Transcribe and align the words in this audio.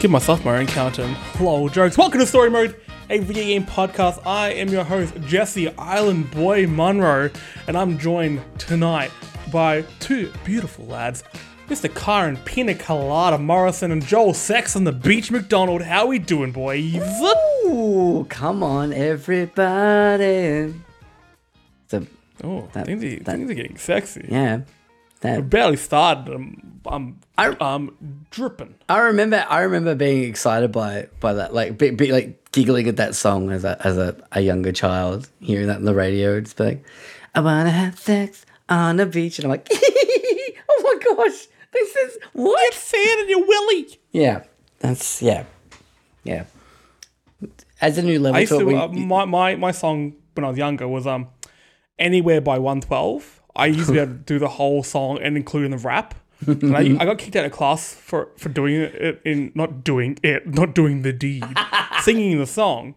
Give 0.00 0.10
myself 0.12 0.44
my 0.44 0.58
own 0.58 0.66
counting. 0.66 1.16
Lol 1.40 1.68
jokes. 1.68 1.98
Welcome 1.98 2.20
to 2.20 2.26
Story 2.26 2.50
Mode, 2.50 2.76
a 3.10 3.18
video 3.18 3.42
game 3.44 3.64
podcast. 3.66 4.24
I 4.24 4.50
am 4.50 4.68
your 4.68 4.84
host, 4.84 5.12
Jesse 5.22 5.68
Island 5.76 6.30
Boy 6.30 6.66
Munro, 6.68 7.30
and 7.66 7.76
I'm 7.76 7.98
joined 7.98 8.40
tonight 8.58 9.10
by 9.52 9.82
two 9.98 10.32
beautiful 10.44 10.86
lads, 10.86 11.24
Mr. 11.68 11.88
Kyron 11.90 12.42
Pina 12.44 12.76
Colada 12.76 13.38
Morrison 13.38 13.90
and 13.90 14.04
Joel 14.06 14.34
Sex 14.34 14.76
on 14.76 14.84
the 14.84 14.92
Beach 14.92 15.32
McDonald. 15.32 15.82
How 15.82 16.06
we 16.06 16.20
doing, 16.20 16.52
boys? 16.52 16.94
Ooh, 17.66 18.24
come 18.28 18.62
on, 18.62 18.92
everybody. 18.92 20.74
So, 21.88 22.06
Oh, 22.44 22.68
That- 22.72 22.86
things, 22.86 23.02
are, 23.02 23.16
that- 23.24 23.24
things 23.36 23.50
are 23.50 23.54
getting 23.54 23.76
sexy. 23.78 24.26
yeah, 24.30 24.60
I 25.22 25.40
barely 25.40 25.76
started. 25.76 26.32
I'm, 26.32 26.80
I'm, 26.86 27.20
I- 27.36 27.56
I'm 27.60 28.26
dripping. 28.30 28.74
I 28.88 28.98
remember. 28.98 29.44
I 29.48 29.60
remember 29.60 29.94
being 29.94 30.24
excited 30.28 30.70
by 30.72 31.08
by 31.20 31.34
that, 31.34 31.52
like, 31.54 31.76
be, 31.78 31.90
be, 31.90 32.12
like 32.12 32.52
giggling 32.52 32.88
at 32.88 32.96
that 32.96 33.14
song 33.14 33.50
as 33.50 33.64
a 33.64 33.76
as 33.84 33.98
a, 33.98 34.16
a 34.32 34.40
younger 34.40 34.72
child, 34.72 35.28
hearing 35.40 35.66
that 35.66 35.76
on 35.76 35.84
the 35.84 35.94
radio. 35.94 36.40
Be 36.40 36.48
like, 36.58 36.84
I 37.34 37.40
wanna 37.40 37.70
have 37.70 37.98
sex 37.98 38.46
on 38.68 38.96
the 38.96 39.06
beach, 39.06 39.38
and 39.38 39.46
I'm 39.46 39.50
like, 39.50 39.68
oh 39.72 40.80
my 40.82 41.14
gosh, 41.16 41.46
this 41.72 41.96
is 41.96 42.18
what? 42.32 42.74
Sand 42.74 43.20
in 43.22 43.28
your 43.28 43.46
willy. 43.46 43.98
Yeah, 44.12 44.44
that's 44.78 45.20
yeah, 45.20 45.44
yeah. 46.24 46.44
As 47.80 47.96
a 47.98 48.02
new 48.02 48.18
level 48.18 48.36
I 48.36 48.40
used 48.40 48.52
to 48.52 48.76
uh, 48.76 48.88
my, 48.88 49.24
my, 49.24 49.54
my 49.54 49.70
song 49.70 50.14
when 50.34 50.44
I 50.44 50.48
was 50.48 50.58
younger 50.58 50.88
was 50.88 51.06
um 51.06 51.28
Anywhere 51.98 52.40
by 52.40 52.58
112. 52.58 53.37
I 53.58 53.66
used 53.66 53.86
to 53.88 53.92
be 53.92 53.98
able 53.98 54.12
to 54.12 54.18
do 54.18 54.38
the 54.38 54.48
whole 54.48 54.82
song 54.82 55.18
and 55.20 55.36
including 55.36 55.70
the 55.72 55.78
rap. 55.78 56.14
And 56.46 56.76
I, 56.76 56.80
I 57.00 57.04
got 57.04 57.18
kicked 57.18 57.34
out 57.36 57.44
of 57.44 57.52
class 57.52 57.92
for, 57.92 58.28
for 58.36 58.48
doing 58.48 58.76
it 58.76 59.20
in 59.24 59.50
not 59.54 59.82
doing 59.82 60.18
it, 60.22 60.46
not 60.46 60.74
doing 60.74 61.02
the 61.02 61.12
deed, 61.12 61.44
singing 62.02 62.38
the 62.38 62.46
song 62.46 62.94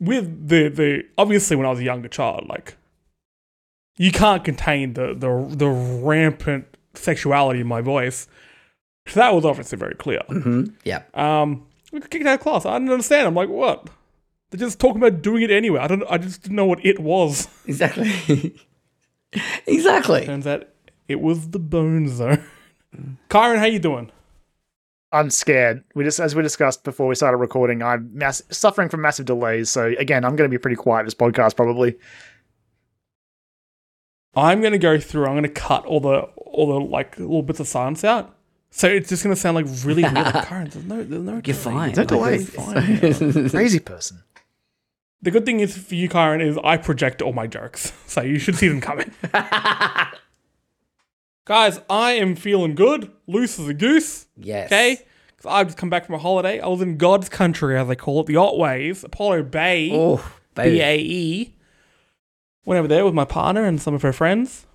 with 0.00 0.48
the 0.48 0.68
the 0.68 1.04
obviously 1.18 1.54
when 1.56 1.66
I 1.66 1.70
was 1.70 1.78
a 1.80 1.84
younger 1.84 2.08
child, 2.08 2.48
like 2.48 2.76
you 3.98 4.10
can't 4.10 4.42
contain 4.44 4.94
the 4.94 5.14
the 5.14 5.54
the 5.54 5.68
rampant 5.68 6.64
sexuality 6.94 7.60
in 7.60 7.66
my 7.66 7.80
voice. 7.82 8.26
So 9.06 9.20
that 9.20 9.34
was 9.34 9.44
obviously 9.44 9.76
very 9.78 9.94
clear. 9.94 10.20
Mhm, 10.30 10.72
yeah, 10.84 11.02
Um, 11.14 11.66
we 11.92 12.00
got 12.00 12.08
kicked 12.10 12.24
out 12.26 12.34
of 12.34 12.40
class. 12.40 12.64
I 12.64 12.78
didn't 12.78 12.90
understand. 12.90 13.26
I'm 13.26 13.34
like, 13.34 13.48
what? 13.48 13.90
They're 14.50 14.58
just 14.60 14.78
talking 14.80 14.96
about 15.02 15.22
doing 15.22 15.42
it 15.42 15.50
anyway. 15.50 15.80
I 15.80 15.88
don't. 15.88 16.04
I 16.08 16.18
just 16.18 16.42
didn't 16.42 16.56
know 16.56 16.64
what 16.66 16.84
it 16.84 16.98
was. 17.00 17.48
exactly, 17.66 18.54
exactly. 19.66 20.24
Turns 20.26 20.46
out 20.46 20.68
it 21.08 21.20
was 21.20 21.50
the 21.50 21.58
bone 21.58 22.08
zone. 22.08 22.44
Kyron, 23.30 23.58
how 23.58 23.64
you 23.66 23.78
doing? 23.78 24.10
I'm 25.12 25.28
scared. 25.30 25.84
We 25.94 26.04
just, 26.04 26.20
as 26.20 26.34
we 26.34 26.42
discussed 26.42 26.84
before 26.84 27.06
we 27.06 27.14
started 27.14 27.36
recording, 27.36 27.82
I'm 27.82 28.10
mass- 28.14 28.42
suffering 28.50 28.88
from 28.88 29.02
massive 29.02 29.26
delays. 29.26 29.68
So 29.70 29.92
again, 29.98 30.24
I'm 30.24 30.36
going 30.36 30.48
to 30.50 30.54
be 30.54 30.58
pretty 30.58 30.76
quiet 30.76 31.04
this 31.04 31.14
podcast 31.14 31.54
probably. 31.56 31.96
I'm 34.34 34.62
gonna 34.62 34.78
go 34.78 34.98
through. 34.98 35.26
I'm 35.26 35.34
gonna 35.34 35.48
cut 35.50 35.84
all 35.84 36.00
the 36.00 36.20
all 36.36 36.66
the 36.66 36.80
like 36.86 37.18
little 37.18 37.42
bits 37.42 37.60
of 37.60 37.68
silence 37.68 38.02
out. 38.02 38.34
So 38.70 38.88
it's 38.88 39.10
just 39.10 39.22
gonna 39.22 39.36
sound 39.36 39.56
like 39.56 39.66
really 39.84 40.02
weird. 40.04 40.14
Like, 40.14 40.34
Kyron, 40.48 40.72
there's 40.72 40.84
no, 40.86 41.02
there's 41.02 41.22
no. 41.22 41.32
You're 41.32 41.42
delay. 41.42 41.52
fine. 41.54 41.92
No 41.92 42.04
delay. 42.04 42.38
Like, 42.38 42.48
Fine. 42.48 42.90
it's- 43.02 43.50
Crazy 43.50 43.78
person. 43.78 44.22
The 45.22 45.30
good 45.30 45.46
thing 45.46 45.60
is 45.60 45.76
for 45.78 45.94
you, 45.94 46.08
Kyron, 46.08 46.40
is 46.44 46.58
I 46.64 46.76
project 46.76 47.22
all 47.22 47.32
my 47.32 47.46
jokes, 47.46 47.92
so 48.06 48.22
you 48.22 48.38
should 48.40 48.56
see 48.56 48.66
them 48.68 48.80
coming. 48.80 49.12
Guys, 51.44 51.80
I 51.90 52.12
am 52.12 52.36
feeling 52.36 52.74
good, 52.74 53.10
loose 53.26 53.58
as 53.58 53.68
a 53.68 53.74
goose. 53.74 54.26
yes. 54.36 54.66
Okay? 54.68 54.98
Because 55.28 55.50
I've 55.50 55.66
just 55.66 55.78
come 55.78 55.90
back 55.90 56.06
from 56.06 56.14
a 56.14 56.18
holiday. 56.18 56.60
I 56.60 56.68
was 56.68 56.80
in 56.80 56.96
God's 56.98 57.28
country, 57.28 57.76
as 57.78 57.88
they 57.88 57.96
call 57.96 58.20
it, 58.20 58.26
the 58.26 58.34
Otways, 58.34 59.02
Apollo 59.02 59.44
Bay, 59.44 59.90
Oh, 59.92 60.24
baby. 60.54 60.76
B 60.76 60.80
A 60.82 60.98
E. 60.98 61.54
Went 62.64 62.78
over 62.78 62.86
there 62.86 63.04
with 63.04 63.14
my 63.14 63.24
partner 63.24 63.64
and 63.64 63.80
some 63.82 63.92
of 63.94 64.02
her 64.02 64.12
friends. 64.12 64.66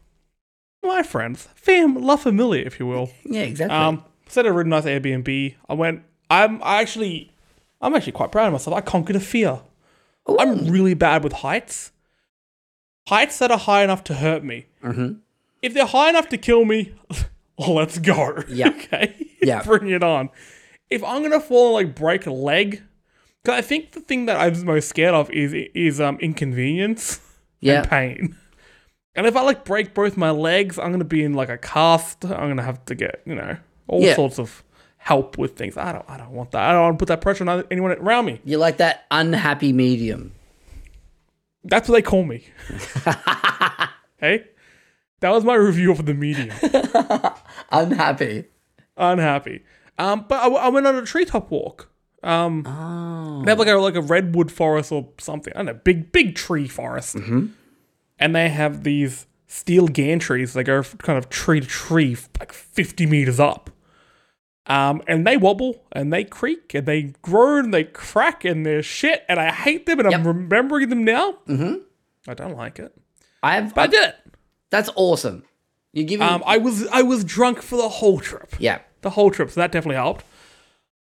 My 0.84 1.03
friends. 1.03 1.47
Fam, 1.56 1.96
La 1.96 2.18
Familia, 2.18 2.66
if 2.66 2.79
you 2.79 2.85
will. 2.88 3.12
Yeah, 3.25 3.41
exactly. 3.44 3.75
Um, 3.78 4.03
set 4.28 4.46
a 4.46 4.52
really 4.52 4.69
nice 4.69 4.84
Airbnb. 4.84 5.56
I 5.69 5.74
went, 5.74 6.03
I'm 6.29 6.62
I 6.64 6.81
actually, 6.81 7.31
I'm 7.81 7.96
actually 7.96 8.12
quite 8.12 8.31
proud 8.34 8.47
of 8.47 8.53
myself. 8.53 8.75
I 8.75 8.81
conquered 8.81 9.16
a 9.16 9.22
fear. 9.22 9.59
I'm 10.40 10.68
really 10.68 10.94
bad 10.94 11.24
with 11.24 11.34
heights. 11.34 11.92
Heights 13.08 13.40
that 13.40 13.52
are 13.52 13.58
high 13.58 13.84
enough 13.84 14.04
to 14.06 14.16
hurt 14.16 14.44
me. 14.44 14.66
Mhm. 14.84 15.20
If 15.62 15.74
they're 15.74 15.86
high 15.86 16.10
enough 16.10 16.30
to 16.30 16.38
kill 16.38 16.66
me, 16.66 16.94
let's 17.58 18.00
go. 18.00 18.44
Yeah. 18.50 18.68
okay. 18.76 19.16
Yeah. 19.42 19.64
Bring 19.66 19.90
it 19.90 20.04
on. 20.04 20.30
If 20.90 21.04
I'm 21.04 21.22
gonna 21.22 21.40
fall 21.40 21.78
and 21.78 21.88
like 21.88 21.96
break 21.96 22.26
a 22.26 22.32
leg, 22.32 22.84
because 23.44 23.58
I 23.58 23.62
think 23.62 23.92
the 23.92 24.00
thing 24.02 24.26
that 24.26 24.38
I'm 24.38 24.66
most 24.66 24.90
scared 24.90 25.14
of 25.14 25.30
is 25.32 25.54
is 25.54 26.02
um 26.02 26.18
inconvenience 26.20 27.20
yeah. 27.59 27.80
and 27.80 27.90
pain. 27.90 28.36
And 29.16 29.26
if 29.26 29.36
I 29.36 29.42
like 29.42 29.66
break 29.66 29.94
both 29.94 30.16
my 30.16 30.30
legs, 30.32 30.78
I'm 30.78 30.92
gonna 30.92 31.04
be 31.04 31.24
in 31.24 31.34
like 31.34 31.50
a 31.50 31.58
cast. 31.58 32.24
I'm 32.26 32.50
gonna 32.50 32.62
have 32.64 32.84
to 32.86 32.96
get 32.96 33.22
you 33.26 33.36
know 33.36 33.58
all 33.88 34.02
Yeah. 34.02 34.16
sorts 34.16 34.38
of 34.40 34.64
help 35.07 35.38
with 35.38 35.56
things. 35.56 35.78
I 35.78 35.94
don't 35.94 36.03
I 36.09 36.18
don't 36.18 36.31
want 36.31 36.51
that. 36.51 36.63
I 36.63 36.73
don't 36.73 36.81
want 36.84 36.95
to 36.95 37.01
put 37.01 37.07
that 37.07 37.22
pressure 37.22 37.50
on 37.50 37.63
anyone 37.72 37.91
around 37.94 38.25
me. 38.25 38.41
You're 38.44 38.59
like 38.59 38.78
that 38.78 39.06
unhappy 39.09 39.72
medium. 39.72 40.34
That's 41.63 41.88
what 41.88 41.95
they 41.95 42.01
call 42.01 42.23
me. 42.25 42.44
hey, 44.17 44.46
that 45.22 45.29
was 45.29 45.44
my 45.46 45.56
review 45.56 45.91
of 45.91 46.06
the 46.06 46.13
medium. 46.13 46.50
Unhappy. 47.72 48.46
Unhappy. 48.97 49.63
Um, 49.97 50.25
but 50.28 50.35
I, 50.41 50.47
I 50.47 50.69
went 50.69 50.88
on 50.88 50.96
a 50.96 51.06
treetop 51.06 51.51
walk. 51.51 51.90
Um, 52.23 52.63
Oh. 52.66 53.44
they 53.46 53.51
have 53.51 53.59
like 53.59 53.67
a 53.67 53.75
like 53.75 53.96
a 53.96 54.01
redwood 54.01 54.51
forest 54.51 54.91
or 54.91 55.09
something. 55.19 55.53
I 55.53 55.59
don't 55.59 55.66
know, 55.67 55.73
big 55.84 56.12
big 56.12 56.35
tree 56.35 56.67
forest. 56.67 57.16
And 57.16 58.35
they 58.35 58.50
have 58.50 58.84
these 58.84 59.25
steel 59.47 59.88
gantries. 59.88 60.53
They 60.53 60.63
go 60.63 60.84
kind 60.84 61.17
of 61.17 61.29
tree 61.29 61.59
to 61.62 61.67
tree, 61.67 62.17
like 62.40 62.51
fifty 62.51 63.06
meters 63.06 63.40
up. 63.40 63.69
Um, 64.67 65.01
and 65.07 65.25
they 65.25 65.38
wobble 65.38 65.81
and 65.94 66.11
they 66.11 66.23
creak 66.25 66.73
and 66.73 66.85
they 66.85 67.13
groan 67.22 67.66
and 67.66 67.73
they 67.73 67.85
crack 67.85 68.44
and 68.44 68.66
they're 68.66 68.83
shit. 68.83 69.23
And 69.29 69.39
I 69.39 69.51
hate 69.51 69.85
them 69.85 70.00
and 70.00 70.13
I'm 70.13 70.28
remembering 70.28 70.89
them 70.89 71.03
now. 71.05 71.38
Mm-hmm. 71.47 71.75
I 72.29 72.33
don't 72.33 72.57
like 72.57 72.78
it, 72.79 72.94
I've, 73.41 73.73
but 73.73 73.81
I 73.81 73.88
did 73.88 74.09
it. 74.09 74.16
that's 74.69 74.89
awesome. 74.95 75.44
You're 75.94 76.05
giving. 76.05 76.28
Um, 76.28 76.44
I 76.45 76.57
was 76.57 76.85
I 76.88 77.01
was 77.01 77.23
drunk 77.23 77.61
for 77.61 77.78
the 77.78 77.88
whole 77.88 78.19
trip. 78.19 78.55
yeah. 78.59 78.79
the 79.01 79.09
whole 79.11 79.31
trip, 79.31 79.50
so 79.51 79.61
that 79.61 79.72
definitely 79.72 79.95
helped. 79.95 80.25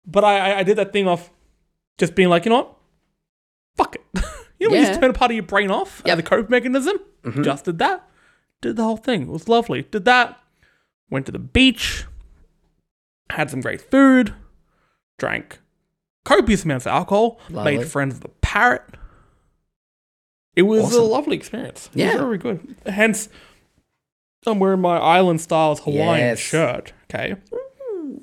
But 0.06 0.24
I, 0.26 0.52
I, 0.52 0.60
I 0.60 0.64
did 0.64 0.78
that 0.78 0.92
thing 0.92 1.08
of 1.08 1.30
just 1.98 2.14
being 2.14 2.28
like, 2.30 2.44
you 2.46 2.50
know 2.50 2.58
what? 2.58 2.76
Fuck 3.78 3.96
it. 3.96 4.02
you 4.60 4.68
know 4.68 4.74
when 4.74 4.82
you 4.82 4.88
just 4.88 5.00
turn 5.00 5.10
a 5.10 5.14
part 5.14 5.32
of 5.32 5.36
your 5.36 5.44
brain 5.46 5.72
off 5.72 6.02
Yeah, 6.06 6.16
the 6.16 6.24
cope 6.24 6.50
mechanism? 6.50 6.98
Just 7.42 7.66
did 7.66 7.80
that. 7.80 8.08
Did 8.62 8.76
the 8.76 8.84
whole 8.84 8.98
thing. 8.98 9.24
It 9.24 9.28
was 9.30 9.48
lovely. 9.48 9.84
Did 9.84 10.06
that. 10.06 10.38
Went 11.10 11.26
to 11.28 11.32
the 11.32 11.40
beach. 11.40 12.06
Had 13.32 13.50
some 13.50 13.62
great 13.62 13.82
food. 13.82 14.34
Drank 15.18 15.60
copious 16.26 16.64
amounts 16.66 16.86
of 16.86 16.92
alcohol. 16.92 17.40
Lovely. 17.50 17.78
Made 17.78 17.88
friends 17.88 18.16
with 18.16 18.24
the 18.24 18.30
parrot. 18.42 18.82
It 20.56 20.64
was 20.64 20.94
a 20.94 21.02
lovely 21.04 21.36
experience. 21.36 21.88
It 21.94 21.96
was 22.06 22.14
Yeah. 22.14 22.18
very 22.18 22.38
good. 22.38 22.76
Hence, 22.86 23.30
I'm 24.46 24.60
wearing 24.60 24.80
my 24.82 24.98
island 24.98 25.42
styles 25.42 25.82
Hawaiian 25.82 26.20
Yes. 26.30 26.40
shirt. 26.40 26.94
Okay 27.14 27.36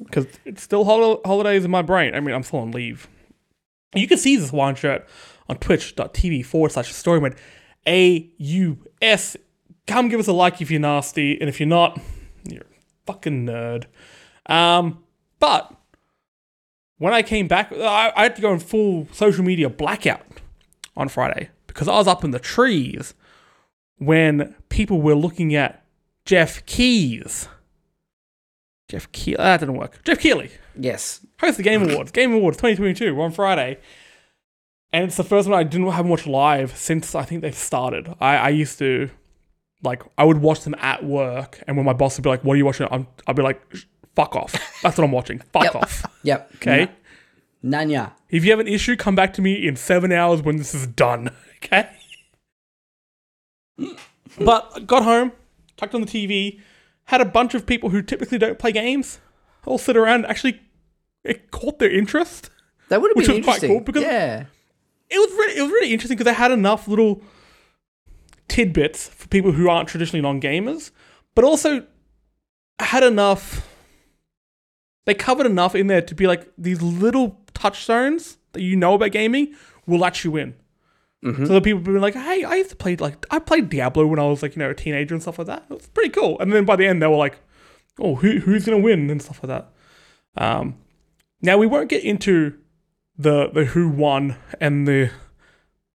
because 0.05 0.27
it's 0.45 0.63
still 0.63 0.85
hol- 0.85 1.21
holidays 1.25 1.65
in 1.65 1.71
my 1.71 1.81
brain. 1.83 2.15
I 2.15 2.21
mean, 2.21 2.35
I'm 2.35 2.43
still 2.43 2.61
on 2.61 2.71
leave. 2.71 3.09
You 3.95 4.07
can 4.07 4.19
see 4.19 4.37
this 4.37 4.51
Hawaiian 4.51 4.75
shirt 4.75 5.07
on 5.49 5.57
twitch.tv 5.57 6.45
forward 6.45 6.71
slash 6.73 6.93
storyman. 6.93 7.35
A 7.87 8.29
U 8.39 8.79
S. 9.01 9.37
Come 9.87 10.09
give 10.09 10.21
us 10.21 10.29
a 10.29 10.33
like 10.33 10.61
if 10.61 10.71
you're 10.71 10.81
nasty, 10.81 11.39
and 11.41 11.49
if 11.49 11.59
you're 11.61 11.69
not, 11.69 11.99
you're 12.45 12.63
a 12.63 12.67
fucking 13.07 13.47
nerd. 13.47 13.87
Um, 14.47 15.03
but 15.39 15.73
when 16.99 17.13
I 17.13 17.23
came 17.23 17.49
back, 17.49 17.73
I, 17.73 18.13
I 18.17 18.23
had 18.25 18.37
to 18.37 18.43
go 18.43 18.53
in 18.53 18.59
full 18.61 19.09
social 19.13 19.45
media 19.45 19.69
blackout 19.69 20.23
on 20.97 21.09
Friday 21.09 21.51
because 21.67 21.89
I 21.89 21.93
was 21.97 22.07
up 22.09 22.25
in 22.25 22.31
the 22.33 22.39
trees 22.39 23.15
when 23.99 24.55
people 24.69 25.01
were 25.01 25.15
looking 25.15 25.55
at 25.55 25.85
Jeff 26.25 26.65
Keys. 26.67 27.49
Geoff 28.89 29.11
Keighley. 29.13 29.37
That 29.39 29.61
didn't 29.61 29.77
work. 29.77 30.03
Geoff 30.05 30.19
Keighley 30.19 30.51
Yes. 30.79 31.25
host 31.41 31.57
the 31.57 31.63
Game 31.63 31.83
Awards. 31.91 32.11
Game 32.13 32.33
Awards 32.33 32.59
2022. 32.59 33.21
On 33.21 33.31
Friday. 33.33 33.79
And 34.93 35.05
it's 35.05 35.17
the 35.17 35.25
first 35.25 35.49
one 35.49 35.59
I 35.59 35.63
didn't 35.63 35.89
haven't 35.91 36.11
watched 36.11 36.27
live 36.27 36.77
since 36.77 37.15
I 37.15 37.23
think 37.25 37.41
they've 37.41 37.55
started. 37.55 38.15
I, 38.21 38.37
I 38.37 38.49
used 38.51 38.79
to 38.81 39.09
like 39.83 40.03
I 40.19 40.25
would 40.25 40.39
watch 40.39 40.61
them 40.61 40.75
at 40.79 41.03
work, 41.03 41.63
and 41.67 41.77
when 41.79 41.87
my 41.87 41.95
boss 41.95 42.19
would 42.19 42.23
be 42.23 42.29
like, 42.29 42.45
"What 42.45 42.53
are 42.53 42.57
you 42.57 42.67
watching?" 42.67 42.87
I'm, 42.91 43.07
I'd 43.27 43.35
be 43.35 43.43
like, 43.43 43.63
"Sh- 43.73 43.85
"Fuck 44.15 44.37
off." 44.37 44.53
That's 44.83 44.97
what 44.99 45.05
I'm 45.05 45.13
watching. 45.13 45.39
Fuck 45.53 45.65
Yep. 45.65 45.75
off. 45.77 46.07
Yep. 46.23 46.51
Okay. 46.57 46.89
Nanya. 47.65 48.13
If 48.31 48.45
you 48.45 48.51
have 48.51 48.61
an 48.61 48.67
issue, 48.69 48.97
come 48.97 49.15
back 49.15 49.33
to 49.35 49.43
me 49.43 49.67
in 49.67 49.77
seven 49.77 50.11
hours 50.13 50.43
when 50.43 50.57
this 50.57 50.75
is 50.75 50.87
done. 50.87 51.31
Okay. 51.65 51.89
but 54.39 54.87
got 54.87 55.05
home, 55.05 55.31
tucked 55.77 55.95
on 55.95 56.01
the 56.01 56.07
TV, 56.09 56.61
had 57.05 57.21
a 57.21 57.25
bunch 57.25 57.55
of 57.55 57.67
people 57.67 57.91
who 57.91 58.03
typically 58.03 58.37
don't 58.37 58.59
play 58.59 58.73
games 58.73 59.21
all 59.65 59.79
sit 59.79 59.97
around 59.97 60.17
and 60.25 60.27
actually 60.27 60.61
it 61.23 61.53
caught 61.53 61.79
their 61.79 61.89
interest. 61.91 62.51
That 62.89 63.01
would 63.01 63.11
have 63.11 63.17
Which 63.17 63.29
been 63.29 63.37
was 63.37 63.45
quite 63.45 63.55
interesting. 63.63 63.71
cool 63.71 63.81
because- 63.85 64.03
yeah, 64.03 64.45
It 65.09 65.19
was 65.19 65.31
really, 65.39 65.59
it 65.59 65.63
was 65.63 65.71
really 65.71 65.93
interesting 65.93 66.17
because 66.19 66.33
they 66.33 66.37
had 66.37 66.51
enough 66.51 66.89
little 66.89 67.23
tidbits 68.49 69.07
for 69.09 69.29
people 69.29 69.53
who 69.53 69.69
aren't 69.69 69.89
traditionally 69.89 70.21
non-gamers, 70.23 70.91
but 71.37 71.45
also 71.45 71.87
had 72.81 73.05
enough. 73.05 73.69
They 75.05 75.15
covered 75.15 75.47
enough 75.47 75.75
in 75.75 75.87
there 75.89 76.03
to 76.03 76.15
be 76.15 76.27
like 76.27 76.51
these 76.57 76.81
little 76.83 77.41
touchstones 77.55 78.39
that 78.53 78.63
you 78.63 78.77
know 78.77 78.95
about 78.95 79.11
gaming 79.13 79.55
will 79.87 79.99
let 79.99 80.25
you 80.25 80.37
in. 80.37 80.55
So 81.47 81.53
the 81.55 81.61
people 81.61 81.79
have 81.79 81.85
been 81.85 82.01
like, 82.01 82.15
"Hey, 82.15 82.43
I 82.43 82.57
used 82.57 82.71
to 82.71 82.77
play 82.77 82.97
like 82.97 83.27
I 83.31 83.39
played 83.39 83.69
Diablo 83.69 84.07
when 84.07 84.19
I 84.19 84.25
was 84.25 84.43
like 84.43 84.57
you 84.57 84.61
know 84.61 84.71
a 84.71 84.75
teenager 84.75 85.15
and 85.15 85.23
stuff 85.23 85.39
like 85.39 85.47
that. 85.47 85.65
It 85.71 85.75
was 85.75 85.87
pretty 85.87 86.11
cool." 86.11 86.39
And 86.41 86.53
then 86.53 86.65
by 86.65 86.75
the 86.75 86.87
end, 86.87 87.01
they 87.01 87.07
were 87.07 87.17
like, 87.17 87.39
"Oh, 87.99 88.17
who, 88.17 88.41
who's 88.41 88.65
gonna 88.65 88.81
win?" 88.81 89.09
and 89.09 89.23
stuff 89.23 89.41
like 89.43 89.49
that. 89.49 89.71
Um, 90.37 90.79
now 91.41 91.59
we 91.59 91.67
won't 91.67 91.89
get 91.89 92.03
into 92.03 92.59
the 93.17 93.51
the 93.51 93.67
who 93.67 93.89
won 93.89 94.37
and 94.61 94.89
the 94.89 95.11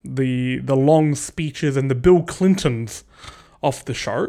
the 0.04 0.58
the 0.58 0.76
long 0.76 1.16
speeches 1.16 1.78
and 1.78 1.90
the 1.90 1.96
Bill 1.96 2.24
Clintons 2.24 3.06
of 3.62 3.86
the 3.86 3.94
show. 3.94 4.28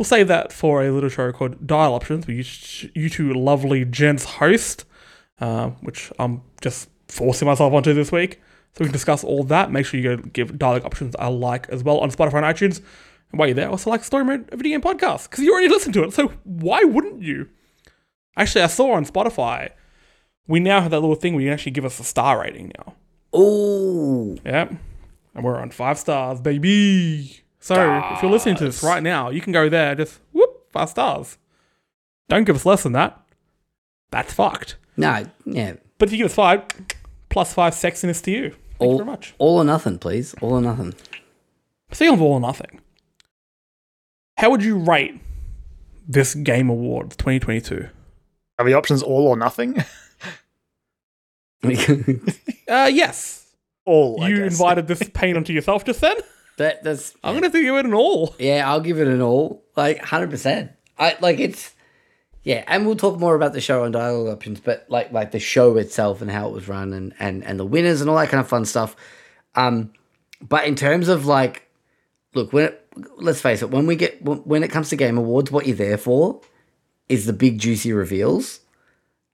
We'll 0.00 0.06
save 0.06 0.28
that 0.28 0.50
for 0.50 0.82
a 0.82 0.90
little 0.90 1.10
show 1.10 1.30
called 1.30 1.66
Dialogue 1.66 2.00
Options, 2.00 2.26
where 2.26 2.34
you, 2.34 2.44
you 2.94 3.10
two 3.10 3.34
lovely 3.34 3.84
gents 3.84 4.24
host, 4.24 4.86
uh, 5.42 5.72
which 5.82 6.10
I'm 6.18 6.40
just 6.62 6.88
forcing 7.08 7.44
myself 7.44 7.74
onto 7.74 7.92
this 7.92 8.10
week. 8.10 8.40
So 8.72 8.76
we 8.78 8.86
can 8.86 8.94
discuss 8.94 9.22
all 9.22 9.44
that. 9.44 9.70
Make 9.70 9.84
sure 9.84 10.00
you 10.00 10.16
go 10.16 10.22
give 10.22 10.58
Dialogue 10.58 10.86
Options 10.86 11.14
a 11.18 11.30
like 11.30 11.68
as 11.68 11.84
well 11.84 11.98
on 11.98 12.10
Spotify 12.10 12.42
and 12.42 12.46
iTunes. 12.46 12.78
And 13.30 13.38
while 13.38 13.48
you're 13.48 13.54
there, 13.54 13.68
also 13.68 13.90
like 13.90 14.02
Story 14.02 14.24
Mode, 14.24 14.48
video 14.50 14.78
game 14.78 14.80
podcast, 14.80 15.28
because 15.28 15.44
you 15.44 15.52
already 15.52 15.68
listened 15.68 15.92
to 15.92 16.04
it. 16.04 16.14
So 16.14 16.28
why 16.44 16.82
wouldn't 16.82 17.20
you? 17.20 17.50
Actually, 18.38 18.62
I 18.62 18.68
saw 18.68 18.92
on 18.92 19.04
Spotify, 19.04 19.68
we 20.46 20.60
now 20.60 20.80
have 20.80 20.92
that 20.92 21.00
little 21.00 21.14
thing 21.14 21.34
where 21.34 21.42
you 21.42 21.48
can 21.48 21.52
actually 21.52 21.72
give 21.72 21.84
us 21.84 22.00
a 22.00 22.04
star 22.04 22.40
rating 22.40 22.72
now. 22.78 22.94
oh, 23.34 24.38
Yep. 24.46 24.72
And 25.34 25.44
we're 25.44 25.58
on 25.58 25.70
five 25.70 25.98
stars, 25.98 26.40
baby. 26.40 27.42
So 27.60 28.02
if 28.14 28.22
you're 28.22 28.30
listening 28.30 28.56
to 28.56 28.64
this 28.64 28.82
right 28.82 29.02
now, 29.02 29.28
you 29.30 29.40
can 29.40 29.52
go 29.52 29.68
there, 29.68 29.94
just 29.94 30.18
whoop, 30.32 30.70
five 30.72 30.88
stars. 30.88 31.36
Don't 32.28 32.44
give 32.44 32.56
us 32.56 32.64
less 32.64 32.82
than 32.84 32.92
that. 32.92 33.20
That's 34.10 34.32
fucked. 34.32 34.76
no, 34.96 35.24
yeah, 35.44 35.74
But 35.98 36.08
if 36.08 36.12
you 36.12 36.18
give 36.18 36.26
us 36.26 36.34
five, 36.34 36.62
plus 37.28 37.52
five 37.52 37.74
sexiness 37.74 38.22
to 38.24 38.30
you. 38.30 38.50
Thank 38.78 38.90
you 38.92 38.96
very 38.96 39.04
much. 39.06 39.34
all 39.38 39.58
or 39.58 39.64
nothing, 39.64 39.98
please, 39.98 40.34
all 40.40 40.52
or 40.54 40.60
nothing. 40.62 40.94
Speaking 41.92 42.14
of 42.14 42.22
all 42.22 42.32
or 42.34 42.40
nothing, 42.40 42.80
how 44.38 44.50
would 44.50 44.64
you 44.64 44.78
rate 44.78 45.20
this 46.08 46.34
Game 46.34 46.70
Awards 46.70 47.14
2022? 47.16 47.88
Are 48.58 48.64
the 48.64 48.74
options 48.74 49.02
all 49.02 49.26
or 49.28 49.36
nothing? 49.36 49.84
Uh, 52.68 52.88
yes. 52.90 53.46
all. 53.84 54.22
I 54.22 54.28
you 54.28 54.36
guess. 54.36 54.52
invited 54.52 54.86
this 54.86 55.02
pain 55.12 55.36
onto 55.36 55.52
yourself 55.52 55.84
just 55.84 56.00
then. 56.00 56.16
that 56.60 56.82
that's 56.82 57.14
I'm 57.24 57.34
gonna 57.34 57.46
have 57.46 57.52
to 57.52 57.62
give 57.62 57.74
it 57.74 57.86
an 57.86 57.94
all. 57.94 58.34
Yeah, 58.38 58.70
I'll 58.70 58.82
give 58.82 59.00
it 59.00 59.08
an 59.08 59.22
all. 59.22 59.64
Like 59.76 59.98
hundred 59.98 60.30
percent. 60.30 60.72
I 60.98 61.16
like 61.20 61.40
it's 61.40 61.74
yeah, 62.42 62.64
and 62.66 62.84
we'll 62.84 62.96
talk 62.96 63.18
more 63.18 63.34
about 63.34 63.54
the 63.54 63.62
show 63.62 63.84
on 63.84 63.92
dialogue 63.92 64.34
options, 64.34 64.60
but 64.60 64.84
like 64.88 65.10
like 65.10 65.30
the 65.30 65.40
show 65.40 65.78
itself 65.78 66.20
and 66.20 66.30
how 66.30 66.48
it 66.48 66.52
was 66.52 66.68
run 66.68 66.92
and 66.92 67.14
and 67.18 67.42
and 67.44 67.58
the 67.58 67.64
winners 67.64 68.02
and 68.02 68.10
all 68.10 68.16
that 68.16 68.28
kind 68.28 68.42
of 68.42 68.48
fun 68.48 68.66
stuff. 68.66 68.94
Um, 69.54 69.92
but 70.40 70.66
in 70.66 70.74
terms 70.74 71.08
of 71.08 71.24
like, 71.24 71.66
look, 72.34 72.52
when 72.52 72.66
it, 72.66 72.86
let's 73.16 73.40
face 73.40 73.62
it, 73.62 73.70
when 73.70 73.86
we 73.86 73.96
get 73.96 74.22
when 74.22 74.38
when 74.38 74.62
it 74.62 74.70
comes 74.70 74.90
to 74.90 74.96
game 74.96 75.16
awards, 75.16 75.50
what 75.50 75.66
you're 75.66 75.76
there 75.76 75.98
for 75.98 76.42
is 77.08 77.24
the 77.24 77.32
big 77.32 77.58
juicy 77.58 77.94
reveals, 77.94 78.60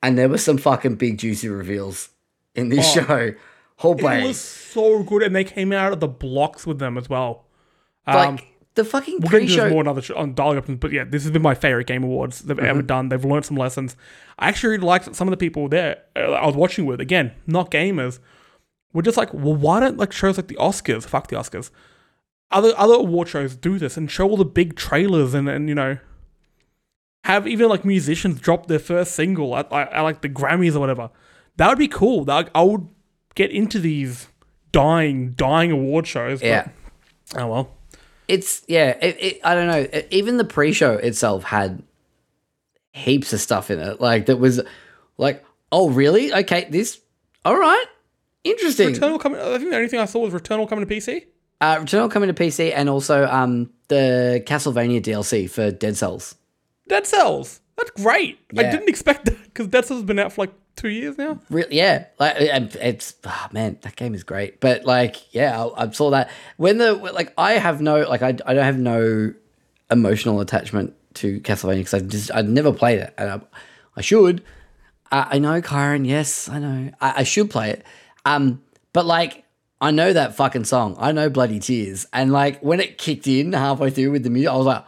and 0.00 0.17
there 0.17 0.28
were 0.28 0.38
some 0.38 0.58
fucking 0.58 0.94
big 0.94 1.19
juicy 1.19 1.49
reveals 1.49 2.11
in 2.55 2.69
this 2.69 2.93
show. 2.94 3.34
Whole 3.76 3.93
It 3.93 4.02
bay. 4.02 4.26
was 4.26 4.40
so 4.40 5.02
good, 5.02 5.23
and 5.23 5.34
they 5.37 5.44
came 5.44 5.73
out 5.73 5.93
of 5.93 6.00
the 6.00 6.08
blocks 6.08 6.67
with 6.67 6.78
them 6.78 6.96
as 6.96 7.08
well. 7.11 7.44
Um, 8.06 8.37
like 8.37 8.46
the 8.75 8.84
fucking 8.84 9.19
We'll 9.20 9.31
get 9.31 9.43
into 9.43 9.46
this 9.52 9.56
pre-show. 9.56 9.70
more 9.70 9.81
on 9.81 9.88
other 9.88 10.02
sh- 10.02 10.11
on 10.12 10.34
Dialogue 10.34 10.58
Options, 10.58 10.78
but 10.78 10.93
yeah, 10.93 11.05
this 11.05 11.23
has 11.25 11.31
been 11.31 11.43
my 11.43 11.55
favorite 11.55 11.87
game 11.87 12.02
awards 12.05 12.40
they've 12.40 12.58
ever 12.58 12.78
Mm-hmm. 12.81 12.87
done. 12.87 13.08
They've 13.11 13.25
learned 13.25 13.44
some 13.44 13.56
lessons. 13.56 13.96
I 14.38 14.49
actually 14.49 14.70
really 14.76 14.87
liked 14.87 15.14
some 15.14 15.28
of 15.28 15.31
the 15.31 15.37
people 15.37 15.69
there 15.69 16.02
uh, 16.14 16.20
I 16.32 16.46
was 16.46 16.55
watching 16.56 16.87
with. 16.87 17.00
Again, 17.00 17.32
not 17.46 17.70
gamers. 17.70 18.19
We're 18.93 19.02
just 19.02 19.17
like, 19.19 19.32
well, 19.34 19.55
why 19.55 19.81
don't 19.81 19.99
like 19.99 20.12
shows 20.12 20.37
like 20.38 20.49
the 20.49 20.56
Oscars? 20.56 21.05
Fuck 21.05 21.28
the 21.28 21.37
Oscars. 21.37 21.70
Other 22.50 22.73
other 22.78 22.94
award 22.94 23.28
shows 23.28 23.56
do 23.56 23.78
this 23.78 23.96
and 23.96 24.11
show 24.11 24.28
all 24.28 24.37
the 24.37 24.44
big 24.44 24.76
trailers 24.76 25.34
and 25.34 25.49
and 25.49 25.69
you 25.69 25.75
know 25.75 25.99
have 27.25 27.46
even 27.49 27.69
like 27.69 27.84
musicians 27.84 28.40
drop 28.40 28.67
their 28.69 28.78
first 28.78 29.12
single 29.12 29.56
at, 29.56 29.70
at, 29.73 29.93
at 29.93 30.00
like 30.02 30.20
the 30.23 30.28
Grammys 30.28 30.76
or 30.76 30.81
whatever. 30.81 31.11
That 31.56 31.69
would 31.69 31.78
be 31.78 31.88
cool. 31.88 32.25
That 32.25 32.50
I 32.55 32.62
would 32.62 32.87
get 33.37 33.53
into 33.53 33.79
these 33.79 34.27
dying 34.73 35.33
dying 35.33 35.71
award 35.71 36.06
shows. 36.09 36.41
but- 36.41 36.47
Yeah. 36.49 36.69
oh 37.37 37.47
well. 37.47 37.71
it's 38.29 38.62
yeah 38.67 38.97
it, 39.00 39.17
it, 39.21 39.41
i 39.44 39.55
don't 39.55 39.69
know 39.69 40.03
even 40.11 40.37
the 40.37 40.44
pre-show 40.44 40.93
itself 40.94 41.44
had 41.44 41.83
heaps 42.93 43.33
of 43.33 43.41
stuff 43.41 43.71
in 43.71 43.79
it 43.79 44.00
like 44.00 44.27
that 44.27 44.38
was 44.38 44.61
like 45.19 45.44
oh 45.71 45.91
really 45.91 46.33
okay 46.33 46.67
this 46.71 47.00
all 47.44 47.56
right 47.56 47.85
interesting 48.44 48.91
Returnal 48.94 49.21
coming. 49.21 49.41
I 49.41 49.59
think 49.59 49.71
the 49.71 49.77
only 49.77 49.88
thing 49.88 50.00
I 50.00 50.05
saw 50.06 50.21
was 50.21 50.33
Returnal 50.33 50.69
coming 50.69 50.87
to 50.87 50.93
PC. 50.94 51.25
uh 51.61 51.77
returnal 51.77 52.11
coming 52.11 52.29
to 52.33 52.35
pc 52.35 52.73
and 52.75 52.88
also 52.88 53.27
um 53.27 53.71
the 53.88 54.43
castlevania 54.47 55.00
dlc 55.03 55.50
for 55.50 55.71
dead 55.71 55.97
cells 55.97 56.35
Dead 56.88 57.05
Cells. 57.05 57.61
That's 57.77 57.91
great. 57.91 58.38
I 58.56 58.62
Yeah. 58.62 58.71
didn't 58.71 58.88
expect 58.88 59.25
that 59.25 59.43
because 59.43 59.67
Dead 59.67 59.85
Cells 59.85 59.99
has 60.03 60.06
been 60.06 60.21
out 60.21 60.33
for 60.33 60.43
like 60.43 60.53
two 60.76 60.88
years 60.88 61.19
now. 61.19 61.40
Re- 61.50 61.64
yeah, 61.70 62.06
like 62.19 62.37
it- 62.40 62.76
it's 62.76 63.14
oh 63.25 63.46
man, 63.52 63.78
that 63.82 63.96
game 63.96 64.14
is 64.14 64.23
great. 64.25 64.61
But 64.61 64.84
like, 64.84 65.34
yeah, 65.34 65.64
I, 65.64 65.84
I 65.87 65.90
saw 65.90 66.11
that 66.11 66.31
when 66.56 66.78
the 66.78 66.93
like 66.94 67.32
I 67.38 67.52
have 67.55 67.81
no 67.81 68.02
like 68.08 68.23
I, 68.23 68.28
I 68.28 68.55
don't 68.55 68.64
have 68.64 68.78
no 68.78 69.34
emotional 69.90 70.40
attachment 70.40 70.94
to 71.14 71.40
Castlevania 71.40 71.76
because 71.78 71.94
I 71.94 72.00
just 72.00 72.31
I 72.34 72.43
never 72.43 72.73
played 72.73 72.99
it 73.00 73.14
and 73.17 73.31
I, 73.31 73.40
I 73.96 74.00
should. 74.02 74.43
I, 75.11 75.28
I 75.32 75.38
know 75.38 75.61
Kyron, 75.62 76.06
yes, 76.06 76.49
I 76.49 76.58
know 76.58 76.90
I, 77.00 77.14
I 77.19 77.23
should 77.23 77.50
play 77.50 77.70
it. 77.70 77.84
Um, 78.25 78.62
but 78.93 79.06
like 79.06 79.44
I 79.81 79.90
know 79.90 80.12
that 80.12 80.37
fucking 80.37 80.64
song. 80.64 80.96
I 80.99 81.12
know 81.12 81.28
Bloody 81.31 81.61
Tears, 81.61 82.06
and 82.12 82.32
like 82.32 82.61
when 82.61 82.81
it 82.81 82.99
kicked 82.99 83.26
in 83.26 83.52
halfway 83.52 83.90
through 83.90 84.11
with 84.12 84.25
the 84.25 84.31
music, 84.31 84.50
I 84.52 84.56
was 84.56 84.67
like, 84.67 84.84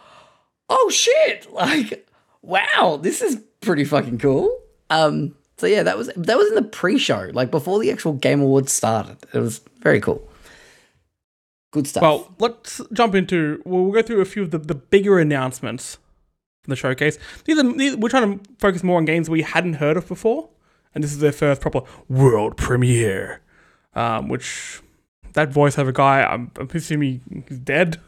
oh 0.71 0.91
shit, 0.91 1.53
like 1.53 2.07
wow, 2.43 2.99
this 3.01 3.21
is 3.23 3.41
pretty 3.61 3.85
fucking 3.85 4.19
cool. 4.19 4.57
Um, 4.91 5.35
so 5.59 5.67
yeah, 5.67 5.83
that 5.83 5.99
was 5.99 6.11
that 6.17 6.39
was 6.39 6.49
in 6.49 6.55
the 6.55 6.63
pre-show, 6.63 7.31
like 7.35 7.51
before 7.51 7.79
the 7.81 7.91
actual 7.91 8.15
Game 8.15 8.41
Awards 8.41 8.73
started. 8.73 9.19
It 9.35 9.39
was 9.41 9.61
very 9.81 10.01
cool. 10.01 10.27
Good 11.73 11.87
stuff. 11.87 12.03
Well, 12.03 12.35
let's 12.39 12.81
jump 12.93 13.15
into. 13.15 13.61
We'll, 13.65 13.85
we'll 13.85 13.93
go 13.93 14.03
through 14.03 14.23
a 14.23 14.25
few 14.25 14.43
of 14.43 14.51
the, 14.51 14.59
the 14.59 14.75
bigger 14.75 15.19
announcements 15.19 15.99
from 16.63 16.71
the 16.71 16.77
showcase. 16.77 17.19
These 17.45 17.59
are, 17.59 17.73
these, 17.73 17.97
we're 17.97 18.09
trying 18.09 18.39
to 18.39 18.51
focus 18.59 18.83
more 18.83 18.97
on 18.97 19.05
games 19.05 19.29
we 19.29 19.43
hadn't 19.43 19.75
heard 19.75 19.97
of 19.99 20.09
before, 20.09 20.49
and 20.95 21.05
this 21.05 21.13
is 21.13 21.19
their 21.19 21.33
first 21.33 21.61
proper 21.61 21.83
world 22.09 22.57
premiere. 22.57 23.43
Um, 23.95 24.29
which 24.29 24.81
that 25.33 25.51
voiceover 25.51 25.93
guy, 25.93 26.23
I'm, 26.23 26.53
I'm 26.59 26.69
assuming 26.73 27.45
he's 27.49 27.59
dead, 27.59 27.99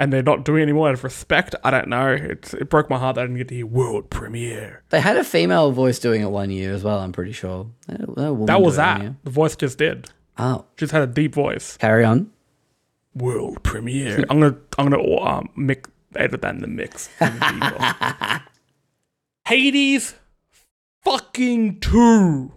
and 0.00 0.12
they're 0.12 0.22
not 0.22 0.44
doing 0.44 0.62
anymore 0.62 0.88
out 0.88 0.94
of 0.94 1.04
respect. 1.04 1.54
I 1.62 1.70
don't 1.70 1.86
know. 1.88 2.08
It's, 2.12 2.54
it 2.54 2.68
broke 2.70 2.88
my 2.90 2.98
heart 2.98 3.14
that 3.16 3.20
I 3.20 3.24
didn't 3.24 3.36
get 3.36 3.48
to 3.48 3.54
hear 3.54 3.66
world 3.66 4.10
premiere. 4.10 4.82
they 4.88 5.00
had 5.00 5.16
a 5.16 5.22
female 5.24 5.70
voice 5.72 5.98
doing 6.00 6.22
it 6.22 6.30
one 6.30 6.50
year 6.50 6.72
as 6.72 6.82
well. 6.82 6.98
I'm 6.98 7.12
pretty 7.12 7.32
sure. 7.32 7.70
They 7.86 7.92
had 7.92 8.02
a- 8.08 8.12
they 8.14 8.22
had 8.22 8.28
a 8.30 8.32
woman 8.32 8.46
That 8.46 8.62
was 8.62 8.76
that. 8.76 9.14
The 9.24 9.30
voice 9.30 9.54
just 9.54 9.78
did. 9.78 10.10
Oh, 10.38 10.64
Just 10.78 10.92
had 10.92 11.02
a 11.02 11.06
deep 11.06 11.34
voice. 11.34 11.76
carry 11.76 12.02
on. 12.04 12.30
World 13.14 13.62
premiere. 13.62 14.24
I'm 14.30 14.40
gonna 14.40 14.56
I'm 14.78 14.88
gonna 14.88 15.20
um, 15.20 15.48
mix 15.54 15.88
edit 16.16 16.40
that 16.42 16.54
in 16.54 16.60
the 16.62 16.66
mix. 16.66 17.08
Hades, 19.46 20.14
fucking 21.04 21.80
two. 21.80 22.52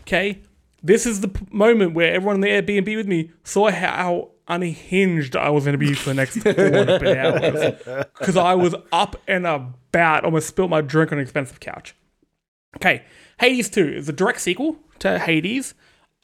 Okay, 0.00 0.42
this 0.82 1.06
is 1.06 1.20
the 1.20 1.28
p- 1.28 1.46
moment 1.50 1.94
where 1.94 2.12
everyone 2.12 2.36
in 2.36 2.40
the 2.42 2.48
Airbnb 2.80 2.96
with 2.96 3.06
me 3.06 3.30
saw 3.42 3.70
how 3.70 4.30
unhinged 4.48 5.36
I 5.36 5.50
was 5.50 5.64
gonna 5.64 5.78
be 5.78 5.94
for 5.94 6.10
the 6.10 6.14
next 6.14 6.38
four 6.38 6.52
and 6.52 6.90
a 6.90 7.26
hours 7.26 8.06
because 8.18 8.36
I 8.36 8.54
was 8.54 8.74
up 8.92 9.16
and 9.28 9.46
about, 9.46 10.24
almost 10.24 10.48
spilled 10.48 10.70
my 10.70 10.80
drink 10.80 11.12
on 11.12 11.18
an 11.18 11.22
expensive 11.22 11.60
couch. 11.60 11.94
Okay, 12.76 13.04
Hades 13.40 13.70
2 13.70 13.88
is 13.88 14.08
a 14.08 14.12
direct 14.12 14.40
sequel 14.40 14.76
to 14.98 15.18
Hades, 15.18 15.74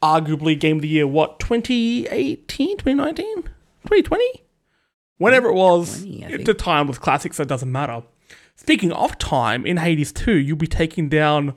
arguably 0.02 0.58
game 0.58 0.76
of 0.76 0.82
the 0.82 0.88
year, 0.88 1.06
what, 1.06 1.38
2018, 1.40 2.76
2019, 2.78 3.42
2020? 3.42 4.42
Whenever 5.18 5.48
it 5.48 5.54
was, 5.54 6.02
20, 6.02 6.24
at 6.24 6.44
the 6.44 6.54
time 6.54 6.86
was 6.86 6.98
classic, 6.98 7.32
so 7.34 7.42
it 7.42 7.48
doesn't 7.48 7.70
matter. 7.70 8.02
Speaking 8.56 8.92
of 8.92 9.18
time, 9.18 9.64
in 9.66 9.78
Hades 9.78 10.12
2, 10.12 10.34
you'll 10.34 10.56
be 10.56 10.66
taking 10.66 11.08
down 11.08 11.54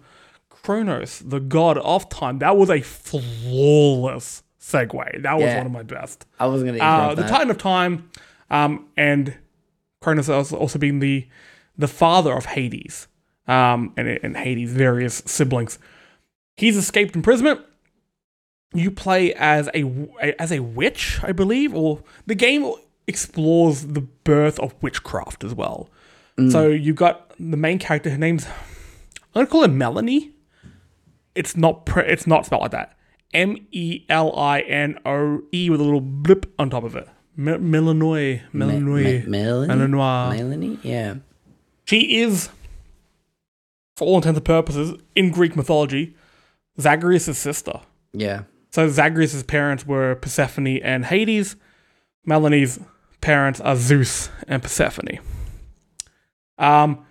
Kronos, 0.50 1.20
the 1.20 1.40
god 1.40 1.78
of 1.80 2.10
time. 2.10 2.40
That 2.40 2.58
was 2.58 2.70
a 2.70 2.82
flawless 2.82 4.44
segue. 4.68 5.22
That 5.24 5.34
was 5.36 5.44
Yeah. 5.44 5.58
one 5.58 5.66
of 5.68 5.72
my 5.72 5.84
best. 5.84 6.26
I 6.40 6.48
wasn't 6.48 6.72
gonna 6.72 6.84
Uh, 6.84 6.98
interrupt 7.00 7.16
the 7.18 7.22
that. 7.24 7.30
Titan 7.32 7.50
of 7.52 7.58
Time, 7.58 8.10
um, 8.50 8.88
and 8.98 9.36
Cronus 10.02 10.28
has 10.28 10.52
also 10.54 10.78
been 10.80 11.00
the 11.00 11.28
the 11.78 11.88
father 11.88 12.34
of 12.34 12.46
Hades. 12.46 13.08
um, 13.50 13.94
and, 13.96 14.10
and 14.24 14.36
Hades' 14.36 14.74
various 14.74 15.24
siblings. 15.26 15.80
He's 16.58 16.76
escaped 16.76 17.16
imprisonment. 17.16 17.62
You 18.74 18.92
play 18.92 19.34
as 19.36 19.70
a 19.74 19.86
as 20.38 20.52
a 20.52 20.60
witch, 20.60 21.20
I 21.24 21.32
believe, 21.32 21.74
or 21.74 22.02
the 22.26 22.36
game 22.36 22.70
explores 23.08 23.86
the 23.86 24.02
birth 24.02 24.60
of 24.60 24.76
witchcraft 24.84 25.46
as 25.46 25.54
well. 25.54 25.90
So 26.50 26.68
you've 26.68 26.98
got 26.98 27.32
the 27.40 27.56
main 27.56 27.80
character. 27.80 28.10
Her 28.10 28.18
name's 28.18 28.46
I'm 28.48 28.54
gonna 29.34 29.48
call 29.48 29.62
her 29.62 29.68
Melanie. 29.70 30.32
It's 31.34 31.56
not 31.56 31.86
pre- 31.86 32.06
it's 32.06 32.28
not 32.28 32.46
spelled 32.46 32.64
like 32.64 32.72
that. 32.72 32.97
M 33.34 33.58
E 33.72 34.06
L 34.10 34.38
I 34.38 34.62
N 34.62 35.00
O 35.06 35.42
E 35.54 35.70
with 35.70 35.80
a 35.80 35.84
little 35.84 36.02
blip 36.02 36.52
on 36.58 36.70
top 36.70 36.84
of 36.84 36.96
it. 36.96 37.08
Me- 37.36 37.54
Melanoy, 37.54 38.42
Melanoy, 38.54 39.24
Me- 39.24 39.24
Melanie? 39.28 39.74
Melanois. 39.74 40.38
Melanie? 40.38 40.80
Yeah. 40.82 41.16
She 41.86 42.20
is, 42.22 42.50
for 43.96 44.08
all 44.08 44.16
intents 44.18 44.38
and 44.38 44.46
purposes, 44.46 45.00
in 45.16 45.32
Greek 45.32 45.56
mythology, 45.56 46.16
Zagreus' 46.80 47.38
sister. 47.38 47.80
Yeah. 48.14 48.44
So 48.72 48.88
Zagreus' 48.90 49.44
parents 49.44 49.86
were 49.86 50.16
Persephone 50.16 50.78
and 50.80 51.06
Hades. 51.06 51.56
Melanie's 52.26 52.80
parents 53.22 53.62
are 53.62 53.76
Zeus 53.76 54.30
and 54.48 54.62
Persephone. 54.62 55.20
Um, 56.58 57.06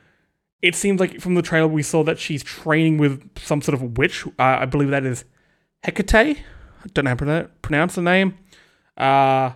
it 0.62 0.74
seems 0.74 1.00
like 1.00 1.20
from 1.20 1.34
the 1.34 1.42
trailer 1.42 1.68
we 1.68 1.82
saw 1.82 2.02
that 2.04 2.18
she's 2.18 2.42
training 2.42 2.98
with 2.98 3.38
some 3.38 3.62
sort 3.62 3.74
of 3.74 3.96
witch. 3.96 4.26
Uh, 4.26 4.30
I 4.38 4.64
believe 4.66 4.90
that 4.90 5.04
is 5.04 5.24
Hecate. 5.86 6.38
I 6.38 6.88
don't 6.92 7.04
know 7.04 7.10
how 7.10 7.16
to 7.16 7.50
pronounce 7.62 7.94
the 7.94 8.02
name. 8.02 8.36
Uh, 8.96 9.52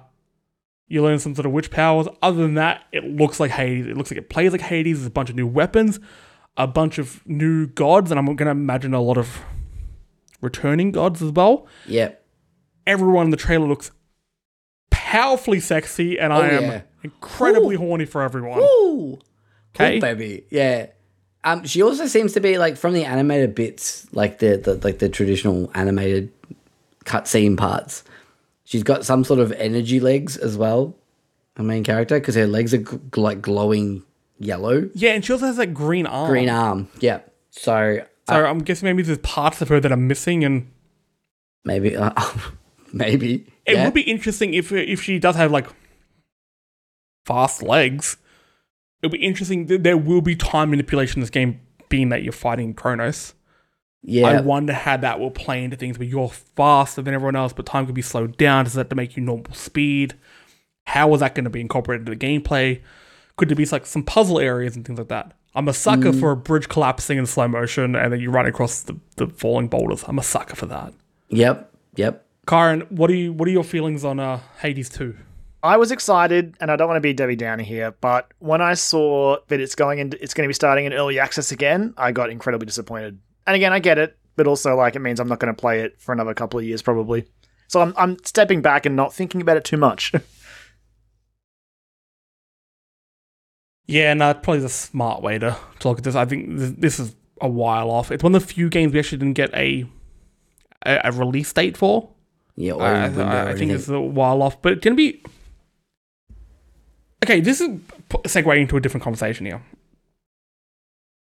you 0.89 1.03
learn 1.03 1.19
some 1.19 1.35
sort 1.35 1.47
of 1.47 1.53
witch 1.53 1.71
powers. 1.71 2.09
Other 2.23 2.43
than 2.43 2.55
that, 2.55 2.85
it 2.93 3.05
looks 3.05 3.39
like 3.41 3.51
Hades. 3.53 3.87
It 3.87 3.97
looks 3.97 4.11
like 4.11 4.19
it 4.19 4.29
plays 4.31 4.53
like 4.53 4.61
Hades. 4.61 4.99
There's 4.99 5.07
a 5.07 5.11
bunch 5.11 5.31
of 5.31 5.37
new 5.37 5.47
weapons, 5.47 6.01
a 6.57 6.67
bunch 6.67 6.99
of 6.99 7.27
new 7.27 7.67
gods, 7.67 8.11
and 8.11 8.19
I'm 8.19 8.27
going 8.27 8.39
to 8.39 8.51
imagine 8.51 8.95
a 8.95 9.01
lot 9.01 9.17
of 9.19 9.41
returning 10.41 10.91
gods 10.91 11.21
as 11.23 11.31
well 11.33 11.67
Yep. 11.87 12.25
everyone 12.87 13.27
in 13.27 13.31
the 13.31 13.37
trailer 13.37 13.67
looks 13.69 13.91
powerfully 14.91 15.61
sexy, 15.61 16.19
and 16.19 16.33
I 16.33 16.49
am 16.49 16.63
yeah. 16.63 16.83
incredibly 17.03 17.77
horny 17.77 18.07
for 18.07 18.23
everyone. 18.23 18.59
Ooh. 18.61 19.19
Okay. 19.75 19.93
Cool, 19.93 20.01
baby. 20.01 20.47
Yeah. 20.51 20.87
Um, 21.43 21.65
she 21.65 21.81
also 21.83 22.07
seems 22.07 22.33
to 22.35 22.41
be 22.41 22.59
like 22.59 22.77
from 22.77 22.93
the 22.93 23.05
animated 23.05 23.55
bits, 23.55 24.07
like 24.13 24.39
the, 24.41 24.57
the 24.59 24.75
like 24.83 24.99
the 24.99 25.09
traditional 25.09 25.71
animated 25.75 26.31
cutscene 27.05 27.57
parts. 27.57 28.05
She's 28.65 28.83
got 28.83 29.05
some 29.05 29.25
sort 29.25 29.41
of 29.41 29.51
energy 29.53 30.01
legs 30.01 30.37
as 30.37 30.57
well. 30.57 30.95
Her 31.57 31.63
main 31.63 31.83
character, 31.83 32.21
because 32.21 32.35
her 32.37 32.47
legs 32.47 32.73
are 32.75 32.79
gl- 32.79 33.17
like 33.17 33.41
glowing 33.43 34.03
yellow, 34.39 34.89
Yeah, 34.95 35.13
and 35.13 35.25
she 35.25 35.33
also 35.33 35.47
has 35.47 35.57
that 35.57 35.75
green 35.75 36.07
arm. 36.07 36.31
green 36.31 36.49
arm. 36.49 36.89
Yeah. 37.01 37.21
So 37.51 38.05
So 38.29 38.45
I'm 38.47 38.61
guessing 38.61 38.87
maybe 38.87 39.03
there's 39.03 39.19
parts 39.19 39.61
of 39.61 39.69
her 39.69 39.81
that 39.81 39.91
are 39.91 39.97
missing, 39.97 40.45
and 40.45 40.71
maybe, 41.65 41.97
uh, 41.97 42.13
maybe. 42.93 43.47
it 43.67 43.75
yeah. 43.75 43.85
would 43.85 43.95
be 43.95 44.03
interesting 44.03 44.55
if 44.55 44.71
if 44.73 45.03
she 45.03 45.19
does 45.19 45.37
have 45.37 45.51
like 45.51 45.67
fast 47.27 47.63
legs. 47.63 48.17
It'll 49.03 49.13
be 49.13 49.19
interesting. 49.25 49.67
There 49.67 49.97
will 49.97 50.21
be 50.21 50.37
time 50.37 50.71
manipulation 50.71 51.19
in 51.19 51.21
this 51.21 51.31
game, 51.31 51.61
being 51.89 52.11
that 52.11 52.23
you're 52.23 52.33
fighting 52.33 52.75
Kronos. 52.75 53.35
yeah. 54.03 54.27
I 54.29 54.41
wonder 54.41 54.73
how 54.73 54.97
that 54.99 55.19
will 55.21 55.31
play 55.31 55.63
into 55.65 55.77
things 55.77 55.99
where 55.99 56.07
you're 56.09 56.29
faster 56.29 57.03
than 57.03 57.15
everyone 57.15 57.37
else, 57.37 57.53
but 57.53 57.67
time 57.67 57.87
could 57.87 57.95
be 57.95 58.03
slowed 58.03 58.37
down. 58.37 58.65
Does 58.65 58.75
that 58.75 58.91
to 58.91 58.97
make 58.97 59.17
you 59.17 59.23
normal 59.23 59.53
speed? 59.55 60.15
How 60.85 61.13
is 61.15 61.21
that 61.21 61.35
going 61.35 61.45
to 61.45 61.51
be 61.51 61.61
incorporated 61.61 62.09
into 62.09 62.19
the 62.19 62.27
gameplay? 62.27 62.81
Could 63.37 63.49
there 63.49 63.57
be 63.57 63.65
like 63.67 63.87
some 63.87 64.03
puzzle 64.03 64.39
areas 64.39 64.77
and 64.77 64.85
things 64.87 64.99
like 64.99 65.09
that? 65.09 65.33
I'm 65.55 65.67
a 65.69 65.73
sucker 65.73 66.13
Mm. 66.13 66.21
for 66.21 66.31
a 66.31 66.37
bridge 66.37 66.69
collapsing 66.69 67.19
in 67.19 67.27
slow 67.27 67.49
motion 67.49 67.97
and 67.97 68.13
then 68.13 68.21
you 68.21 68.31
run 68.31 68.47
across 68.47 68.83
the, 68.83 68.97
the 69.17 69.27
falling 69.27 69.69
boulders. 69.69 70.05
I'm 70.07 70.19
a 70.19 70.23
sucker 70.23 70.55
for 70.57 70.67
that. 70.67 70.93
Yep. 71.29 71.73
Yep. 71.97 72.25
Kyron, 72.47 72.91
what 72.91 73.11
are 73.11 73.15
you 73.15 73.33
what 73.33 73.49
are 73.49 73.51
your 73.53 73.65
feelings 73.65 74.05
on 74.05 74.21
uh, 74.21 74.41
Hades 74.61 74.89
2? 74.91 75.17
I 75.63 75.77
was 75.77 75.91
excited, 75.91 76.57
and 76.61 76.71
I 76.71 76.77
don't 76.77 76.89
want 76.89 76.97
to 76.97 77.03
be 77.03 77.13
Debbie 77.13 77.37
Downer 77.37 77.63
here, 77.63 77.95
but 78.01 78.33
when 78.39 78.63
I 78.63 78.75
saw 78.75 79.37
that 79.49 79.61
it's 79.61 79.75
going 79.75 79.99
into, 79.99 80.23
it's 80.23 80.33
going 80.33 80.47
to 80.47 80.49
be 80.49 80.55
starting 80.55 80.87
in 80.87 80.93
early 80.93 81.19
access 81.19 81.53
again, 81.53 81.93
I 81.97 82.13
got 82.13 82.31
incredibly 82.31 82.67
disappointed. 82.67 83.19
And 83.47 83.57
again, 83.57 83.73
I 83.73 83.79
get 83.79 83.99
it, 83.99 84.19
but 84.37 84.47
also 84.47 84.75
like 84.77 84.97
it 84.97 85.01
means 85.01 85.21
I'm 85.21 85.29
not 85.29 85.39
going 85.39 85.55
to 85.55 85.61
play 85.61 85.81
it 85.81 86.01
for 86.01 86.13
another 86.13 86.35
couple 86.35 86.59
of 86.59 86.65
years 86.65 86.83
probably. 86.83 87.27
So 87.69 87.81
I'm 87.81 87.95
I'm 87.97 88.17
stepping 88.25 88.63
back 88.63 88.87
and 88.87 88.97
not 88.97 89.13
thinking 89.13 89.41
about 89.41 89.57
it 89.57 89.65
too 89.65 89.77
much. 89.77 90.13
Yeah, 93.91 94.15
no, 94.15 94.31
it's 94.31 94.41
probably 94.45 94.61
the 94.61 94.69
smart 94.69 95.21
way 95.21 95.41
to, 95.41 95.57
to 95.81 95.89
look 95.89 95.99
at 95.99 96.05
this. 96.05 96.15
I 96.15 96.25
think 96.25 96.57
this, 96.57 96.71
this 96.79 97.01
is 97.01 97.17
a 97.41 97.49
while 97.49 97.91
off. 97.91 98.13
It's 98.13 98.23
one 98.23 98.33
of 98.37 98.41
the 98.41 98.47
few 98.47 98.69
games 98.69 98.93
we 98.93 99.01
actually 99.01 99.19
didn't 99.19 99.35
get 99.35 99.53
a 99.53 99.85
a, 100.87 101.01
a 101.07 101.13
release 101.13 101.53
date 101.53 101.77
for. 101.77 102.09
Yeah. 102.55 102.75
Or 102.75 102.85
I, 102.85 103.07
I, 103.07 103.51
I 103.51 103.57
think 103.57 103.73
it's 103.73 103.89
a 103.89 104.01
while 104.01 104.43
off, 104.43 104.63
but 104.63 104.75
it's 104.75 104.85
gonna 104.85 104.95
be 104.95 105.25
okay. 107.25 107.41
This 107.41 107.61
is 107.61 107.69
p- 108.09 108.19
segueing 108.25 108.63
into 108.63 108.77
a 108.77 108.81
different 108.81 109.05
conversation 109.05 109.47
here. 109.47 109.63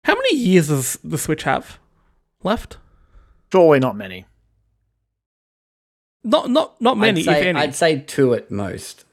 How 0.04 0.14
many 0.14 0.36
years 0.36 0.68
does 0.68 0.98
the 1.04 1.18
Switch 1.18 1.42
have 1.42 1.78
left? 2.42 2.78
Surely 3.52 3.78
not 3.78 3.96
many. 3.96 4.26
Not 6.24 6.50
not 6.50 6.80
not 6.80 6.98
many, 6.98 7.20
I'd 7.20 7.24
say, 7.24 7.40
if 7.40 7.46
any. 7.46 7.58
I'd 7.58 7.74
say 7.74 8.00
two 8.00 8.34
at 8.34 8.50
most. 8.50 9.04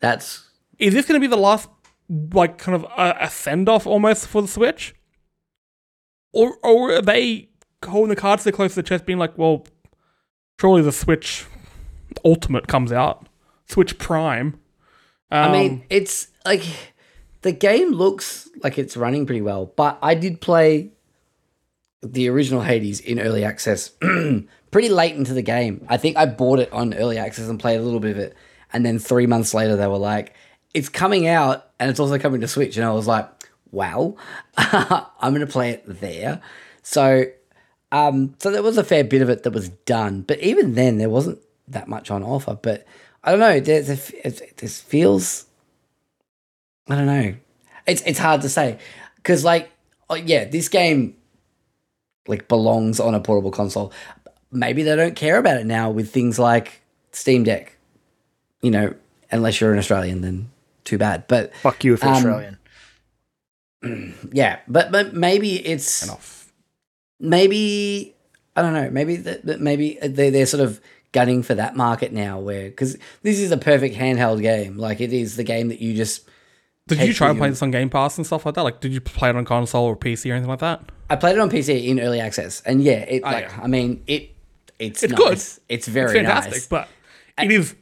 That's 0.00 0.48
Is 0.78 0.94
this 0.94 1.06
gonna 1.06 1.20
be 1.20 1.26
the 1.26 1.36
last 1.36 1.68
like 2.32 2.58
kind 2.58 2.74
of 2.74 2.84
uh, 2.84 3.14
a, 3.20 3.24
a 3.24 3.30
send 3.30 3.68
off 3.68 3.86
almost 3.86 4.26
for 4.26 4.42
the 4.42 4.48
Switch? 4.48 4.94
Or 6.32 6.56
or 6.62 6.92
are 6.96 7.02
they 7.02 7.48
holding 7.84 8.08
the 8.10 8.16
cards 8.16 8.42
so 8.42 8.50
close 8.52 8.72
to 8.74 8.82
the 8.82 8.82
chest, 8.82 9.06
being 9.06 9.18
like, 9.18 9.36
well, 9.38 9.64
surely 10.60 10.82
the 10.82 10.92
Switch 10.92 11.44
Ultimate 12.24 12.66
comes 12.66 12.92
out, 12.92 13.28
Switch 13.68 13.98
Prime. 13.98 14.58
I 15.30 15.46
Um, 15.46 15.52
mean, 15.52 15.84
it's 15.90 16.28
like 16.44 16.62
the 17.42 17.52
game 17.52 17.90
looks 17.92 18.48
like 18.62 18.78
it's 18.78 18.96
running 18.96 19.26
pretty 19.26 19.42
well, 19.42 19.72
but 19.76 19.98
I 20.02 20.14
did 20.14 20.40
play 20.40 20.90
the 22.02 22.28
original 22.28 22.62
Hades 22.62 23.00
in 23.00 23.18
early 23.20 23.44
access 23.44 23.88
pretty 24.70 24.88
late 24.88 25.16
into 25.16 25.34
the 25.34 25.42
game. 25.42 25.84
I 25.88 25.96
think 25.96 26.16
I 26.16 26.26
bought 26.26 26.58
it 26.60 26.72
on 26.72 26.94
early 26.94 27.18
access 27.18 27.48
and 27.48 27.58
played 27.58 27.78
a 27.80 27.82
little 27.82 28.00
bit 28.00 28.12
of 28.12 28.18
it. 28.18 28.36
And 28.72 28.84
then 28.84 28.98
three 28.98 29.26
months 29.26 29.54
later, 29.54 29.76
they 29.76 29.86
were 29.86 29.96
like, 29.98 30.34
it's 30.74 30.88
coming 30.88 31.26
out 31.26 31.70
and 31.80 31.90
it's 31.90 31.98
also 32.00 32.18
coming 32.18 32.40
to 32.42 32.48
Switch. 32.48 32.76
And 32.76 32.86
I 32.86 32.92
was 32.92 33.06
like, 33.06 33.28
wow, 33.70 34.16
I'm 34.56 35.32
going 35.34 35.40
to 35.40 35.46
play 35.46 35.70
it 35.70 35.82
there. 35.86 36.40
So, 36.82 37.24
um, 37.92 38.34
so 38.38 38.50
there 38.50 38.62
was 38.62 38.76
a 38.78 38.84
fair 38.84 39.02
bit 39.04 39.22
of 39.22 39.30
it 39.30 39.42
that 39.44 39.52
was 39.52 39.70
done. 39.70 40.22
But 40.22 40.40
even 40.40 40.74
then, 40.74 40.98
there 40.98 41.10
wasn't 41.10 41.38
that 41.68 41.88
much 41.88 42.10
on 42.10 42.22
offer. 42.22 42.58
But 42.60 42.86
I 43.26 43.32
don't 43.32 43.40
know. 43.40 43.58
There's 43.60 43.90
a, 43.90 44.26
it, 44.26 44.56
this 44.58 44.80
feels. 44.80 45.46
I 46.88 46.94
don't 46.94 47.06
know. 47.06 47.34
It's 47.86 48.02
it's 48.02 48.18
hard 48.20 48.42
to 48.42 48.48
say 48.48 48.78
because 49.16 49.44
like 49.44 49.70
oh, 50.08 50.14
yeah, 50.14 50.44
this 50.44 50.68
game 50.68 51.16
like 52.28 52.48
belongs 52.48 53.00
on 53.00 53.14
a 53.14 53.20
portable 53.20 53.50
console. 53.50 53.92
Maybe 54.52 54.84
they 54.84 54.94
don't 54.94 55.16
care 55.16 55.38
about 55.38 55.58
it 55.58 55.66
now 55.66 55.90
with 55.90 56.12
things 56.12 56.38
like 56.38 56.80
Steam 57.12 57.42
Deck. 57.42 57.76
You 58.62 58.70
know, 58.70 58.94
unless 59.30 59.60
you're 59.60 59.72
an 59.72 59.78
Australian, 59.78 60.20
then 60.20 60.50
too 60.84 60.96
bad. 60.98 61.26
But 61.26 61.54
Fuck 61.56 61.84
you 61.84 61.94
if 61.94 62.02
you're 62.02 62.10
Um, 62.10 62.16
Australian. 62.16 62.58
yeah, 64.32 64.60
but 64.68 64.92
but 64.92 65.14
maybe 65.14 65.56
it's 65.66 66.04
enough. 66.04 66.52
maybe 67.18 68.14
I 68.54 68.62
don't 68.62 68.72
know. 68.72 68.88
Maybe 68.90 69.16
that 69.16 69.44
that 69.46 69.60
maybe 69.60 69.98
they 70.00 70.30
they're 70.30 70.46
sort 70.46 70.62
of 70.62 70.80
gunning 71.12 71.42
for 71.42 71.54
that 71.54 71.76
market 71.76 72.12
now, 72.12 72.38
where 72.40 72.64
because 72.68 72.96
this 73.22 73.38
is 73.38 73.50
a 73.50 73.56
perfect 73.56 73.94
handheld 73.96 74.42
game. 74.42 74.76
Like 74.78 75.00
it 75.00 75.12
is 75.12 75.36
the 75.36 75.44
game 75.44 75.68
that 75.68 75.80
you 75.80 75.94
just. 75.94 76.28
Did 76.88 77.00
you 77.00 77.12
try 77.14 77.30
and 77.30 77.38
play 77.38 77.48
this 77.50 77.62
on 77.62 77.72
Game 77.72 77.90
Pass 77.90 78.16
and 78.16 78.24
stuff 78.24 78.46
like 78.46 78.54
that? 78.54 78.62
Like, 78.62 78.78
did 78.80 78.92
you 78.92 79.00
play 79.00 79.28
it 79.30 79.34
on 79.34 79.44
console 79.44 79.86
or 79.86 79.96
PC 79.96 80.30
or 80.30 80.34
anything 80.34 80.48
like 80.48 80.60
that? 80.60 80.82
I 81.10 81.16
played 81.16 81.34
it 81.34 81.40
on 81.40 81.50
PC 81.50 81.84
in 81.88 81.98
early 81.98 82.20
access, 82.20 82.60
and 82.62 82.80
yeah, 82.82 82.98
it 83.00 83.22
Oh, 83.24 83.30
like 83.30 83.46
yeah. 83.46 83.60
I 83.62 83.66
mean 83.66 84.02
it. 84.06 84.30
It's 84.78 85.02
It's 85.02 85.10
nice. 85.12 85.18
good. 85.18 85.32
It's 85.32 85.60
It's 85.68 85.88
very 85.88 86.12
fantastic, 86.14 86.52
nice. 86.52 86.66
but 86.68 86.88
it 87.42 87.50
is 87.50 87.74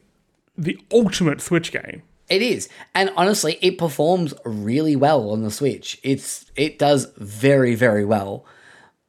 the 0.57 0.79
ultimate 0.91 1.39
Switch 1.41 1.71
game. 1.71 2.01
It 2.29 2.41
is, 2.41 2.67
and 2.95 3.11
honestly, 3.15 3.59
it 3.61 3.77
performs 3.77 4.33
really 4.43 4.95
well 4.95 5.29
on 5.29 5.43
the 5.43 5.51
Switch. 5.51 5.99
It's 6.01 6.45
it 6.55 6.79
does 6.79 7.11
very 7.17 7.75
very 7.75 8.05
well. 8.05 8.43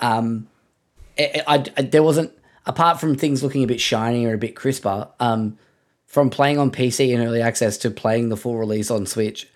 Um, 0.00 0.49
it, 1.16 1.37
it- 1.37 1.44
I, 1.46 1.64
I- 1.78 1.82
there 1.82 2.02
wasn't 2.02 2.32
apart 2.66 3.00
from 3.00 3.16
things 3.16 3.42
looking 3.42 3.62
a 3.62 3.66
bit 3.66 3.80
shiny 3.80 4.26
or 4.26 4.35
a 4.35 4.38
bit 4.38 4.54
crisper. 4.56 5.08
Um, 5.20 5.58
from 6.06 6.30
playing 6.30 6.58
on 6.58 6.70
PC 6.70 7.11
in 7.11 7.20
early 7.20 7.42
access 7.42 7.76
to 7.78 7.90
playing 7.90 8.28
the 8.28 8.37
full 8.37 8.56
release 8.56 8.90
on 8.90 9.06
Switch, 9.06 9.49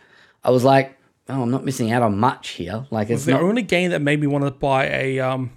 I 0.42 0.50
was 0.50 0.64
like, 0.64 0.96
oh, 1.28 1.42
I'm 1.42 1.50
not 1.50 1.64
missing 1.64 1.92
out 1.92 2.02
on 2.02 2.18
much 2.18 2.50
here. 2.50 2.86
Like 2.90 3.08
it's 3.08 3.20
It's 3.20 3.26
the 3.26 3.32
not. 3.32 3.42
only 3.42 3.62
game 3.62 3.90
that 3.92 4.00
made 4.02 4.20
me 4.20 4.26
want 4.26 4.44
to 4.44 4.50
buy 4.50 4.86
a 4.88 5.20
um, 5.20 5.52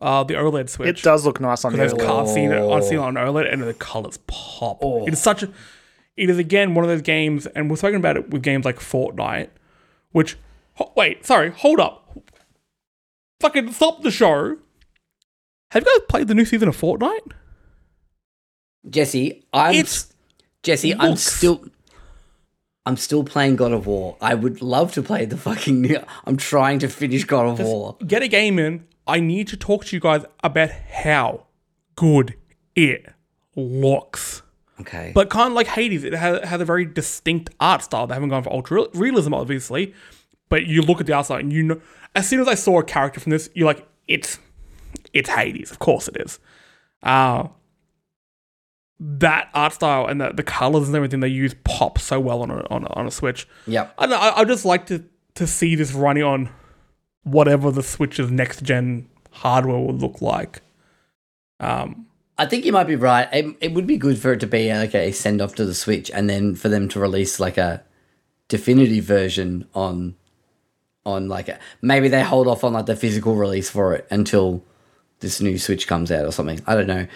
uh, 0.00 0.24
the 0.24 0.34
OLED 0.34 0.68
Switch. 0.68 0.88
It 0.98 1.02
does 1.02 1.24
look 1.24 1.40
nice 1.40 1.64
on 1.64 1.72
the 1.72 1.78
There's 1.78 1.94
OLED. 1.94 2.06
car 2.06 2.26
seen 2.26 2.50
it 2.50 2.58
on 2.58 2.82
seen 2.82 2.94
it 2.98 3.02
on 3.02 3.14
OLED 3.14 3.52
and 3.52 3.62
the 3.62 3.74
colors 3.74 4.18
pop. 4.26 4.78
Oh. 4.82 5.06
It 5.06 5.12
is 5.12 5.20
such 5.22 5.42
a 5.44 5.50
it 6.16 6.28
is 6.28 6.38
again 6.38 6.74
one 6.74 6.84
of 6.84 6.90
those 6.90 7.02
games, 7.02 7.46
and 7.46 7.70
we're 7.70 7.76
talking 7.76 7.96
about 7.96 8.16
it 8.16 8.30
with 8.30 8.42
games 8.42 8.64
like 8.64 8.78
Fortnite, 8.78 9.48
which 10.12 10.36
ho- 10.74 10.92
wait, 10.96 11.24
sorry, 11.24 11.50
hold 11.50 11.78
up. 11.80 12.18
fucking 13.40 13.72
stop 13.72 14.02
the 14.02 14.10
show. 14.10 14.58
Have 15.70 15.84
you 15.84 15.98
guys 15.98 16.06
played 16.08 16.28
the 16.28 16.34
new 16.34 16.44
season 16.44 16.68
of 16.68 16.76
Fortnite? 16.76 17.32
Jesse, 18.88 19.44
I'm 19.52 19.74
It's 19.74 20.12
Jesse, 20.62 20.94
I'm 20.94 21.16
still 21.16 21.64
I'm 22.86 22.96
still 22.96 23.24
playing 23.24 23.56
God 23.56 23.72
of 23.72 23.86
War. 23.86 24.16
I 24.20 24.34
would 24.34 24.62
love 24.62 24.92
to 24.94 25.02
play 25.02 25.26
the 25.26 25.36
fucking 25.36 25.80
new 25.80 26.00
I'm 26.24 26.36
trying 26.36 26.78
to 26.80 26.88
finish 26.88 27.24
God 27.24 27.46
of 27.46 27.60
War. 27.60 27.96
get 28.06 28.22
a 28.22 28.28
game 28.28 28.58
in. 28.58 28.86
I 29.06 29.20
need 29.20 29.48
to 29.48 29.56
talk 29.56 29.84
to 29.86 29.96
you 29.96 30.00
guys 30.00 30.24
about 30.42 30.70
how 30.70 31.46
good 31.94 32.36
it 32.74 33.06
looks. 33.54 34.42
Okay. 34.80 35.12
But 35.14 35.30
kind 35.30 35.48
of 35.48 35.52
like 35.52 35.66
Hades, 35.66 36.04
it 36.04 36.14
has, 36.14 36.48
has 36.48 36.60
a 36.60 36.64
very 36.64 36.84
distinct 36.84 37.50
art 37.60 37.82
style. 37.82 38.06
They 38.06 38.14
haven't 38.14 38.30
gone 38.30 38.42
for 38.42 38.52
ultra 38.52 38.86
realism, 38.94 39.34
obviously. 39.34 39.94
But 40.48 40.66
you 40.66 40.82
look 40.82 41.00
at 41.00 41.06
the 41.06 41.12
outside 41.12 41.40
and 41.40 41.52
you 41.52 41.62
know, 41.62 41.80
as 42.14 42.28
soon 42.28 42.40
as 42.40 42.48
I 42.48 42.54
saw 42.54 42.80
a 42.80 42.84
character 42.84 43.20
from 43.20 43.30
this, 43.30 43.50
you're 43.54 43.66
like, 43.66 43.86
it's, 44.08 44.38
it's 45.12 45.28
Hades. 45.28 45.70
Of 45.70 45.78
course 45.78 46.08
it 46.08 46.16
is. 46.18 46.38
Uh, 47.02 47.48
that 48.98 49.48
art 49.54 49.72
style 49.72 50.06
and 50.06 50.20
the, 50.20 50.30
the 50.32 50.42
colors 50.42 50.86
and 50.86 50.94
everything 50.94 51.20
they 51.20 51.28
use 51.28 51.54
pop 51.64 51.98
so 51.98 52.20
well 52.20 52.42
on 52.42 52.50
a, 52.50 52.66
on 52.70 52.84
a, 52.84 52.92
on 52.92 53.06
a 53.06 53.10
Switch. 53.10 53.48
I 53.98 54.06
don't 54.06 54.20
I, 54.20 54.40
I 54.40 54.44
just 54.44 54.64
like 54.64 54.86
to 54.86 55.04
to 55.34 55.46
see 55.46 55.74
this 55.74 55.92
running 55.92 56.22
on 56.22 56.50
whatever 57.22 57.70
the 57.70 57.82
Switch's 57.82 58.30
next 58.30 58.62
gen 58.62 59.08
hardware 59.30 59.78
will 59.78 59.94
look 59.94 60.20
like. 60.20 60.60
Um, 61.60 62.06
I 62.36 62.46
think 62.46 62.64
you 62.64 62.72
might 62.72 62.86
be 62.86 62.96
right. 62.96 63.28
It, 63.32 63.56
it 63.60 63.74
would 63.74 63.86
be 63.86 63.96
good 63.96 64.18
for 64.18 64.32
it 64.32 64.40
to 64.40 64.46
be 64.46 64.72
like 64.72 64.94
a 64.94 65.12
send 65.12 65.40
off 65.40 65.54
to 65.56 65.64
the 65.64 65.74
Switch, 65.74 66.10
and 66.10 66.28
then 66.28 66.54
for 66.54 66.68
them 66.68 66.88
to 66.88 67.00
release 67.00 67.40
like 67.40 67.58
a 67.58 67.82
definitive 68.48 69.04
version 69.04 69.66
on 69.74 70.16
on 71.06 71.28
like 71.28 71.48
a, 71.48 71.58
maybe 71.80 72.08
they 72.08 72.22
hold 72.22 72.46
off 72.46 72.64
on 72.64 72.74
like 72.74 72.86
the 72.86 72.96
physical 72.96 73.34
release 73.34 73.70
for 73.70 73.94
it 73.94 74.06
until 74.10 74.62
this 75.20 75.40
new 75.40 75.58
Switch 75.58 75.86
comes 75.86 76.10
out 76.10 76.26
or 76.26 76.32
something. 76.32 76.60
I 76.66 76.74
don't 76.74 76.86
know. 76.86 77.06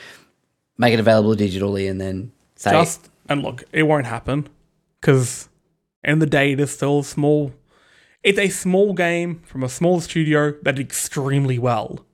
Make 0.78 0.94
it 0.94 1.00
available 1.00 1.34
digitally 1.34 1.90
and 1.90 2.00
then 2.00 2.32
say 2.56 2.70
just 2.72 3.10
and 3.28 3.42
look, 3.42 3.64
it 3.72 3.84
won't 3.84 4.06
happen 4.06 4.48
because 5.00 5.48
in 6.02 6.18
the 6.18 6.26
day 6.26 6.52
it 6.52 6.60
is 6.60 6.70
still 6.70 7.02
small. 7.02 7.52
It's 8.22 8.38
a 8.38 8.48
small 8.48 8.94
game 8.94 9.40
from 9.44 9.62
a 9.62 9.68
small 9.68 10.00
studio 10.00 10.54
that 10.62 10.76
did 10.76 10.86
extremely 10.86 11.58
well. 11.58 12.04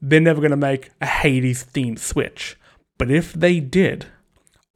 They're 0.00 0.20
never 0.20 0.40
going 0.40 0.50
to 0.50 0.56
make 0.56 0.90
a 1.00 1.06
Hades 1.06 1.64
themed 1.64 1.98
Switch, 1.98 2.58
but 2.98 3.10
if 3.10 3.32
they 3.32 3.60
did, 3.60 4.06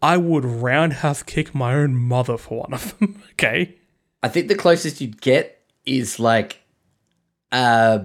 I 0.00 0.16
would 0.16 0.44
roundhouse 0.44 1.22
kick 1.22 1.54
my 1.54 1.74
own 1.74 1.96
mother 1.96 2.36
for 2.36 2.60
one 2.60 2.72
of 2.72 2.98
them. 2.98 3.22
okay. 3.32 3.76
I 4.22 4.28
think 4.28 4.48
the 4.48 4.54
closest 4.54 5.00
you'd 5.00 5.20
get 5.20 5.62
is 5.84 6.18
like 6.18 6.60
uh 7.52 8.00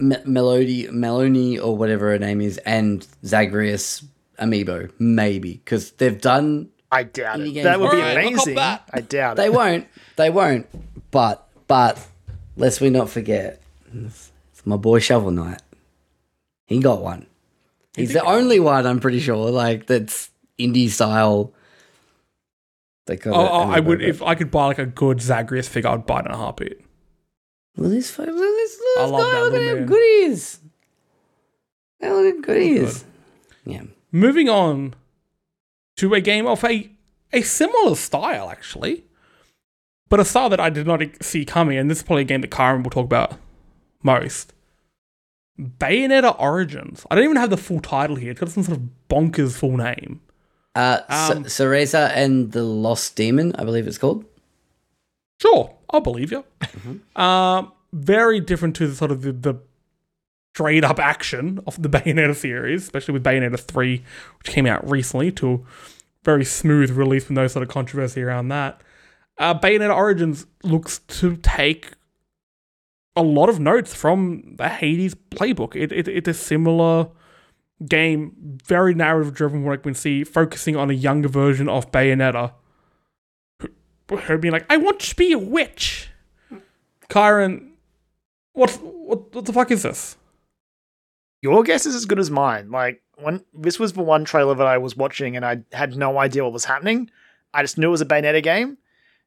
M- 0.00 0.22
Melody 0.24 0.86
Melony 0.86 1.60
or 1.62 1.76
whatever 1.76 2.10
her 2.10 2.18
name 2.18 2.40
is 2.40 2.58
and 2.58 3.06
Zagreus 3.24 4.04
Amiibo 4.38 4.90
maybe 4.98 5.54
because 5.54 5.92
they've 5.92 6.20
done 6.20 6.68
I 6.90 7.02
doubt 7.02 7.40
it. 7.40 7.62
That 7.64 7.80
would 7.80 7.90
be 7.90 7.96
Alright, 7.98 8.16
amazing. 8.26 8.58
I 8.58 9.00
doubt 9.00 9.36
they 9.36 9.42
it. 9.42 9.50
They 9.50 9.50
won't 9.50 9.86
they 10.16 10.30
won't 10.30 10.66
but 11.10 11.48
but 11.66 12.06
lest 12.56 12.80
we 12.80 12.90
not 12.90 13.10
forget 13.10 13.60
it's 13.92 14.30
my 14.64 14.76
boy 14.76 14.98
Shovel 15.00 15.30
Knight 15.30 15.62
he 16.66 16.80
got 16.80 17.02
one 17.02 17.26
he's 17.96 18.12
the 18.12 18.24
only 18.24 18.60
one 18.60 18.86
I'm 18.86 19.00
pretty 19.00 19.20
sure 19.20 19.50
like 19.50 19.86
that's 19.86 20.30
indie 20.58 20.88
style 20.90 21.52
they 23.06 23.16
got 23.16 23.34
Oh, 23.34 23.48
oh, 23.48 23.70
I 23.70 23.80
would 23.80 24.02
if 24.02 24.22
I 24.22 24.34
could 24.34 24.50
buy 24.50 24.66
like 24.66 24.78
a 24.78 24.86
good 24.86 25.20
Zagreus 25.20 25.66
figure. 25.66 25.90
I'd 25.90 26.06
buy 26.06 26.20
it 26.20 26.26
in 26.26 26.32
a 26.32 26.36
heartbeat. 26.36 26.80
Look 27.78 27.86
at 27.92 27.94
this, 27.94 28.10
fo- 28.10 28.24
look 28.24 28.30
at 28.30 28.34
this, 28.36 28.78
I 28.98 29.00
little 29.04 29.18
love 29.18 29.22
guy. 29.32 29.32
that 29.32 29.42
Look 29.44 29.54
at 29.62 29.68
how 29.68 29.74
man. 29.76 29.86
good 29.86 30.02
he 30.02 30.24
is. 30.32 30.58
Hey, 32.00 32.10
look 32.12 32.34
how 32.36 32.40
good 32.42 32.62
he 32.62 32.70
is. 32.76 33.04
Yeah. 33.64 33.82
Moving 34.12 34.48
on 34.48 34.94
to 35.96 36.12
a 36.14 36.20
game 36.20 36.46
of 36.46 36.64
a 36.64 36.90
a 37.32 37.42
similar 37.42 37.94
style, 37.94 38.50
actually, 38.50 39.04
but 40.08 40.18
a 40.20 40.24
style 40.24 40.48
that 40.48 40.60
I 40.60 40.70
did 40.70 40.86
not 40.86 41.02
see 41.22 41.44
coming, 41.44 41.76
and 41.78 41.90
this 41.90 41.98
is 41.98 42.04
probably 42.04 42.22
a 42.22 42.26
game 42.26 42.40
that 42.40 42.50
Kyron 42.50 42.82
will 42.82 42.90
talk 42.90 43.04
about 43.04 43.34
most. 44.02 44.52
Bayonetta 45.60 46.38
Origins. 46.40 47.04
I 47.10 47.14
don't 47.16 47.24
even 47.24 47.36
have 47.36 47.50
the 47.50 47.56
full 47.56 47.80
title 47.80 48.16
here. 48.16 48.30
It's 48.30 48.40
got 48.40 48.48
some 48.50 48.62
sort 48.62 48.78
of 48.78 48.84
bonkers 49.10 49.56
full 49.56 49.76
name. 49.76 50.20
Uh, 50.74 51.00
Um, 51.08 51.44
Cereza 51.44 52.10
and 52.14 52.52
the 52.52 52.62
Lost 52.62 53.16
Demon, 53.16 53.54
I 53.56 53.64
believe 53.64 53.86
it's 53.88 53.98
called. 53.98 54.24
Sure, 55.42 55.74
I'll 55.90 56.00
believe 56.00 56.30
you. 56.32 56.44
Um, 57.20 57.72
very 57.92 58.40
different 58.40 58.76
to 58.76 58.86
the 58.86 58.94
sort 58.94 59.10
of 59.10 59.22
the, 59.22 59.32
the 59.32 59.54
straight 60.54 60.84
up 60.84 60.98
action 60.98 61.60
of 61.66 61.80
the 61.80 61.88
Bayonetta 61.98 62.34
series, 62.34 62.82
especially 62.84 63.12
with 63.12 63.24
Bayonetta 63.24 63.58
3, 63.58 64.02
which 64.38 64.52
came 64.52 64.66
out 64.66 64.88
recently, 64.88 65.32
to 65.32 65.54
a 65.54 65.60
very 66.24 66.44
smooth 66.44 66.90
release 66.90 67.24
with 67.24 67.32
no 67.32 67.46
sort 67.46 67.62
of 67.62 67.68
controversy 67.68 68.22
around 68.22 68.48
that. 68.48 68.80
Uh, 69.38 69.58
Bayonetta 69.58 69.94
Origins 69.94 70.46
looks 70.62 70.98
to 71.00 71.36
take 71.36 71.92
a 73.14 73.22
lot 73.22 73.48
of 73.48 73.60
notes 73.60 73.94
from 73.94 74.56
the 74.56 74.68
Hades 74.68 75.14
playbook. 75.14 75.74
It, 75.76 75.92
it, 75.92 76.08
it's 76.08 76.28
a 76.28 76.34
similar 76.34 77.08
game, 77.86 78.32
very 78.64 78.94
narrative 78.94 79.34
driven, 79.34 79.64
where 79.64 79.74
I 79.74 79.76
can 79.76 79.94
see 79.94 80.24
focusing 80.24 80.76
on 80.76 80.90
a 80.90 80.94
younger 80.94 81.28
version 81.28 81.68
of 81.68 81.90
Bayonetta 81.92 82.52
her 84.16 84.38
being 84.38 84.52
like, 84.52 84.66
I 84.70 84.76
want 84.76 85.00
to 85.00 85.14
be 85.14 85.32
a 85.32 85.38
witch. 85.38 86.10
Kyron, 87.10 87.67
what, 88.58 88.72
what, 88.82 89.34
what 89.34 89.44
the 89.44 89.52
fuck 89.52 89.70
is 89.70 89.84
this? 89.84 90.16
Your 91.40 91.62
guess 91.62 91.86
is 91.86 91.94
as 91.94 92.06
good 92.06 92.18
as 92.18 92.30
mine. 92.30 92.70
Like 92.70 93.02
when 93.16 93.44
this 93.54 93.78
was 93.78 93.92
the 93.92 94.02
one 94.02 94.24
trailer 94.24 94.54
that 94.56 94.66
I 94.66 94.78
was 94.78 94.96
watching 94.96 95.36
and 95.36 95.46
I 95.46 95.62
had 95.72 95.96
no 95.96 96.18
idea 96.18 96.42
what 96.42 96.52
was 96.52 96.64
happening. 96.64 97.08
I 97.54 97.62
just 97.62 97.78
knew 97.78 97.88
it 97.88 97.92
was 97.92 98.00
a 98.00 98.06
Bayonetta 98.06 98.42
game. 98.42 98.78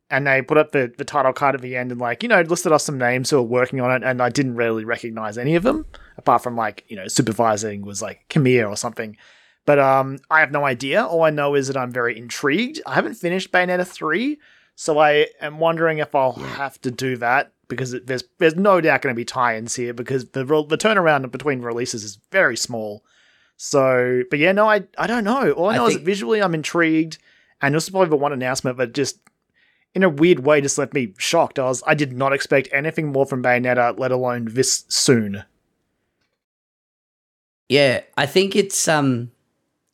And 0.10 0.28
they 0.28 0.42
put 0.42 0.58
up 0.58 0.74
the, 0.74 0.94
the 0.98 1.06
title 1.06 1.32
card 1.32 1.56
at 1.56 1.62
the 1.62 1.78
end 1.78 1.90
and 1.90 2.02
like, 2.02 2.22
you 2.22 2.28
know, 2.28 2.42
listed 2.42 2.74
off 2.74 2.82
some 2.82 2.98
names 2.98 3.30
who 3.30 3.38
were 3.38 3.44
working 3.44 3.80
on 3.80 3.92
it, 3.92 4.06
and 4.06 4.22
I 4.22 4.28
didn't 4.28 4.56
really 4.56 4.84
recognize 4.84 5.38
any 5.38 5.56
of 5.56 5.64
them, 5.64 5.86
apart 6.18 6.44
from 6.44 6.58
like, 6.58 6.84
you 6.90 6.98
know, 6.98 7.08
supervising 7.08 7.84
was 7.84 8.02
like 8.02 8.26
Kamir 8.30 8.68
or 8.68 8.76
something. 8.76 9.16
But 9.66 9.80
um 9.80 10.20
I 10.30 10.42
have 10.42 10.52
no 10.52 10.66
idea. 10.66 11.06
All 11.06 11.24
I 11.24 11.30
know 11.30 11.56
is 11.56 11.68
that 11.68 11.78
I'm 11.78 11.94
very 11.94 12.18
intrigued. 12.18 12.82
I 12.86 12.96
haven't 12.96 13.14
finished 13.14 13.54
Bayonetta 13.54 13.88
3, 13.88 14.38
so 14.76 15.00
I 15.00 15.28
am 15.40 15.60
wondering 15.60 16.00
if 16.00 16.14
I'll 16.14 16.34
have 16.34 16.82
to 16.82 16.92
do 16.92 17.16
that 17.18 17.54
because 17.76 17.94
it, 17.94 18.06
there's 18.06 18.24
there's 18.38 18.56
no 18.56 18.80
doubt 18.82 19.02
going 19.02 19.16
to 19.16 19.20
be 19.20 19.26
tie-ins 19.26 19.76
here 19.76 19.94
because 19.94 20.30
the 20.32 20.44
the 20.44 20.78
turnaround 20.78 21.30
between 21.32 21.62
releases 21.62 22.04
is 22.04 22.20
very 22.32 22.56
small. 22.56 23.04
So, 23.58 24.24
but 24.30 24.40
yeah, 24.40 24.52
no, 24.52 24.70
I 24.70 24.84
I 24.98 25.08
don't 25.08 25.24
know. 25.24 25.52
All 25.52 25.70
I 25.70 25.74
I 25.74 25.78
know 25.78 25.86
is 25.88 25.94
think- 25.94 26.02
that 26.02 26.06
visually 26.06 26.42
I'm 26.42 26.54
intrigued, 26.54 27.18
and 27.62 27.74
this 27.74 27.86
is 27.86 27.90
probably 27.90 28.10
the 28.10 28.16
one 28.18 28.34
announcement 28.34 28.78
that 28.78 28.94
just 28.94 29.20
in 29.94 30.04
a 30.04 30.10
weird 30.10 30.40
way 30.40 30.62
just 30.62 30.78
left 30.78 30.94
me 30.94 31.14
shocked. 31.18 31.58
I 31.60 31.64
was 31.64 31.84
I 31.88 31.96
did 31.96 32.14
not 32.14 32.34
expect 32.34 32.70
anything 32.72 33.12
more 33.12 33.26
from 33.26 33.42
Bayonetta, 33.44 33.98
let 34.00 34.12
alone 34.12 34.48
this 34.52 34.86
soon. 34.88 35.44
Yeah, 37.70 38.02
I 38.18 38.26
think 38.26 38.56
it's 38.56 38.88
um, 38.88 39.32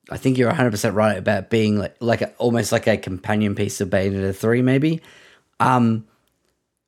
I 0.10 0.18
think 0.18 0.38
you're 0.38 0.48
100 0.48 0.72
percent 0.72 0.96
right 0.96 1.18
about 1.18 1.50
being 1.50 1.78
like 1.78 1.96
like 2.00 2.22
a, 2.22 2.32
almost 2.38 2.72
like 2.72 2.88
a 2.88 2.98
companion 2.98 3.54
piece 3.56 3.82
of 3.82 3.90
Bayonetta 3.90 4.36
three, 4.36 4.62
maybe. 4.62 5.02
Um, 5.60 6.06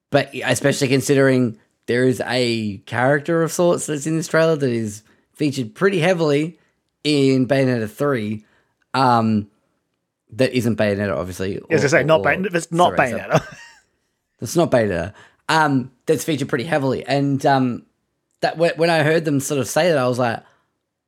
but 0.09 0.29
especially 0.45 0.87
considering 0.87 1.59
there 1.85 2.03
is 2.03 2.21
a 2.25 2.77
character 2.85 3.41
of 3.43 3.51
sorts 3.51 3.85
that's 3.85 4.05
in 4.07 4.17
this 4.17 4.27
trailer 4.27 4.55
that 4.55 4.69
is 4.69 5.03
featured 5.33 5.75
pretty 5.75 5.99
heavily 5.99 6.59
in 7.03 7.47
Bayonetta 7.47 7.89
three. 7.89 8.45
Um, 8.93 9.49
that 10.31 10.53
isn't 10.53 10.77
Bayonetta, 10.77 11.15
obviously. 11.15 11.59
As 11.69 11.83
I 11.83 11.87
say, 11.87 12.03
not 12.03 12.21
Bayonetta. 12.21 12.53
It's 12.53 12.71
not. 12.71 12.95
Bayonetta. 12.95 13.43
It's 14.41 14.55
not 14.55 14.71
beta. 14.71 15.13
Um, 15.47 15.91
that's 16.05 16.23
featured 16.23 16.49
pretty 16.49 16.63
heavily, 16.63 17.05
and 17.05 17.43
um, 17.45 17.85
that 18.41 18.57
when 18.57 18.71
when 18.77 18.89
I 18.89 19.03
heard 19.03 19.25
them 19.25 19.39
sort 19.39 19.59
of 19.59 19.67
say 19.67 19.89
that, 19.89 19.97
I 19.97 20.07
was 20.07 20.19
like, 20.19 20.43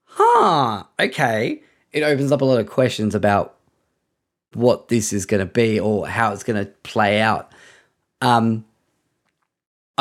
"Huh, 0.05 0.83
okay." 0.99 1.61
It 1.91 2.03
opens 2.03 2.31
up 2.31 2.41
a 2.41 2.45
lot 2.45 2.59
of 2.59 2.67
questions 2.67 3.15
about 3.15 3.55
what 4.53 4.87
this 4.87 5.11
is 5.11 5.25
going 5.25 5.39
to 5.39 5.51
be 5.51 5.79
or 5.79 6.07
how 6.07 6.31
it's 6.31 6.43
going 6.43 6.65
to 6.65 6.71
play 6.83 7.21
out. 7.21 7.51
Um, 8.21 8.65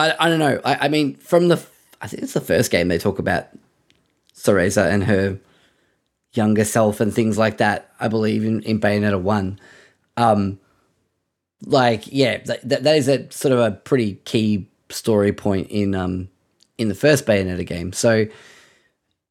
I 0.00 0.26
I 0.26 0.28
don't 0.28 0.38
know. 0.38 0.60
I, 0.64 0.86
I 0.86 0.88
mean, 0.88 1.16
from 1.16 1.48
the 1.48 1.62
I 2.00 2.06
think 2.06 2.22
it's 2.22 2.32
the 2.32 2.40
first 2.40 2.70
game 2.70 2.88
they 2.88 2.98
talk 2.98 3.18
about 3.18 3.48
Cereza 4.34 4.90
and 4.90 5.04
her 5.04 5.38
younger 6.32 6.64
self 6.64 7.00
and 7.00 7.12
things 7.12 7.36
like 7.38 7.58
that. 7.58 7.92
I 8.00 8.08
believe 8.08 8.44
in 8.44 8.62
in 8.62 8.80
Bayonetta 8.80 9.20
one. 9.20 9.58
Um, 10.16 10.58
like 11.66 12.04
yeah 12.06 12.38
that, 12.44 12.66
that 12.68 12.82
that 12.84 12.96
is 12.96 13.08
a 13.08 13.30
sort 13.30 13.52
of 13.52 13.58
a 13.58 13.70
pretty 13.70 14.14
key 14.24 14.66
story 14.88 15.32
point 15.32 15.68
in 15.70 15.94
um 15.94 16.28
in 16.78 16.88
the 16.88 16.94
first 16.94 17.26
bayonetta 17.26 17.66
game 17.66 17.92
so 17.92 18.26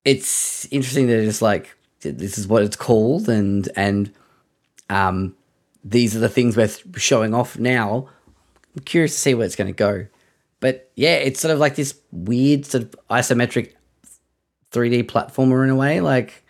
it's 0.06 0.66
interesting 0.66 1.08
that 1.08 1.20
it's 1.20 1.42
like 1.42 1.76
this 2.02 2.38
is 2.38 2.48
what 2.48 2.64
it's 2.64 2.76
called 2.76 3.28
and 3.28 3.70
and 3.76 4.14
um 4.90 5.36
these 5.84 6.16
are 6.16 6.20
the 6.20 6.30
things 6.30 6.56
we're 6.56 6.70
showing 6.98 7.34
off 7.34 7.58
now 7.58 8.08
i'm 8.76 8.84
curious 8.84 9.14
to 9.14 9.20
see 9.20 9.34
where 9.34 9.46
it's 9.46 9.56
going 9.56 9.68
to 9.68 9.74
go 9.74 10.06
but 10.60 10.92
yeah, 10.96 11.16
it's 11.16 11.40
sort 11.40 11.54
of 11.54 11.60
like 11.60 11.76
this 11.76 12.00
weird 12.12 12.66
sort 12.66 12.84
of 12.84 12.96
isometric 13.10 13.74
3D 14.72 15.04
platformer 15.04 15.64
in 15.64 15.70
a 15.70 15.76
way. 15.76 16.02
Like, 16.02 16.44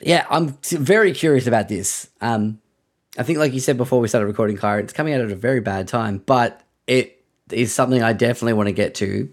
yeah, 0.00 0.26
I'm 0.30 0.58
very 0.62 1.12
curious 1.12 1.46
about 1.46 1.68
this. 1.68 2.08
Um, 2.20 2.60
I 3.18 3.22
think, 3.22 3.38
like 3.38 3.52
you 3.52 3.60
said 3.60 3.76
before 3.76 4.00
we 4.00 4.08
started 4.08 4.26
recording, 4.26 4.56
Kyra, 4.56 4.80
it's 4.80 4.92
coming 4.92 5.14
out 5.14 5.20
at 5.20 5.30
a 5.30 5.36
very 5.36 5.60
bad 5.60 5.88
time, 5.88 6.22
but 6.24 6.62
it 6.86 7.24
is 7.50 7.74
something 7.74 8.02
I 8.02 8.12
definitely 8.12 8.52
want 8.52 8.68
to 8.68 8.72
get 8.72 8.94
to 8.96 9.32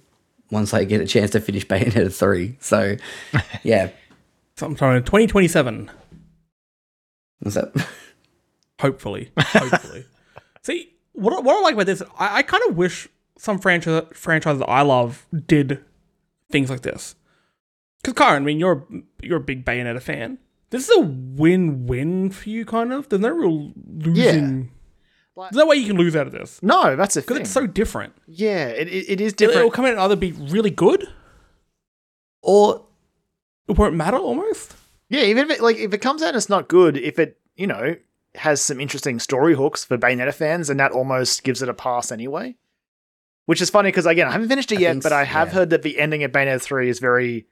once 0.49 0.73
I 0.73 0.83
get 0.83 1.01
a 1.01 1.05
chance 1.05 1.31
to 1.31 1.41
finish 1.41 1.65
Bayonetta 1.67 2.13
3. 2.17 2.57
So, 2.59 2.95
yeah. 3.63 3.89
Sometime 4.55 4.97
in 4.97 5.03
2027. 5.03 5.91
What's 7.39 7.55
that? 7.55 7.87
Hopefully. 8.79 9.31
Hopefully. 9.37 10.05
See, 10.63 10.93
what, 11.13 11.43
what 11.43 11.57
I 11.57 11.61
like 11.61 11.73
about 11.75 11.85
this, 11.85 12.01
I, 12.17 12.37
I 12.37 12.41
kind 12.43 12.63
of 12.67 12.77
wish 12.77 13.07
some 13.37 13.59
franchise, 13.59 14.03
franchises 14.13 14.63
I 14.67 14.81
love 14.81 15.25
did 15.47 15.83
things 16.51 16.69
like 16.69 16.81
this. 16.81 17.15
Because, 18.03 18.13
Kyron, 18.13 18.35
I 18.37 18.39
mean, 18.39 18.59
you're, 18.59 18.85
you're 19.21 19.37
a 19.37 19.41
big 19.41 19.65
Bayonetta 19.65 20.01
fan. 20.01 20.37
This 20.69 20.89
is 20.89 20.97
a 20.97 21.01
win-win 21.01 22.29
for 22.31 22.49
you, 22.49 22.65
kind 22.65 22.91
of. 22.93 23.09
There's 23.09 23.21
no 23.21 23.29
real 23.29 23.71
losing. 23.87 24.71
Like- 25.35 25.51
There's 25.51 25.57
no 25.63 25.67
way 25.67 25.75
you 25.77 25.87
can 25.87 25.97
lose 25.97 26.15
out 26.15 26.27
of 26.27 26.33
this. 26.33 26.61
No, 26.63 26.95
that's 26.95 27.15
a 27.17 27.21
Because 27.21 27.37
it's 27.37 27.51
so 27.51 27.67
different. 27.67 28.13
yeah, 28.27 28.67
it, 28.67 28.87
it, 28.87 29.09
it 29.09 29.21
is 29.21 29.33
It'll, 29.39 29.55
it'll 29.55 29.71
come 29.71 29.85
out 29.85 29.91
and 29.91 29.99
either 30.01 30.15
be 30.15 30.31
really 30.31 30.71
good 30.71 31.07
Or 32.41 32.85
it 33.67 33.77
won't 33.77 33.95
matter 33.95 34.17
almost. 34.17 34.73
Yeah, 35.09 35.21
even 35.23 35.49
if 35.49 35.57
it 35.57 35.61
like 35.63 35.77
if 35.77 35.93
it 35.93 35.99
comes 35.99 36.21
out 36.21 36.29
and 36.29 36.37
it's 36.37 36.49
not 36.49 36.67
good, 36.67 36.97
if 36.97 37.19
it 37.19 37.37
you 37.55 37.67
know 37.67 37.95
has 38.35 38.61
some 38.61 38.79
interesting 38.79 39.19
story 39.19 39.55
hooks 39.55 39.83
for 39.83 39.97
Bayonetta 39.97 40.33
fans, 40.33 40.69
and 40.69 40.79
that 40.79 40.91
almost 40.91 41.43
gives 41.43 41.61
it 41.61 41.69
a 41.69 41.73
pass 41.73 42.11
anyway. 42.11 42.55
Which 43.47 43.61
is 43.61 43.69
funny 43.69 43.87
because 43.87 44.05
again, 44.05 44.27
I 44.27 44.31
haven't 44.31 44.49
finished 44.49 44.71
it 44.73 44.77
I 44.77 44.81
yet, 44.81 44.91
think 44.91 45.03
but 45.03 45.13
I 45.13 45.23
have 45.23 45.47
yeah. 45.47 45.53
heard 45.55 45.69
that 45.71 45.81
the 45.81 45.99
ending 45.99 46.23
of 46.23 46.31
Bayonetta 46.33 46.61
three 46.61 46.89
is 46.89 46.99
very, 46.99 47.47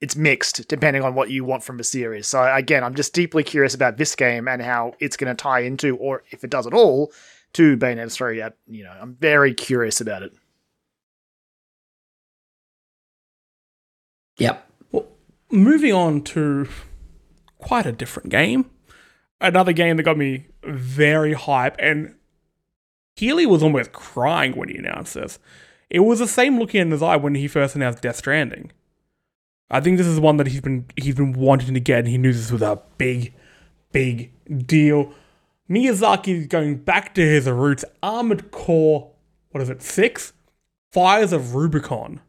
it's 0.00 0.16
mixed 0.16 0.66
depending 0.68 1.02
on 1.02 1.14
what 1.14 1.30
you 1.30 1.44
want 1.44 1.62
from 1.62 1.78
a 1.78 1.84
series. 1.84 2.26
So 2.26 2.42
again, 2.52 2.82
I'm 2.82 2.96
just 2.96 3.14
deeply 3.14 3.44
curious 3.44 3.72
about 3.72 3.98
this 3.98 4.16
game 4.16 4.48
and 4.48 4.60
how 4.60 4.94
it's 4.98 5.16
going 5.16 5.34
to 5.34 5.40
tie 5.40 5.60
into, 5.60 5.96
or 5.96 6.24
if 6.32 6.42
it 6.42 6.50
does 6.50 6.66
at 6.66 6.74
all, 6.74 7.12
to 7.52 7.76
Bayonetta 7.76 8.12
three. 8.12 8.42
At 8.42 8.56
you 8.66 8.82
know, 8.82 8.92
I'm 9.00 9.14
very 9.14 9.54
curious 9.54 10.00
about 10.00 10.22
it. 10.22 10.32
yep. 14.38 14.68
Well, 14.90 15.06
moving 15.50 15.92
on 15.92 16.22
to 16.22 16.68
quite 17.58 17.86
a 17.86 17.92
different 17.92 18.28
game. 18.28 18.70
Another 19.40 19.72
game 19.72 19.96
that 19.98 20.02
got 20.02 20.18
me 20.18 20.46
very 20.64 21.34
hype, 21.34 21.76
and 21.78 22.16
Healy 23.16 23.46
was 23.46 23.62
almost 23.62 23.92
crying 23.92 24.52
when 24.52 24.68
he 24.68 24.76
announced 24.76 25.14
this. 25.14 25.38
It 25.88 26.00
was 26.00 26.18
the 26.18 26.26
same 26.28 26.58
look 26.58 26.74
in 26.74 26.90
his 26.90 27.02
eye 27.02 27.16
when 27.16 27.34
he 27.34 27.48
first 27.48 27.74
announced 27.74 28.02
Death 28.02 28.16
Stranding. 28.16 28.72
I 29.70 29.80
think 29.80 29.98
this 29.98 30.06
is 30.06 30.20
one 30.20 30.36
that 30.36 30.46
he's 30.48 30.60
been 30.60 30.84
he's 30.96 31.14
been 31.16 31.32
wanting 31.32 31.74
to 31.74 31.80
get, 31.80 32.00
and 32.00 32.08
he 32.08 32.18
knew 32.18 32.32
this 32.32 32.52
was 32.52 32.62
a 32.62 32.80
big, 32.98 33.32
big 33.92 34.32
deal. 34.66 35.12
Miyazaki 35.68 36.40
is 36.42 36.46
going 36.46 36.76
back 36.76 37.14
to 37.14 37.20
his 37.22 37.48
roots. 37.48 37.84
Armored 38.02 38.50
Core, 38.52 39.10
what 39.50 39.60
is 39.62 39.68
it, 39.70 39.82
six? 39.82 40.32
Fires 40.92 41.32
of 41.32 41.54
Rubicon 41.56 42.20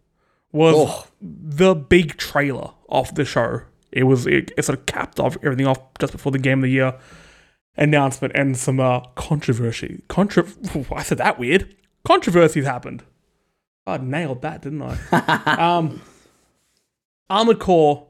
was 0.52 0.74
Oh. 0.76 1.08
the 1.22 1.76
big 1.76 2.18
trailer 2.18 2.72
of 2.90 3.14
the 3.16 3.26
show. 3.26 3.62
It 3.92 4.04
was 4.04 4.26
it, 4.26 4.52
it 4.58 4.66
sort 4.66 4.80
of 4.80 4.86
capped 4.88 5.20
off 5.20 5.38
everything 5.44 5.68
off 5.68 5.80
just 6.00 6.14
before 6.14 6.32
the 6.32 6.40
game 6.40 6.60
of 6.60 6.64
the 6.64 6.72
year 6.72 6.96
announcement 7.78 8.34
and 8.36 8.58
some 8.58 8.80
uh, 8.80 9.02
controversy. 9.16 10.02
Contra- 10.08 10.48
I 10.96 11.04
said 11.04 11.20
that 11.20 11.40
weird. 11.40 11.76
Controversies 12.04 12.66
happened. 12.66 13.04
I 13.86 13.98
nailed 13.98 14.42
that, 14.42 14.62
didn't 14.62 14.82
I? 14.82 14.98
um, 15.78 16.02
Armored 17.30 17.60
Core 17.60 18.08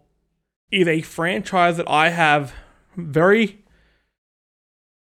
is 0.71 0.87
a 0.87 1.01
franchise 1.01 1.77
that 1.77 1.89
I 1.89 2.09
have 2.09 2.53
very 2.95 3.63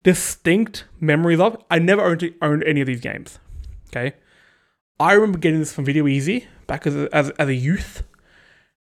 distinct 0.03 0.85
memories 1.01 1.41
of. 1.41 1.57
I 1.71 1.79
never 1.79 2.03
owned, 2.03 2.35
owned 2.43 2.65
any 2.65 2.81
of 2.81 2.87
these 2.87 3.01
games. 3.01 3.39
Okay. 3.89 4.15
I 4.99 5.13
remember 5.13 5.39
getting 5.39 5.61
this 5.61 5.73
from 5.73 5.85
Video 5.85 6.05
Ezy 6.05 6.47
back 6.67 6.87
as 6.87 6.95
a, 6.95 7.09
as, 7.13 7.31
as 7.31 7.49
a 7.49 7.55
youth 7.55 8.05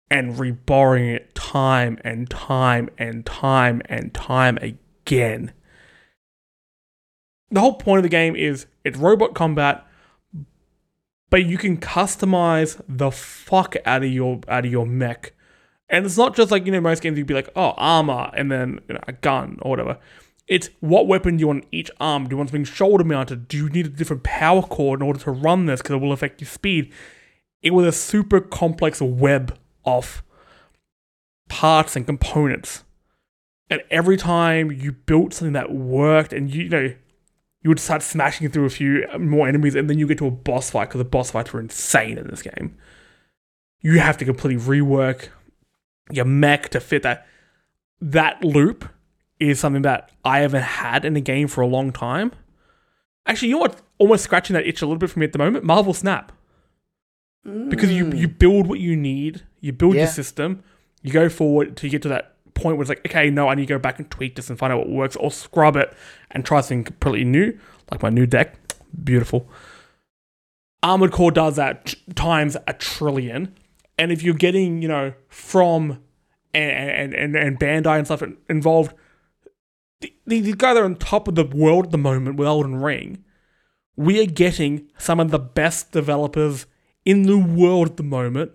and 0.09 0.35
reborrowing 0.35 1.13
it 1.13 1.35
time 1.35 1.99
and 2.03 2.29
time 2.29 2.89
and 2.97 3.25
time 3.25 3.81
and 3.85 4.13
time 4.13 4.57
again. 4.57 5.53
The 7.51 7.59
whole 7.59 7.75
point 7.75 7.99
of 7.99 8.03
the 8.03 8.09
game 8.09 8.35
is 8.35 8.67
it's 8.83 8.97
robot 8.97 9.33
combat, 9.33 9.85
but 11.29 11.45
you 11.45 11.57
can 11.57 11.77
customize 11.77 12.81
the 12.87 13.11
fuck 13.11 13.75
out 13.85 14.03
of 14.03 14.11
your 14.11 14.39
out 14.47 14.65
of 14.65 14.71
your 14.71 14.85
mech. 14.85 15.33
And 15.89 16.05
it's 16.05 16.17
not 16.17 16.35
just 16.35 16.51
like, 16.51 16.65
you 16.65 16.71
know, 16.71 16.81
most 16.81 17.01
games 17.01 17.17
you'd 17.17 17.27
be 17.27 17.33
like, 17.33 17.49
oh, 17.55 17.73
armor 17.77 18.29
and 18.35 18.51
then 18.51 18.79
you 18.87 18.93
know, 18.93 19.01
a 19.07 19.13
gun 19.13 19.57
or 19.61 19.71
whatever. 19.71 19.97
It's 20.47 20.69
what 20.79 21.07
weapon 21.07 21.37
do 21.37 21.41
you 21.41 21.47
want 21.47 21.65
each 21.71 21.91
arm? 21.99 22.25
Do 22.25 22.33
you 22.33 22.37
want 22.37 22.49
something 22.49 22.65
shoulder 22.65 23.03
mounted? 23.03 23.47
Do 23.47 23.57
you 23.57 23.69
need 23.69 23.85
a 23.85 23.89
different 23.89 24.23
power 24.23 24.63
cord 24.63 24.99
in 24.99 25.07
order 25.07 25.19
to 25.19 25.31
run 25.31 25.65
this 25.65 25.81
because 25.81 25.95
it 25.95 26.01
will 26.01 26.11
affect 26.11 26.41
your 26.41 26.47
speed? 26.47 26.91
It 27.61 27.71
was 27.71 27.85
a 27.85 27.91
super 27.91 28.39
complex 28.39 29.01
web 29.01 29.57
of 29.85 30.23
parts 31.49 31.95
and 31.95 32.05
components. 32.05 32.83
And 33.69 33.81
every 33.91 34.17
time 34.17 34.71
you 34.71 34.93
built 34.93 35.33
something 35.33 35.53
that 35.53 35.71
worked 35.71 36.33
and 36.33 36.53
you, 36.53 36.63
you 36.63 36.69
know, 36.69 36.93
you 37.61 37.69
would 37.69 37.79
start 37.79 38.01
smashing 38.01 38.49
through 38.49 38.65
a 38.65 38.69
few 38.69 39.05
more 39.19 39.47
enemies 39.47 39.75
and 39.75 39.89
then 39.89 39.99
you 39.99 40.07
get 40.07 40.17
to 40.19 40.27
a 40.27 40.31
boss 40.31 40.69
fight 40.69 40.89
because 40.89 40.99
the 40.99 41.05
boss 41.05 41.31
fights 41.31 41.51
were 41.51 41.59
insane 41.59 42.17
in 42.17 42.27
this 42.27 42.41
game. 42.41 42.77
You 43.81 43.99
have 43.99 44.17
to 44.17 44.25
completely 44.25 44.61
rework 44.61 45.29
your 46.11 46.25
mech 46.25 46.69
to 46.69 46.79
fit 46.79 47.03
that. 47.03 47.25
That 48.01 48.43
loop 48.43 48.87
is 49.39 49.59
something 49.59 49.81
that 49.81 50.11
I 50.23 50.39
haven't 50.39 50.63
had 50.63 51.03
in 51.03 51.15
a 51.17 51.21
game 51.21 51.47
for 51.47 51.61
a 51.61 51.67
long 51.67 51.91
time. 51.91 52.31
Actually, 53.25 53.49
you 53.49 53.55
know 53.55 53.61
what? 53.61 53.81
Almost 53.97 54.23
scratching 54.23 54.53
that 54.53 54.65
itch 54.65 54.81
a 54.81 54.85
little 54.85 54.97
bit 54.97 55.09
for 55.09 55.19
me 55.19 55.25
at 55.25 55.33
the 55.33 55.37
moment. 55.37 55.65
Marvel 55.65 55.93
Snap, 55.93 56.31
because 57.43 57.91
you 57.91 58.05
mm. 58.05 58.17
you 58.17 58.27
build 58.27 58.67
what 58.67 58.79
you 58.79 58.95
need, 58.95 59.43
you 59.59 59.73
build 59.73 59.95
Yeah. 59.95 60.01
your 60.03 60.11
system, 60.11 60.63
you 61.01 61.11
go 61.11 61.27
forward 61.27 61.75
to 61.77 61.89
get 61.89 62.01
to 62.03 62.07
that 62.09 62.35
point 62.61 62.77
where 62.77 62.81
it's 62.81 62.89
like, 62.89 63.05
okay, 63.05 63.29
no, 63.29 63.47
I 63.47 63.55
need 63.55 63.67
to 63.67 63.73
go 63.73 63.79
back 63.79 63.99
and 63.99 64.09
tweak 64.09 64.35
this 64.35 64.49
and 64.49 64.59
find 64.59 64.73
out 64.73 64.79
what 64.79 64.89
works, 64.89 65.15
or 65.15 65.31
scrub 65.31 65.75
it 65.75 65.93
and 66.31 66.45
try 66.45 66.61
something 66.61 66.83
completely 66.83 67.25
new, 67.25 67.57
like 67.91 68.03
my 68.03 68.09
new 68.09 68.25
deck. 68.25 68.55
Beautiful. 69.03 69.49
Armored 70.81 71.11
Core 71.11 71.31
does 71.31 71.57
that 71.57 71.85
t- 71.87 71.97
times 72.15 72.55
a 72.67 72.73
trillion, 72.73 73.53
and 73.97 74.11
if 74.11 74.23
you're 74.23 74.33
getting, 74.33 74.81
you 74.81 74.87
know, 74.87 75.13
from 75.27 76.01
and 76.53 76.71
and 76.71 77.13
and, 77.13 77.35
and 77.35 77.59
Bandai 77.59 77.97
and 77.97 78.07
stuff 78.07 78.23
involved, 78.49 78.93
the- 80.01 80.13
these 80.25 80.55
guys 80.55 80.77
are 80.77 80.85
on 80.85 80.95
top 80.95 81.27
of 81.27 81.35
the 81.35 81.45
world 81.45 81.85
at 81.87 81.91
the 81.91 81.97
moment 81.97 82.37
with 82.37 82.47
Elden 82.47 82.77
Ring. 82.77 83.23
We 83.95 84.21
are 84.21 84.25
getting 84.25 84.87
some 84.97 85.19
of 85.19 85.31
the 85.31 85.39
best 85.39 85.91
developers 85.91 86.65
in 87.03 87.23
the 87.23 87.37
world 87.37 87.89
at 87.89 87.97
the 87.97 88.03
moment 88.03 88.51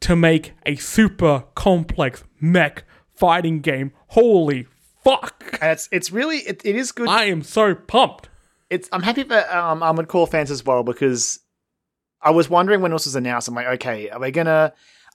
to 0.00 0.16
make 0.16 0.54
a 0.64 0.76
super 0.76 1.44
complex 1.54 2.24
mech 2.40 2.84
fighting 3.14 3.60
game. 3.60 3.92
Holy 4.08 4.66
fuck! 5.02 5.58
And 5.60 5.72
it's 5.72 5.88
it's 5.92 6.10
really 6.10 6.38
it, 6.38 6.62
it 6.64 6.76
is 6.76 6.92
good. 6.92 7.08
I 7.08 7.24
am 7.24 7.42
so 7.42 7.74
pumped. 7.74 8.28
it's 8.70 8.88
I'm 8.92 9.02
happy 9.02 9.24
for 9.24 9.38
um, 9.54 9.82
Armored 9.82 10.08
Core 10.08 10.26
fans 10.26 10.50
as 10.50 10.64
well 10.64 10.82
because 10.82 11.40
I 12.20 12.30
was 12.30 12.50
wondering 12.50 12.80
when 12.80 12.92
this 12.92 13.06
was 13.06 13.16
announced. 13.16 13.48
I'm 13.48 13.54
like, 13.54 13.66
okay, 13.66 14.10
are 14.10 14.20
we 14.20 14.30
gonna 14.30 14.72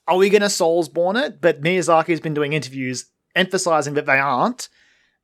are 0.07 0.17
we 0.17 0.29
gonna 0.29 0.45
Soulsborne 0.47 1.21
it? 1.21 1.41
But 1.41 1.61
Miyazaki's 1.61 2.19
been 2.19 2.33
doing 2.33 2.53
interviews 2.53 3.05
emphasizing 3.35 3.93
that 3.95 4.05
they 4.05 4.19
aren't. 4.19 4.69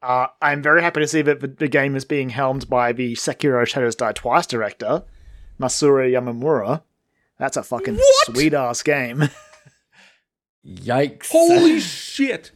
Uh, 0.02 0.28
I'm 0.41 0.62
very 0.62 0.84
happy 0.84 1.00
to 1.00 1.08
see 1.08 1.24
that 1.24 1.39
the, 1.39 1.48
the 1.48 1.67
game 1.67 1.96
is 1.96 2.06
being 2.06 2.30
helmed 2.30 2.70
by 2.70 2.93
the 2.93 3.13
Sekiro 3.13 3.65
Shadows 3.65 3.96
Die 3.96 4.12
Twice 4.12 4.46
director, 4.46 5.04
Masaru 5.60 6.12
Yamamura. 6.12 6.84
That's 7.39 7.58
a 7.58 7.63
fucking 7.63 8.00
sweet 8.26 8.54
ass 8.54 8.84
game. 8.84 9.30
Yikes. 10.67 11.30
Holy 11.32 11.80
shit! 11.82 12.51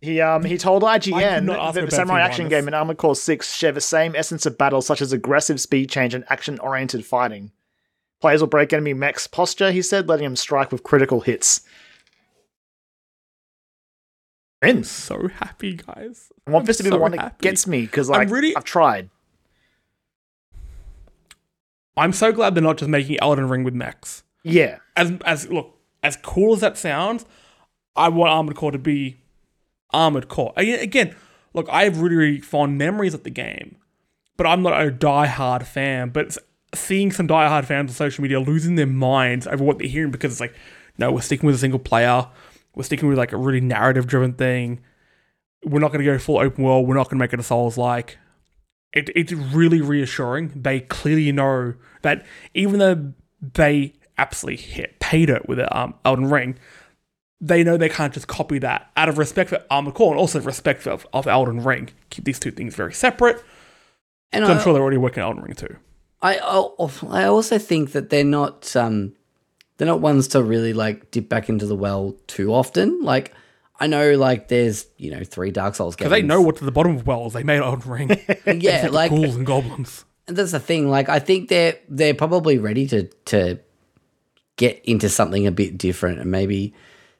He 0.00 0.20
um 0.20 0.44
he 0.44 0.58
told 0.58 0.82
IGN 0.82 1.44
not 1.44 1.74
that 1.74 1.86
the 1.86 1.90
Samurai 1.90 2.20
action 2.20 2.44
this. 2.48 2.50
game 2.58 2.66
and 2.68 2.74
Armored 2.74 2.98
Core 2.98 3.16
6 3.16 3.54
share 3.54 3.72
the 3.72 3.80
same 3.80 4.14
essence 4.14 4.44
of 4.44 4.58
battle, 4.58 4.82
such 4.82 5.00
as 5.00 5.12
aggressive 5.12 5.60
speed 5.60 5.88
change 5.90 6.12
and 6.14 6.24
action 6.28 6.58
oriented 6.60 7.06
fighting. 7.06 7.52
Players 8.20 8.40
will 8.40 8.48
break 8.48 8.72
enemy 8.72 8.92
mech's 8.94 9.26
posture, 9.26 9.70
he 9.72 9.80
said, 9.82 10.08
letting 10.08 10.24
them 10.24 10.36
strike 10.36 10.72
with 10.72 10.82
critical 10.82 11.20
hits. 11.20 11.62
I'm 14.62 14.82
So 14.84 15.28
happy, 15.28 15.74
guys. 15.74 16.30
I 16.46 16.50
want 16.50 16.62
I'm 16.62 16.66
this 16.66 16.78
to 16.78 16.82
be 16.84 16.88
so 16.90 16.96
the 16.96 17.00
one 17.02 17.10
that 17.12 17.20
happy. 17.20 17.42
gets 17.42 17.66
me 17.66 17.82
because 17.82 18.08
I'm 18.10 18.28
really- 18.28 18.56
I've 18.56 18.64
tried. 18.64 19.10
I'm 21.96 22.12
so 22.12 22.32
glad 22.32 22.54
they're 22.54 22.62
not 22.62 22.78
just 22.78 22.88
making 22.88 23.18
Elden 23.20 23.48
Ring 23.48 23.62
with 23.62 23.74
mechs. 23.74 24.22
Yeah, 24.42 24.78
As 24.96 25.12
as 25.24 25.48
look, 25.48 25.78
as 26.02 26.16
cool 26.16 26.54
as 26.54 26.60
that 26.60 26.76
sounds, 26.76 27.24
I 27.96 28.08
want 28.08 28.30
Armored 28.30 28.56
Core 28.56 28.72
to 28.72 28.78
be 28.78 29.18
Armored 29.92 30.28
Core. 30.28 30.52
Again, 30.56 31.14
look, 31.52 31.68
I 31.70 31.84
have 31.84 32.00
really, 32.00 32.16
really 32.16 32.40
fond 32.40 32.78
memories 32.78 33.14
of 33.14 33.22
the 33.22 33.30
game, 33.30 33.76
but 34.36 34.46
I'm 34.46 34.62
not 34.62 34.80
a 34.80 34.90
die-hard 34.90 35.66
fan. 35.66 36.10
But 36.10 36.36
seeing 36.74 37.12
some 37.12 37.28
diehard 37.28 37.64
fans 37.64 37.90
on 37.90 37.94
social 37.94 38.22
media 38.22 38.40
losing 38.40 38.74
their 38.74 38.86
minds 38.86 39.46
over 39.46 39.62
what 39.62 39.78
they're 39.78 39.88
hearing 39.88 40.10
because 40.10 40.32
it's 40.32 40.40
like, 40.40 40.54
no, 40.98 41.12
we're 41.12 41.20
sticking 41.20 41.46
with 41.46 41.54
a 41.54 41.58
single 41.58 41.78
player. 41.78 42.26
We're 42.74 42.82
sticking 42.82 43.08
with 43.08 43.18
like 43.18 43.32
a 43.32 43.36
really 43.36 43.60
narrative 43.60 44.06
driven 44.06 44.32
thing. 44.32 44.80
We're 45.64 45.80
not 45.80 45.92
going 45.92 46.04
to 46.04 46.10
go 46.10 46.18
full 46.18 46.38
open 46.38 46.64
world. 46.64 46.86
We're 46.86 46.96
not 46.96 47.08
going 47.08 47.18
to 47.18 47.22
make 47.22 47.32
it 47.32 47.40
a 47.40 47.44
Souls 47.44 47.78
like. 47.78 48.18
It, 48.92 49.10
it's 49.14 49.32
really 49.32 49.80
reassuring. 49.80 50.52
They 50.54 50.80
clearly 50.80 51.30
know 51.32 51.74
that 52.02 52.24
even 52.52 52.78
though 52.78 53.12
they 53.40 53.94
absolutely 54.18 54.62
hit 54.62 55.00
paid 55.00 55.30
it 55.30 55.48
with 55.48 55.58
it, 55.58 55.74
um, 55.74 55.94
Elden 56.04 56.30
Ring, 56.30 56.58
they 57.40 57.64
know 57.64 57.76
they 57.76 57.88
can't 57.88 58.14
just 58.14 58.26
copy 58.26 58.58
that 58.58 58.90
out 58.96 59.08
of 59.08 59.18
respect 59.18 59.50
for 59.50 59.62
Armored 59.70 59.94
Core 59.94 60.12
and 60.12 60.20
also 60.20 60.40
respect 60.40 60.86
of, 60.86 61.06
of 61.12 61.26
Elden 61.26 61.62
Ring. 61.62 61.90
Keep 62.10 62.24
these 62.24 62.38
two 62.38 62.50
things 62.50 62.74
very 62.74 62.92
separate. 62.92 63.42
And 64.32 64.44
I'm 64.44 64.60
sure 64.60 64.72
they're 64.72 64.82
already 64.82 64.96
working 64.96 65.22
on 65.22 65.28
Elden 65.28 65.44
Ring 65.44 65.54
too. 65.54 65.76
I 66.22 66.38
I 66.38 67.24
also 67.24 67.58
think 67.58 67.92
that 67.92 68.10
they're 68.10 68.24
not 68.24 68.74
um 68.74 69.12
they're 69.76 69.86
not 69.86 70.00
ones 70.00 70.28
to 70.28 70.42
really 70.42 70.72
like 70.72 71.10
dip 71.10 71.28
back 71.28 71.48
into 71.48 71.66
the 71.66 71.76
well 71.76 72.16
too 72.26 72.52
often. 72.52 73.02
Like 73.02 73.32
I 73.78 73.86
know 73.86 74.12
like 74.14 74.48
there's 74.48 74.86
you 74.96 75.10
know 75.10 75.22
three 75.22 75.50
Dark 75.50 75.74
Souls 75.74 75.96
games. 75.96 76.08
Because 76.08 76.18
they 76.18 76.26
know 76.26 76.40
what's 76.40 76.60
at 76.60 76.64
the 76.64 76.72
bottom 76.72 76.96
of 76.96 77.06
wells. 77.06 77.34
They 77.34 77.42
made 77.42 77.60
Elden 77.60 77.90
Ring. 77.90 78.20
yeah, 78.60 78.88
like 78.90 79.10
ghouls 79.10 79.36
and 79.36 79.46
goblins. 79.46 80.04
And 80.26 80.36
that's 80.36 80.52
the 80.52 80.60
thing. 80.60 80.88
Like, 80.88 81.08
I 81.08 81.18
think 81.18 81.48
they're 81.48 81.76
they're 81.88 82.14
probably 82.14 82.58
ready 82.58 82.86
to 82.88 83.04
to 83.26 83.58
get 84.56 84.82
into 84.84 85.08
something 85.08 85.46
a 85.46 85.52
bit 85.52 85.76
different 85.76 86.20
and 86.20 86.30
maybe 86.30 86.72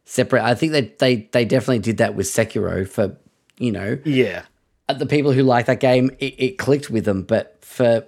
separate. 0.04 0.42
I 0.44 0.54
think 0.54 0.72
that 0.72 0.98
they 0.98 1.28
they 1.32 1.44
definitely 1.44 1.80
did 1.80 1.98
that 1.98 2.14
with 2.14 2.26
Sekiro 2.26 2.86
for 2.88 3.16
you 3.58 3.72
know 3.72 3.98
Yeah. 4.04 4.42
the 4.88 5.06
people 5.06 5.32
who 5.32 5.42
like 5.42 5.66
that 5.66 5.80
game. 5.80 6.10
It, 6.18 6.34
it 6.38 6.58
clicked 6.58 6.90
with 6.90 7.04
them, 7.04 7.22
but 7.22 7.58
for 7.62 8.04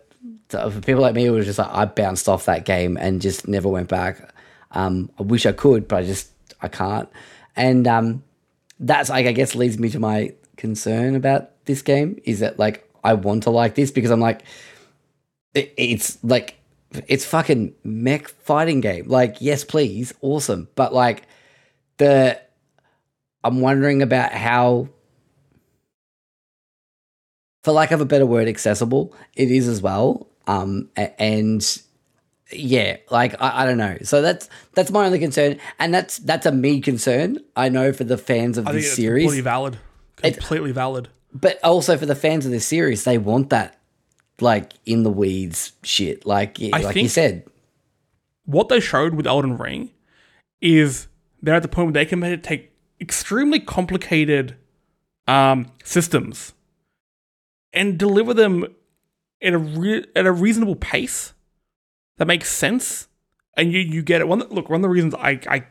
for 0.48 0.70
people 0.82 1.02
like 1.02 1.14
me, 1.14 1.26
it 1.26 1.30
was 1.30 1.46
just 1.46 1.58
like 1.58 1.70
I 1.72 1.84
bounced 1.86 2.28
off 2.28 2.44
that 2.46 2.64
game 2.64 2.96
and 2.96 3.20
just 3.20 3.48
never 3.48 3.68
went 3.68 3.88
back. 3.88 4.32
Um, 4.72 5.10
I 5.18 5.22
wish 5.22 5.46
I 5.46 5.52
could, 5.52 5.88
but 5.88 5.96
I 5.96 6.02
just 6.06 6.30
I 6.62 6.68
can't. 6.68 7.08
And 7.56 7.86
um, 7.88 8.22
that's 8.78 9.08
like 9.08 9.26
I 9.26 9.32
guess 9.32 9.54
leads 9.54 9.78
me 9.78 9.88
to 9.90 9.98
my 9.98 10.34
concern 10.56 11.16
about 11.16 11.50
this 11.66 11.82
game 11.82 12.20
is 12.24 12.40
that 12.40 12.58
like 12.58 12.88
I 13.04 13.14
want 13.14 13.42
to 13.44 13.50
like 13.50 13.74
this 13.74 13.90
because 13.90 14.10
I'm 14.10 14.20
like 14.20 14.42
it, 15.54 15.72
it's 15.76 16.22
like 16.22 16.56
it's 17.08 17.24
fucking 17.24 17.74
mech 17.84 18.28
fighting 18.28 18.80
game. 18.80 19.08
Like 19.08 19.36
yes, 19.40 19.64
please, 19.64 20.12
awesome, 20.20 20.68
but 20.74 20.92
like 20.94 21.22
the 21.98 22.40
I'm 23.44 23.60
wondering 23.60 24.02
about 24.02 24.32
how 24.32 24.88
for 27.64 27.72
lack 27.72 27.90
of 27.90 28.00
a 28.00 28.04
better 28.04 28.26
word 28.26 28.48
accessible 28.48 29.14
it 29.34 29.50
is 29.50 29.68
as 29.68 29.82
well. 29.82 30.28
Um 30.46 30.88
and 30.96 31.82
yeah 32.52 32.96
like 33.10 33.34
I, 33.40 33.62
I 33.62 33.66
don't 33.66 33.78
know. 33.78 33.98
So 34.02 34.22
that's 34.22 34.48
that's 34.74 34.90
my 34.90 35.06
only 35.06 35.18
concern. 35.18 35.58
And 35.78 35.92
that's 35.92 36.18
that's 36.18 36.46
a 36.46 36.52
me 36.52 36.80
concern 36.80 37.38
i 37.56 37.68
know 37.68 37.92
for 37.92 38.04
the 38.04 38.18
fans 38.18 38.58
of 38.58 38.66
I 38.66 38.72
this 38.72 38.86
it's 38.86 38.96
series. 38.96 39.24
completely 39.24 39.42
valid. 39.42 39.78
Completely 40.16 40.72
valid. 40.72 41.08
but 41.34 41.58
also 41.62 41.96
for 41.98 42.06
the 42.06 42.14
fans 42.14 42.46
of 42.46 42.52
this 42.52 42.66
series 42.66 43.04
they 43.04 43.18
want 43.18 43.50
that 43.50 43.78
like 44.40 44.72
in 44.84 45.02
the 45.02 45.10
weeds 45.10 45.72
shit. 45.82 46.24
Like 46.26 46.58
I 46.62 46.80
like 46.80 46.96
you 46.96 47.08
said. 47.08 47.44
What 48.44 48.68
they 48.68 48.78
showed 48.80 49.14
with 49.14 49.26
Elden 49.26 49.58
Ring 49.58 49.90
is 50.60 51.08
they're 51.46 51.54
at 51.54 51.62
the 51.62 51.68
point 51.68 51.86
where 51.86 51.92
they 51.92 52.04
can 52.04 52.40
take 52.42 52.72
extremely 53.00 53.60
complicated 53.60 54.56
um, 55.26 55.70
systems 55.84 56.54
and 57.72 57.98
deliver 57.98 58.34
them 58.34 58.66
at 59.42 59.52
a 59.52 59.58
re- 59.58 60.06
at 60.14 60.26
a 60.26 60.32
reasonable 60.32 60.76
pace 60.76 61.34
that 62.18 62.26
makes 62.26 62.50
sense. 62.50 63.08
And 63.58 63.72
you, 63.72 63.80
you 63.80 64.02
get 64.02 64.20
it. 64.20 64.28
One 64.28 64.40
look, 64.50 64.68
one 64.68 64.80
of 64.80 64.82
the 64.82 64.88
reasons 64.88 65.14
I, 65.14 65.40
I 65.48 65.64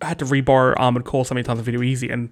had 0.00 0.18
to 0.20 0.24
reborrow 0.24 0.74
Armored 0.78 1.04
Core 1.04 1.24
so 1.24 1.34
many 1.34 1.44
times 1.44 1.58
on 1.58 1.64
Video 1.66 1.80
Ezy, 1.82 2.10
and 2.10 2.30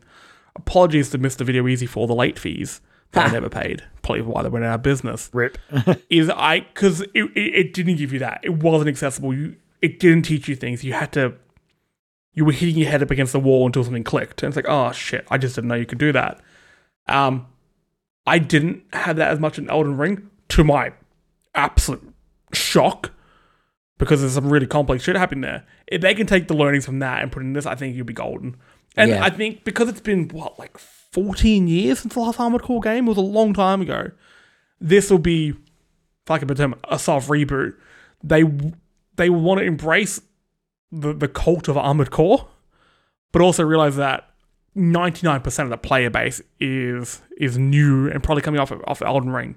apologies 0.57 1.11
to 1.11 1.18
Mr. 1.18 1.44
Video 1.44 1.64
Ezy 1.64 1.87
for 1.87 2.00
all 2.00 2.07
the 2.07 2.14
late 2.14 2.38
fees 2.38 2.80
that 3.12 3.28
I 3.28 3.33
never 3.33 3.50
paid. 3.50 3.83
Probably 4.02 4.22
why 4.22 4.42
they 4.42 4.48
went 4.48 4.64
out 4.64 4.76
of 4.76 4.83
business 4.83 5.28
Rip. 5.35 5.59
is 6.09 6.30
I 6.30 6.61
because 6.61 7.02
it, 7.02 7.11
it, 7.14 7.54
it 7.54 7.74
didn't 7.74 7.96
give 7.96 8.14
you 8.14 8.20
that. 8.20 8.40
It 8.42 8.62
wasn't 8.62 8.88
accessible. 8.88 9.35
You 9.35 9.57
it 9.83 10.00
didn't 10.00 10.22
teach 10.22 10.48
you 10.48 10.57
things. 10.57 10.85
You 10.85 10.94
had 10.94 11.12
to. 11.12 11.35
You 12.35 12.44
were 12.44 12.53
hitting 12.53 12.77
your 12.77 12.90
head 12.90 13.03
up 13.03 13.11
against 13.11 13.33
the 13.33 13.40
wall 13.40 13.66
until 13.66 13.85
something 13.85 14.05
clicked, 14.05 14.42
and 14.42 14.49
it's 14.51 14.57
like, 14.57 14.68
oh 14.68 14.92
shit! 14.92 15.27
I 15.31 15.38
just 15.38 15.55
didn't 15.55 15.68
know 15.68 15.75
you 15.77 15.87
could 15.87 15.99
do 15.99 16.12
that. 16.12 16.40
Um, 17.07 17.47
I 18.27 18.38
didn't 18.38 18.83
have 18.92 19.16
that 19.16 19.31
as 19.31 19.38
much 19.38 19.59
in 19.59 19.68
Elden 19.70 19.97
Ring, 19.97 20.31
to 20.49 20.64
my 20.64 20.92
absolute 21.55 22.12
shock, 22.53 23.12
because 23.99 24.20
there's 24.20 24.35
some 24.35 24.51
really 24.51 24.66
complex 24.66 25.05
shit 25.05 25.16
happening 25.16 25.42
there. 25.42 25.64
If 25.87 26.01
they 26.01 26.14
can 26.14 26.27
take 26.27 26.49
the 26.49 26.55
learnings 26.55 26.87
from 26.87 26.99
that 27.01 27.23
and 27.23 27.31
put 27.31 27.42
in 27.42 27.53
this, 27.53 27.66
I 27.66 27.75
think 27.75 27.94
you'll 27.94 28.07
be 28.07 28.12
golden. 28.14 28.57
And 28.97 29.11
Yeah. 29.11 29.25
I 29.25 29.31
think 29.31 29.64
because 29.64 29.88
it's 29.88 30.01
been 30.01 30.29
what 30.29 30.59
like 30.59 30.79
14 30.79 31.68
years 31.68 32.01
since 32.01 32.14
the 32.14 32.20
last 32.20 32.40
Armored 32.40 32.62
Core 32.62 32.81
game, 32.81 33.07
it 33.07 33.11
was 33.11 33.18
a 33.18 33.23
long 33.23 33.53
time 33.53 33.81
ago. 33.81 34.11
This 34.81 35.11
will 35.11 35.18
be, 35.18 35.51
if 35.51 36.31
I 36.31 36.38
can 36.38 36.49
put 36.49 36.57
term, 36.57 36.75
a 36.88 36.99
soft 36.99 37.29
reboot. 37.29 37.75
They 38.23 38.44
they 39.16 39.31
want 39.31 39.61
to 39.61 39.64
embrace 39.66 40.20
the 41.00 41.12
the 41.12 41.28
cult 41.28 41.68
of 41.68 41.76
Armored 41.76 42.11
Core, 42.11 42.48
but 43.33 43.42
also 43.42 43.62
realize 43.64 43.96
that 43.96 44.30
99% 44.76 45.59
of 45.64 45.70
the 45.70 45.76
player 45.76 46.11
base 46.11 46.40
is 46.61 47.20
is 47.38 47.57
new 47.59 48.09
and 48.09 48.22
probably 48.22 48.42
coming 48.42 48.61
off 48.61 48.70
of, 48.70 48.83
off 48.87 49.02
Elden 49.02 49.30
Ring. 49.30 49.57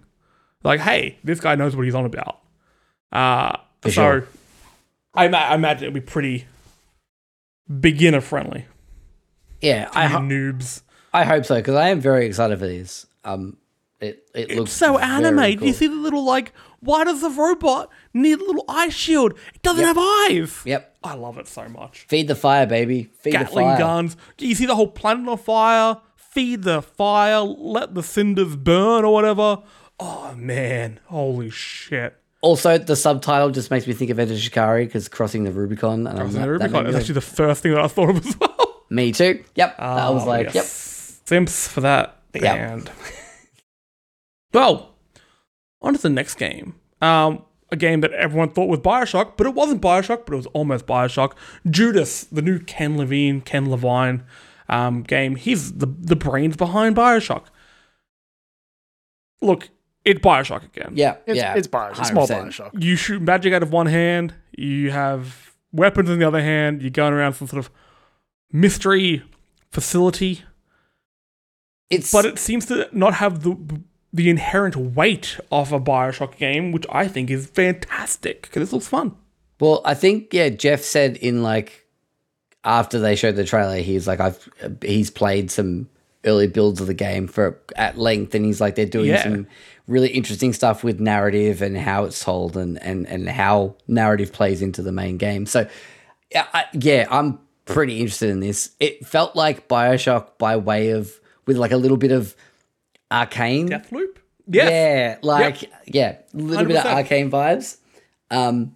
Like, 0.64 0.80
hey, 0.80 1.18
this 1.24 1.40
guy 1.40 1.56
knows 1.56 1.76
what 1.76 1.86
he's 1.86 1.96
on 1.96 2.06
about. 2.06 2.40
Uh, 3.12 3.58
so 3.84 3.90
sure. 3.90 4.28
I, 5.14 5.28
ma- 5.28 5.38
I 5.38 5.56
imagine 5.56 5.86
it'll 5.88 5.94
be 5.96 6.02
pretty 6.02 6.46
beginner 7.82 8.22
friendly. 8.22 8.66
yeah 9.62 9.90
i 9.94 10.08
ho- 10.08 10.20
noobs. 10.20 10.82
i 11.14 11.24
hope 11.26 11.44
so 11.46 11.56
because 11.56 11.76
i 11.76 11.90
am 11.90 12.00
very 12.00 12.26
excited 12.26 12.58
for 12.60 12.68
this 12.68 13.06
um 13.26 13.58
it 14.00 14.28
it 14.34 14.50
looks 14.52 14.72
It's 14.72 14.78
so 14.78 14.94
very 14.98 15.04
animated. 15.12 15.66
You 15.66 15.74
see 15.74 15.88
the 15.88 15.96
little 15.96 16.24
like, 16.24 16.54
why 16.80 17.04
does 17.04 17.22
the 17.22 17.30
robot 17.30 17.90
need 18.14 18.40
a 18.40 18.44
little 18.46 18.66
eye 18.68 18.90
shield? 18.90 19.34
It 19.56 19.62
doesn't 19.62 19.84
have 19.84 19.98
eyes. 19.98 20.62
yep 20.66 20.96
I 21.04 21.14
love 21.16 21.38
it 21.38 21.48
so 21.48 21.68
much. 21.70 22.06
feed 22.08 22.28
the 22.28 22.36
fire 22.36 22.66
baby 22.66 23.10
feed 23.20 23.34
the 23.34 23.38
Gatling 23.40 23.66
fire 23.68 23.78
guns. 23.78 24.18
You 24.40 24.56
see 24.56 24.66
the 24.66 24.76
whole 24.76 24.88
planet 24.90 25.28
on 25.28 25.38
fire. 25.38 25.98
Feed 26.16 26.64
the 26.64 26.82
fire. 26.82 27.40
Let 27.42 27.96
the 27.96 28.04
cinders 28.04 28.56
burn 28.56 29.06
or 29.06 29.14
whatever. 29.14 29.64
Oh 30.00 30.36
man, 30.36 31.00
holy 31.06 31.50
shit! 31.50 32.16
Also, 32.42 32.78
the 32.78 32.96
subtitle 32.96 33.50
just 33.50 33.72
makes 33.72 33.88
me 33.88 33.94
think 33.94 34.12
of 34.12 34.20
Enter 34.20 34.38
Shikari 34.38 34.86
because 34.86 35.08
crossing 35.10 35.44
the 35.46 35.52
Rubicon. 35.52 36.06
And 36.06 36.20
I'm 36.20 36.32
The 36.32 36.40
that- 36.40 36.48
Rubicon 36.50 36.86
is 36.86 36.96
actually 36.96 37.16
the 37.16 37.22
first 37.22 37.64
thing 37.64 37.74
that 37.74 37.82
I 37.84 37.88
thought 37.88 38.10
of 38.12 38.24
as 38.24 38.38
well. 38.40 38.84
me 38.92 39.12
too. 39.12 39.44
Yep, 39.56 39.76
I 39.80 40.08
oh, 40.08 40.14
was 40.14 40.24
Oh, 40.24 40.28
like, 40.28 40.54
yes. 40.54 41.20
Simps 41.26 41.68
for 41.68 41.82
that 41.82 42.20
Yep. 42.36 42.42
band. 42.44 42.92
well, 44.54 44.94
on 45.82 45.94
to 45.94 46.02
the 46.02 46.10
next 46.10 46.36
game. 46.36 46.76
Um, 47.02 47.44
a 47.72 47.76
game 47.76 48.02
that 48.02 48.14
everyone 48.14 48.50
thought 48.50 48.70
was 48.70 48.80
Bioshock, 48.80 49.34
but 49.38 49.46
it 49.46 49.54
wasn't 49.54 49.82
Bioshock, 49.82 50.26
but 50.26 50.34
it 50.34 50.38
was 50.38 50.46
almost 50.48 50.86
Bioshock. 50.86 51.34
Judas, 51.70 52.24
the 52.26 52.42
new 52.42 52.60
Ken 52.60 52.98
Levine, 52.98 53.42
Ken 53.42 53.70
Levine 53.70 54.24
um, 54.70 55.04
game. 55.04 55.36
He's 55.36 55.74
the 55.74 55.86
the 55.86 56.16
brains 56.16 56.56
behind 56.56 56.96
Bioshock. 56.96 57.46
Look, 59.42 59.70
it's 60.06 60.20
Bioshock 60.22 60.64
again. 60.64 60.94
yep, 60.96 61.24
It's, 61.28 61.38
yeah, 61.38 61.56
it's 61.56 61.68
Bioshock. 61.68 62.06
Small 62.06 62.28
100%. 62.28 62.46
Bioshock. 62.48 62.84
You 62.84 62.96
shoot 62.96 63.22
magic 63.22 63.54
out 63.54 63.62
of 63.62 63.72
one 63.72 63.88
hand. 63.88 64.34
You 64.58 64.92
have 64.92 65.54
weapons 65.72 66.10
in 66.10 66.20
the 66.20 66.28
other 66.28 66.42
hand. 66.42 66.82
You're 66.82 66.90
going 66.92 67.14
around 67.14 67.34
some 67.34 67.48
sort 67.48 67.60
of 67.60 67.70
mystery 68.52 69.24
facility. 69.72 70.44
It's 71.90 72.12
but 72.12 72.26
it 72.26 72.40
seems 72.40 72.66
to 72.68 72.90
not 72.92 73.16
have 73.16 73.44
the 73.44 73.82
the 74.18 74.30
inherent 74.30 74.76
weight 74.76 75.40
of 75.52 75.72
a 75.72 75.80
Bioshock 75.80 76.38
game, 76.38 76.72
which 76.72 76.86
I 76.90 77.08
think 77.08 77.30
is 77.30 77.48
fantastic 77.48 78.42
because 78.44 78.62
this 78.62 78.74
looks 78.74 78.88
fun. 78.88 79.16
well, 79.60 79.82
I 79.86 79.94
think 79.94 80.34
yeah. 80.34 80.50
Geoff 80.50 80.82
said 80.82 81.18
in 81.18 81.42
like 81.44 81.86
after 82.64 83.00
they 83.00 83.16
showed 83.16 83.36
the 83.38 83.46
trailer, 83.46 83.78
he's 83.78 84.08
like, 84.08 84.20
I've 84.20 84.50
he's 84.82 85.10
played 85.10 85.50
some 85.52 85.90
early 86.26 86.48
builds 86.48 86.82
of 86.82 86.88
the 86.88 86.94
game 86.94 87.28
for 87.28 87.58
at 87.76 87.98
length, 87.98 88.36
and 88.36 88.44
he's 88.46 88.60
like, 88.60 88.76
they're 88.76 88.86
doing 88.86 89.08
Yeah. 89.10 89.24
some 89.24 89.48
really 89.88 90.10
interesting 90.10 90.52
stuff 90.52 90.84
with 90.84 91.00
narrative 91.00 91.62
and 91.62 91.78
how 91.78 92.04
it's 92.04 92.22
told 92.24 92.58
and 92.58 92.82
and 92.84 93.08
and 93.08 93.30
how 93.30 93.76
narrative 93.88 94.34
plays 94.34 94.62
into 94.62 94.82
the 94.82 94.92
main 94.92 95.18
game. 95.18 95.46
So 95.46 95.68
yeah, 96.34 96.46
I, 96.54 96.66
yeah, 96.74 97.08
I'm 97.10 97.40
pretty 97.66 98.00
interested 98.00 98.30
in 98.30 98.42
this. 98.42 98.72
It 98.82 99.06
felt 99.06 99.36
like 99.36 99.68
Bioshock 99.70 100.38
by 100.38 100.58
way 100.58 100.90
of 100.90 101.18
with 101.46 101.56
like 101.58 101.72
a 101.72 101.78
little 101.78 101.96
bit 101.98 102.12
of 102.12 102.36
arcane. 103.12 103.70
Deathloop, 103.70 104.18
yes. 104.48 104.72
Yeah, 104.72 105.18
like 105.22 105.70
yeah, 105.86 106.18
a 106.34 106.38
little 106.38 106.66
bit 106.66 106.78
of 106.78 106.86
arcane 106.86 107.32
vibes. 107.32 107.78
Um 108.32 108.76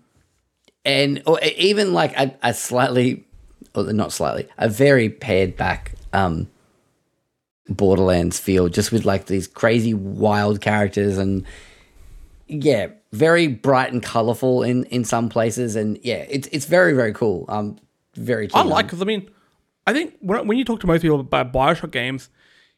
and 0.83 1.21
or 1.25 1.39
even 1.41 1.93
like 1.93 2.17
a, 2.17 2.35
a 2.43 2.53
slightly 2.53 3.25
or 3.75 3.91
not 3.93 4.11
slightly, 4.11 4.47
a 4.57 4.67
very 4.69 5.09
pared 5.09 5.55
back 5.55 5.93
um 6.13 6.49
Borderlands 7.69 8.39
feel, 8.39 8.67
just 8.67 8.91
with 8.91 9.05
like 9.05 9.27
these 9.27 9.47
crazy 9.47 9.93
wild 9.93 10.61
characters 10.61 11.17
and 11.17 11.45
yeah, 12.47 12.87
very 13.13 13.47
bright 13.47 13.91
and 13.93 14.03
colorful 14.03 14.63
in 14.63 14.83
in 14.85 15.05
some 15.05 15.29
places, 15.29 15.75
and 15.75 15.97
yeah, 16.03 16.25
it's 16.29 16.47
it's 16.51 16.65
very 16.65 16.93
very 16.93 17.13
cool. 17.13 17.45
Um, 17.47 17.77
very. 18.15 18.49
I 18.53 18.63
like 18.63 18.87
because 18.87 19.01
I 19.01 19.05
mean, 19.05 19.29
I 19.87 19.93
think 19.93 20.15
when 20.19 20.47
when 20.47 20.57
you 20.57 20.65
talk 20.65 20.81
to 20.81 20.87
most 20.87 21.01
people 21.01 21.19
about 21.19 21.53
Bioshock 21.53 21.91
games, 21.91 22.29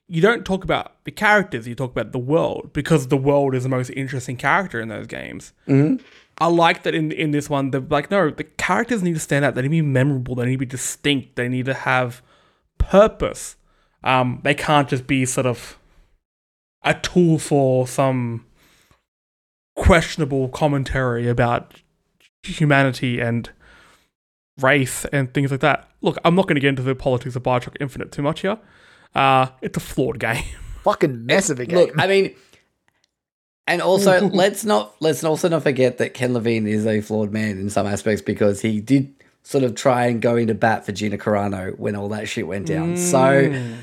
you 0.07 0.21
don't 0.21 0.45
talk 0.45 0.63
about 0.63 1.03
the 1.05 1.11
characters. 1.11 1.67
You 1.67 1.75
talk 1.75 1.91
about 1.91 2.11
the 2.11 2.19
world 2.19 2.71
because 2.73 3.07
the 3.07 3.17
world 3.17 3.55
is 3.55 3.63
the 3.63 3.69
most 3.69 3.89
interesting 3.91 4.37
character 4.37 4.79
in 4.81 4.89
those 4.89 5.07
games. 5.07 5.53
Mm-hmm. 5.67 6.03
I 6.39 6.47
like 6.47 6.83
that 6.83 6.95
in 6.95 7.11
in 7.11 7.31
this 7.31 7.49
one. 7.49 7.71
They're 7.71 7.81
like, 7.81 8.11
no, 8.11 8.29
the 8.29 8.43
characters 8.43 9.03
need 9.03 9.13
to 9.13 9.19
stand 9.19 9.45
out. 9.45 9.55
They 9.55 9.61
need 9.61 9.67
to 9.67 9.71
be 9.71 9.81
memorable. 9.81 10.35
They 10.35 10.45
need 10.45 10.53
to 10.53 10.57
be 10.59 10.65
distinct. 10.65 11.35
They 11.35 11.47
need 11.47 11.65
to 11.65 11.73
have 11.73 12.21
purpose. 12.77 13.55
Um, 14.03 14.41
they 14.43 14.53
can't 14.53 14.89
just 14.89 15.07
be 15.07 15.25
sort 15.25 15.45
of 15.45 15.77
a 16.83 16.93
tool 16.93 17.39
for 17.39 17.87
some 17.87 18.45
questionable 19.75 20.49
commentary 20.49 21.29
about 21.29 21.81
humanity 22.43 23.19
and 23.19 23.49
race 24.59 25.05
and 25.05 25.33
things 25.33 25.51
like 25.51 25.61
that. 25.61 25.89
Look, 26.01 26.17
I'm 26.25 26.35
not 26.35 26.43
going 26.47 26.55
to 26.55 26.61
get 26.61 26.69
into 26.69 26.83
the 26.83 26.95
politics 26.95 27.35
of 27.35 27.43
Bioshock 27.43 27.77
Infinite 27.79 28.11
too 28.11 28.21
much 28.21 28.41
here. 28.41 28.59
Uh, 29.15 29.47
it's 29.61 29.77
a 29.77 29.79
flawed 29.79 30.19
game. 30.19 30.43
Fucking 30.83 31.25
mess 31.25 31.49
of 31.49 31.59
a 31.59 31.65
game. 31.65 31.77
Look, 31.77 31.99
I 31.99 32.07
mean, 32.07 32.35
and 33.67 33.81
also 33.81 34.21
let's 34.33 34.65
not 34.65 34.95
let's 34.99 35.23
also 35.23 35.47
not 35.49 35.63
forget 35.63 35.97
that 35.99 36.13
Ken 36.13 36.33
Levine 36.33 36.67
is 36.67 36.85
a 36.85 37.01
flawed 37.01 37.31
man 37.31 37.57
in 37.57 37.69
some 37.69 37.87
aspects 37.87 38.21
because 38.21 38.61
he 38.61 38.81
did 38.81 39.13
sort 39.43 39.63
of 39.63 39.75
try 39.75 40.07
and 40.07 40.21
go 40.21 40.35
into 40.35 40.53
bat 40.53 40.85
for 40.85 40.91
Gina 40.91 41.17
Carano 41.17 41.77
when 41.77 41.95
all 41.95 42.09
that 42.09 42.27
shit 42.27 42.47
went 42.47 42.65
down. 42.67 42.97
So, 42.97 43.75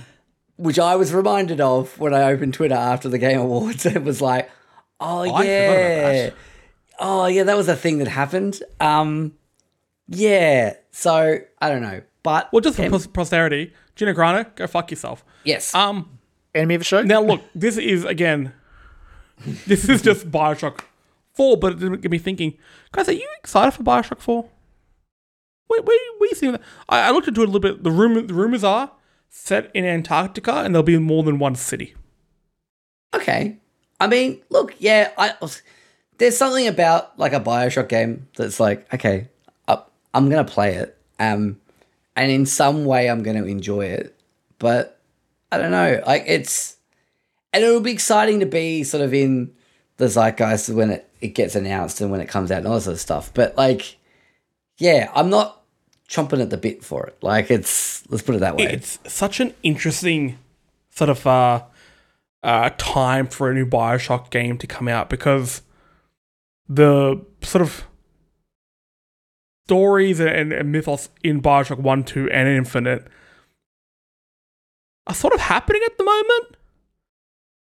which 0.57 0.79
I 0.79 0.97
was 0.97 1.13
reminded 1.13 1.61
of 1.61 1.99
when 1.99 2.13
I 2.15 2.25
opened 2.33 2.55
Twitter 2.55 2.75
after 2.75 3.09
the 3.09 3.19
Game 3.19 3.39
Awards. 3.41 3.87
It 3.87 4.03
was 4.03 4.21
like, 4.21 4.51
oh 5.01 5.21
I 5.31 5.43
yeah, 5.45 6.13
that. 6.13 6.35
oh 6.99 7.27
yeah, 7.27 7.45
that 7.45 7.57
was 7.57 7.69
a 7.69 7.77
thing 7.77 7.99
that 7.99 8.09
happened. 8.09 8.63
Um, 8.81 9.33
yeah. 10.09 10.75
So 10.91 11.39
I 11.61 11.69
don't 11.69 11.83
know, 11.83 12.03
but 12.23 12.53
Well, 12.53 12.61
just 12.61 12.77
for 12.77 12.89
pos- 12.91 13.07
posterity, 13.07 13.73
Gina 14.01 14.15
Carano, 14.15 14.47
go 14.57 14.67
fuck 14.67 14.91
yourself. 14.91 15.23
yes, 15.45 15.75
Um, 15.75 16.19
Enemy 16.55 16.77
of 16.77 16.81
the 16.81 16.85
show? 16.87 17.03
now 17.03 17.21
look, 17.21 17.43
this 17.55 17.77
is 17.77 18.07
again, 18.07 18.55
this 19.67 19.91
is 19.91 20.01
just 20.01 20.31
Bioshock 20.31 20.81
Four, 21.35 21.59
but 21.59 21.73
it 21.73 21.81
didn't 21.81 22.01
get 22.01 22.11
me 22.11 22.17
thinking, 22.19 22.57
guys, 22.93 23.11
are 23.11 23.13
you 23.13 23.29
excited 23.39 23.73
for 23.73 23.83
Bioshock 23.83 24.21
Four? 24.21 24.49
Wait, 25.69 25.85
wait, 25.85 26.01
wait, 26.19 26.31
you 26.31 26.35
seeing 26.35 26.53
that? 26.53 26.63
I, 26.89 27.09
I 27.09 27.11
looked 27.11 27.29
into 27.29 27.43
it 27.43 27.45
a 27.45 27.53
little 27.53 27.61
bit. 27.61 27.85
The 27.85 27.91
rumor, 27.91 28.23
the 28.23 28.33
rumors 28.33 28.65
are 28.65 28.91
set 29.29 29.71
in 29.75 29.85
Antarctica, 29.85 30.63
and 30.65 30.75
there'll 30.75 30.83
be 30.83 30.97
more 30.99 31.23
than 31.23 31.39
one 31.39 31.55
city. 31.55 31.95
Okay. 33.15 33.59
I 34.01 34.07
mean, 34.07 34.41
look, 34.49 34.75
yeah, 34.79 35.11
I 35.19 35.35
there's 36.17 36.39
something 36.39 36.67
about 36.67 37.19
like 37.19 37.35
a 37.35 37.41
BioShock 37.41 37.91
game 37.91 38.29
that's 38.35 38.59
like, 38.59 38.93
okay, 38.95 39.29
I, 39.69 39.83
I'm 40.15 40.31
gonna 40.31 40.43
play 40.45 40.77
it, 40.77 40.97
um, 41.19 41.61
and 42.17 42.31
in 42.31 42.47
some 42.47 42.85
way 42.85 43.09
I'm 43.09 43.23
gonna 43.23 43.45
enjoy 43.45 43.87
it, 43.87 44.19
but 44.59 45.01
I 45.53 45.59
don't 45.59 45.71
know, 45.71 46.03
like 46.07 46.25
it's, 46.27 46.77
and 47.53 47.65
it'll 47.65 47.81
be 47.81 47.93
exciting 47.93 48.41
to 48.41 48.47
be 48.47 48.85
sort 48.85 49.03
of 49.03 49.13
in 49.13 49.53
the 49.97 50.09
zeitgeist 50.09 50.71
when 50.71 50.91
it, 50.91 51.11
it 51.21 51.29
gets 51.29 51.55
announced 51.55 52.01
and 52.01 52.11
when 52.11 52.21
it 52.21 52.29
comes 52.29 52.51
out 52.51 52.59
and 52.59 52.67
all 52.67 52.75
this 52.75 52.85
sort 52.85 52.95
of 52.95 53.01
stuff. 53.01 53.35
But 53.35 53.57
like, 53.57 53.99
yeah, 54.79 55.11
I'm 55.15 55.29
not 55.29 55.63
chomping 56.09 56.41
at 56.41 56.51
the 56.51 56.57
bit 56.57 56.85
for 56.85 57.07
it. 57.07 57.19
Like 57.23 57.51
it's, 57.51 58.09
let's 58.11 58.23
put 58.23 58.35
it 58.37 58.41
that 58.41 58.57
way. 58.57 58.65
It's 58.65 58.99
such 59.07 59.41
an 59.41 59.55
interesting 59.63 60.39
sort 60.91 61.11
of 61.11 61.27
uh, 61.27 61.63
uh, 62.43 62.71
time 62.79 63.27
for 63.27 63.51
a 63.51 63.55
new 63.55 63.67
Bioshock 63.67 64.31
game 64.31 64.57
to 64.59 64.67
come 64.67 64.89
out 64.89 65.11
because 65.11 65.63
the 66.69 67.21
sort 67.43 67.63
of 67.63 67.85
stories 69.71 70.19
and, 70.19 70.53
and 70.53 70.73
mythos 70.73 71.11
in 71.23 71.41
Bioshock 71.41 71.79
1, 71.79 72.03
2, 72.03 72.29
and 72.31 72.49
Infinite 72.49 73.07
are 75.07 75.15
sort 75.15 75.33
of 75.33 75.39
happening 75.39 75.81
at 75.87 75.97
the 75.97 76.03
moment. 76.03 76.57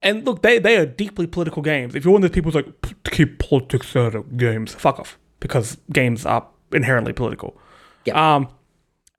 And 0.03 0.23
look, 0.23 0.43
they, 0.43 0.59
they 0.59 0.77
are 0.77 0.85
deeply 0.85 1.25
political 1.25 1.63
games. 1.63 1.95
If 1.95 2.05
you're 2.05 2.13
one 2.13 2.23
of 2.23 2.29
those 2.29 2.35
people 2.35 2.51
who's 2.51 2.63
like, 2.63 2.81
"P- 2.83 2.95
keep 3.09 3.39
politics 3.39 3.95
out 3.95 4.13
of 4.13 4.37
games, 4.37 4.75
fuck 4.75 4.99
off. 4.99 5.17
Because 5.39 5.77
games 5.91 6.23
are 6.23 6.47
inherently 6.71 7.13
political. 7.13 7.57
Yeah. 8.05 8.35
Um, 8.35 8.49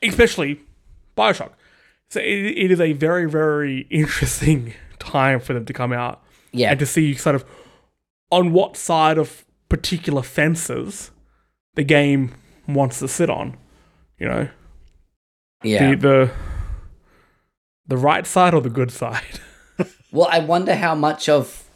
especially 0.01 0.61
Bioshock. 1.17 1.51
So 2.11 2.21
it, 2.21 2.25
it 2.25 2.71
is 2.71 2.81
a 2.81 2.93
very, 2.93 3.29
very 3.29 3.89
interesting 3.91 4.75
time 5.01 5.41
for 5.41 5.53
them 5.53 5.65
to 5.65 5.73
come 5.73 5.93
out 5.93 6.23
yeah. 6.53 6.71
and 6.71 6.79
to 6.79 6.87
see 6.87 7.15
sort 7.15 7.35
of 7.35 7.45
on 8.31 8.53
what 8.53 8.77
side 8.77 9.19
of 9.19 9.45
particular 9.69 10.23
fences 10.23 11.11
the 11.75 11.83
game 11.83 12.35
wants 12.69 12.99
to 13.01 13.09
sit 13.09 13.31
on. 13.31 13.57
You 14.19 14.29
know, 14.29 14.49
yeah. 15.63 15.91
the 15.91 15.97
the 15.97 16.31
the 17.87 17.97
right 17.97 18.27
side 18.27 18.55
or 18.55 18.61
the 18.61 18.71
good 18.71 18.91
side. 18.91 19.41
Well, 20.11 20.29
I 20.31 20.39
wonder 20.39 20.75
how 20.75 20.95
much 20.95 21.29
of 21.29 21.69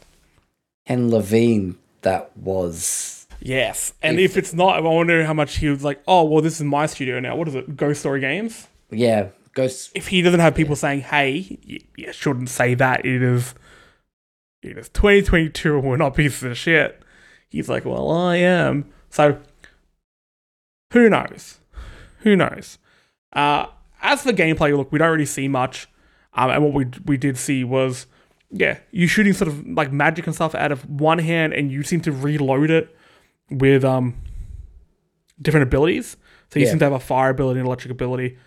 Ken 0.87 1.11
Levine 1.11 1.77
that 2.01 2.35
was. 2.35 3.27
yes, 3.39 3.93
and 4.01 4.19
if 4.19 4.37
it's 4.37 4.55
not, 4.55 4.77
I 4.77 4.79
wonder 4.79 5.23
how 5.23 5.35
much 5.35 5.57
he 5.57 5.69
was 5.69 5.83
like. 5.83 6.01
Oh, 6.07 6.23
well, 6.23 6.41
this 6.41 6.55
is 6.55 6.63
my 6.63 6.87
studio 6.87 7.19
now. 7.19 7.35
What 7.35 7.47
is 7.47 7.53
it? 7.53 7.77
Ghost 7.77 7.99
Story 7.99 8.21
Games. 8.21 8.67
Yeah, 8.89 9.27
Ghost. 9.53 9.91
if 9.93 10.07
he 10.07 10.23
doesn't 10.23 10.39
have 10.39 10.55
people 10.55 10.75
saying, 10.75 11.01
"Hey, 11.01 11.59
you, 11.61 11.79
you 11.95 12.11
shouldn't 12.11 12.49
say 12.49 12.73
that," 12.73 13.05
it 13.05 13.21
is 13.21 13.53
it 14.63 14.77
is 14.77 14.89
2022 14.89 15.77
and 15.77 15.87
we're 15.87 15.97
not 15.97 16.15
pieces 16.15 16.41
of 16.43 16.57
shit. 16.57 17.03
He's 17.49 17.69
like, 17.69 17.85
"Well, 17.85 18.09
I 18.09 18.37
am." 18.37 18.91
So 19.11 19.37
who 20.93 21.09
knows? 21.09 21.59
Who 22.19 22.35
knows? 22.35 22.77
Uh, 23.33 23.65
as 24.01 24.23
for 24.23 24.31
gameplay, 24.31 24.75
look, 24.75 24.91
we 24.91 24.99
don't 24.99 25.11
really 25.11 25.25
see 25.25 25.47
much, 25.47 25.87
um, 26.33 26.49
and 26.49 26.63
what 26.63 26.73
we 26.73 26.85
we 27.05 27.17
did 27.17 27.37
see 27.37 27.63
was, 27.63 28.07
yeah, 28.51 28.79
you 28.91 29.07
shooting 29.07 29.33
sort 29.33 29.47
of 29.49 29.65
like 29.67 29.91
magic 29.91 30.25
and 30.25 30.35
stuff 30.35 30.55
out 30.55 30.71
of 30.71 30.89
one 30.89 31.19
hand, 31.19 31.53
and 31.53 31.71
you 31.71 31.83
seem 31.83 32.01
to 32.01 32.11
reload 32.11 32.69
it 32.71 32.95
with 33.49 33.83
um 33.83 34.15
different 35.41 35.63
abilities. 35.67 36.17
So 36.49 36.59
you 36.59 36.65
Yeah. 36.65 36.71
seem 36.71 36.79
to 36.79 36.85
have 36.85 36.93
a 36.93 36.99
fire 36.99 37.29
ability 37.31 37.59
and 37.59 37.67
electric 37.67 37.91
ability. 37.91 38.37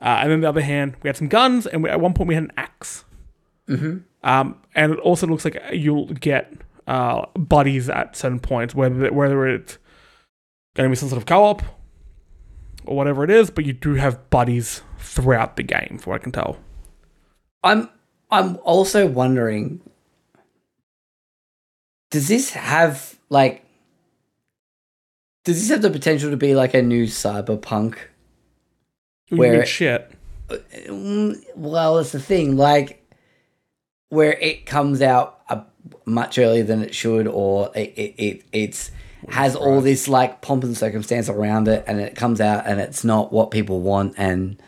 Uh, 0.00 0.18
and 0.20 0.30
then 0.30 0.40
the 0.42 0.48
other 0.48 0.60
hand, 0.60 0.94
we 1.02 1.08
had 1.08 1.16
some 1.16 1.28
guns, 1.28 1.66
and 1.66 1.82
we, 1.82 1.88
at 1.88 2.00
one 2.00 2.12
point 2.12 2.28
we 2.28 2.34
had 2.34 2.44
an 2.44 2.52
axe. 2.58 3.04
Mm-hmm. 3.68 3.98
Um, 4.22 4.56
and 4.74 4.92
it 4.92 4.98
also 4.98 5.26
looks 5.26 5.44
like 5.44 5.60
you'll 5.72 6.06
get 6.06 6.52
uh, 6.86 7.24
buddies 7.38 7.88
at 7.88 8.14
certain 8.14 8.38
points, 8.40 8.74
whether 8.74 9.10
whether 9.12 9.46
it's 9.48 9.78
going 10.74 10.88
to 10.88 10.90
be 10.90 10.96
some 10.96 11.08
sort 11.08 11.20
of 11.20 11.26
co-op 11.26 11.62
or 12.86 12.96
whatever 12.96 13.24
it 13.24 13.30
is, 13.30 13.50
but 13.50 13.64
you 13.64 13.72
do 13.72 13.94
have 13.94 14.30
buddies 14.30 14.82
throughout 14.98 15.56
the 15.56 15.62
game, 15.62 15.98
from 16.00 16.10
what 16.12 16.20
I 16.20 16.22
can 16.22 16.32
tell. 16.32 16.58
I'm. 17.62 17.88
I'm 18.30 18.58
also 18.64 19.06
wondering. 19.06 19.80
Does 22.10 22.28
this 22.28 22.50
have 22.52 23.18
like? 23.28 23.64
Does 25.44 25.60
this 25.60 25.70
have 25.70 25.82
the 25.82 25.90
potential 25.90 26.30
to 26.30 26.36
be 26.36 26.54
like 26.54 26.74
a 26.74 26.82
new 26.82 27.04
cyberpunk? 27.06 27.96
You 29.28 29.36
Where- 29.38 29.66
shit. 29.66 30.10
Mm, 30.48 31.42
Well, 31.56 31.98
it's 31.98 32.12
the 32.12 32.20
thing, 32.20 32.56
like 32.56 33.02
where 34.10 34.34
it 34.34 34.64
comes 34.66 35.02
out 35.02 35.32
much 36.04 36.38
earlier 36.38 36.62
than 36.62 36.82
it 36.82 36.94
should, 36.94 37.26
or 37.26 37.70
it 37.74 37.92
it, 37.96 38.14
it 38.16 38.42
it's 38.52 38.90
has 39.28 39.56
all 39.56 39.80
this 39.80 40.08
like 40.08 40.40
pomp 40.40 40.64
and 40.64 40.76
circumstance 40.76 41.28
around 41.28 41.68
it, 41.68 41.84
and 41.86 42.00
it 42.00 42.14
comes 42.16 42.40
out 42.40 42.66
and 42.66 42.80
it's 42.80 43.04
not 43.04 43.32
what 43.32 43.50
people 43.50 43.80
want, 43.80 44.14
and 44.16 44.60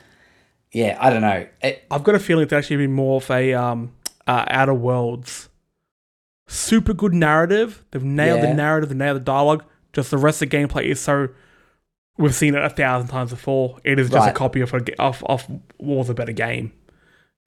yeah, 0.73 0.99
I 1.01 1.11
don't 1.11 1.23
know. 1.23 1.47
It, 1.63 1.85
I've 1.91 2.05
got 2.05 2.15
a 2.15 2.19
feeling 2.19 2.45
it's 2.45 2.53
actually 2.53 2.77
been 2.79 2.93
more 2.93 3.17
of 3.19 3.31
a 3.31 3.55
um, 3.55 3.93
uh, 4.27 4.45
Outer 4.49 4.75
Worlds 4.75 5.49
super 6.47 6.95
good 6.95 7.13
narrative. 7.15 7.85
They've 7.91 8.03
nailed 8.03 8.41
Yeah. 8.41 8.47
the 8.51 8.55
narrative, 8.55 8.89
they've 8.89 8.99
nailed 8.99 9.17
the 9.17 9.21
dialogue. 9.21 9.65
Just 9.93 10.11
the 10.11 10.19
rest 10.19 10.43
of 10.43 10.51
the 10.51 10.57
gameplay 10.57 10.85
is 10.85 11.01
so. 11.01 11.29
We've 12.17 12.35
seen 12.35 12.55
it 12.55 12.65
a 12.65 12.69
thousand 12.71 13.09
times 13.09 13.31
before. 13.31 13.79
It 13.85 13.99
is 13.99 14.11
just 14.11 14.29
a 14.29 14.33
copy 14.33 14.61
of 14.61 14.75
a, 14.75 14.81
of 15.01 15.23
of 15.25 15.47
War's 15.79 16.11
a 16.11 16.15
better 16.15 16.33
game. 16.33 16.73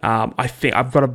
Um, 0.01 0.33
I 0.37 0.47
think 0.47 0.75
I've 0.75 0.91
got 0.91 1.03
a 1.03 1.13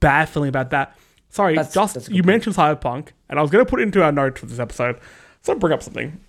bad 0.00 0.28
feeling 0.28 0.48
about 0.48 0.70
that. 0.70 0.96
Sorry, 1.30 1.54
That's- 1.54 1.72
just 1.74 1.94
that's 1.94 2.08
you 2.08 2.16
point. 2.22 2.26
mentioned 2.26 2.56
Cyberpunk, 2.56 3.08
and 3.28 3.38
I 3.38 3.42
was 3.42 3.50
going 3.50 3.64
to 3.64 3.68
put 3.70 3.80
it 3.80 3.84
into 3.84 4.02
our 4.02 4.10
notes 4.12 4.40
for 4.40 4.46
this 4.46 4.58
episode. 4.58 4.98
So 5.42 5.54
bring 5.54 5.72
up 5.72 5.82
something. 5.82 6.20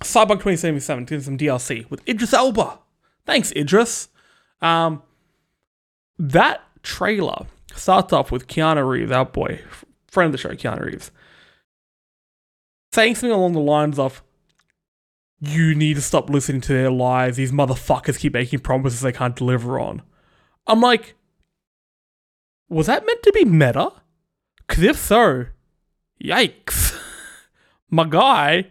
Cyberpunk 0.00 0.42
2077 0.42 1.04
did 1.04 1.22
some 1.22 1.38
DLC 1.38 1.88
with 1.90 2.06
Idris 2.08 2.32
Elba. 2.32 2.78
Thanks, 3.26 3.52
Idris. 3.52 4.08
Um, 4.60 5.02
that 6.18 6.62
trailer 6.82 7.46
starts 7.74 8.12
off 8.12 8.30
with 8.30 8.46
Keanu 8.46 8.88
Reeves, 8.88 9.12
our 9.12 9.24
boy, 9.24 9.60
friend 10.08 10.26
of 10.26 10.32
the 10.32 10.38
show, 10.38 10.54
Keanu 10.54 10.86
Reeves, 10.86 11.10
saying 12.92 13.14
something 13.14 13.30
along 13.30 13.52
the 13.52 13.60
lines 13.60 13.98
of, 13.98 14.22
"You 15.40 15.74
need 15.74 15.94
to 15.94 16.02
stop 16.02 16.28
listening 16.28 16.60
to 16.62 16.72
their 16.72 16.90
lies. 16.90 17.36
These 17.36 17.52
motherfuckers 17.52 18.18
keep 18.18 18.34
making 18.34 18.60
promises 18.60 19.00
they 19.00 19.12
can't 19.12 19.36
deliver 19.36 19.78
on." 19.78 20.02
I'm 20.66 20.80
like, 20.80 21.14
was 22.68 22.86
that 22.86 23.06
meant 23.06 23.22
to 23.22 23.32
be 23.32 23.44
meta? 23.44 23.92
Because 24.66 24.82
if 24.82 24.96
so, 24.96 25.46
yikes. 26.22 26.93
My 27.94 28.04
guy, 28.08 28.66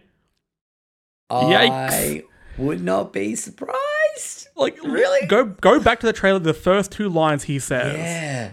Yikes. 1.30 1.68
I 1.92 2.22
would 2.58 2.82
not 2.82 3.12
be 3.12 3.34
surprised. 3.34 4.48
like 4.56 4.76
Really? 4.84 5.26
go 5.26 5.44
go 5.46 5.80
back 5.80 6.00
to 6.00 6.06
the 6.06 6.12
trailer. 6.12 6.38
The 6.38 6.54
first 6.54 6.92
two 6.92 7.08
lines 7.08 7.44
he 7.44 7.58
says. 7.58 7.96
Yeah. 7.96 8.50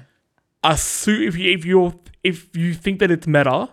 a 0.63 0.77
su- 0.77 1.21
if 1.27 1.35
you 1.37 1.51
if 1.53 1.65
you 1.65 1.99
if 2.23 2.55
you 2.55 2.73
think 2.73 2.99
that 2.99 3.11
it's 3.11 3.27
meta, 3.27 3.69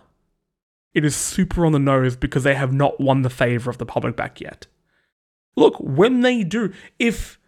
it 0.93 1.05
is 1.05 1.15
super 1.15 1.65
on 1.65 1.71
the 1.71 1.79
nose 1.79 2.15
because 2.15 2.43
they 2.43 2.55
have 2.55 2.73
not 2.73 2.99
won 2.99 3.21
the 3.21 3.29
favor 3.29 3.69
of 3.69 3.77
the 3.77 3.85
public 3.85 4.15
back 4.15 4.41
yet. 4.41 4.67
Look, 5.55 5.75
when 5.79 6.21
they 6.21 6.43
do, 6.43 6.73
if 6.99 7.39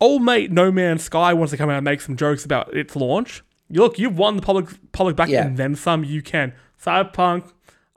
old 0.00 0.22
mate 0.22 0.50
No 0.50 0.70
Man's 0.72 1.04
Sky 1.04 1.32
wants 1.32 1.50
to 1.52 1.56
come 1.56 1.70
out 1.70 1.76
and 1.78 1.84
make 1.84 2.00
some 2.00 2.16
jokes 2.16 2.44
about 2.44 2.74
its 2.76 2.96
launch, 2.96 3.42
you 3.68 3.80
look, 3.80 3.98
you've 3.98 4.18
won 4.18 4.36
the 4.36 4.42
public 4.42 4.66
public 4.92 5.16
back 5.16 5.28
Yeah. 5.28 5.46
and 5.46 5.56
then 5.56 5.74
some. 5.74 6.04
You 6.04 6.22
can 6.22 6.52
Cyberpunk. 6.82 7.52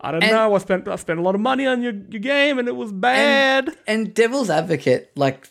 I 0.05 0.11
don't 0.11 0.23
And- 0.23 0.31
know. 0.31 0.53
I 0.55 0.57
spent 0.59 0.87
I 0.87 0.95
spent 0.97 1.19
a 1.19 1.21
lot 1.21 1.35
of 1.35 1.41
money 1.41 1.65
on 1.65 1.81
your, 1.81 1.93
your 1.93 2.19
game 2.21 2.59
and 2.59 2.67
it 2.67 2.75
was 2.75 2.91
bad. 2.91 3.75
And 3.87 4.13
Devil's 4.13 4.49
Advocate, 4.49 5.11
like 5.15 5.49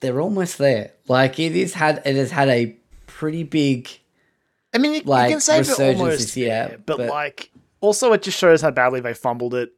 they're 0.00 0.20
almost 0.20 0.58
there. 0.58 0.92
Like 1.08 1.38
it 1.38 1.56
is 1.56 1.74
had 1.74 2.02
it 2.04 2.16
has 2.16 2.30
had 2.30 2.48
a 2.48 2.76
pretty 3.06 3.42
big 3.42 3.88
I 4.74 4.78
mean, 4.78 4.92
you, 4.94 5.00
Like, 5.04 5.30
you 5.30 5.36
can 5.36 5.40
say 5.40 5.54
they're 5.54 5.60
resurgence 5.60 6.00
almost 6.00 6.18
this 6.18 6.36
year, 6.36 6.48
there, 6.68 6.78
but, 6.84 6.96
but- 6.98 7.08
like, 7.08 7.50
also 7.80 8.12
it 8.12 8.22
just 8.22 8.38
shows 8.38 8.60
how 8.60 8.70
badly 8.70 9.00
they 9.00 9.14
fumbled 9.14 9.54
it. 9.54 9.72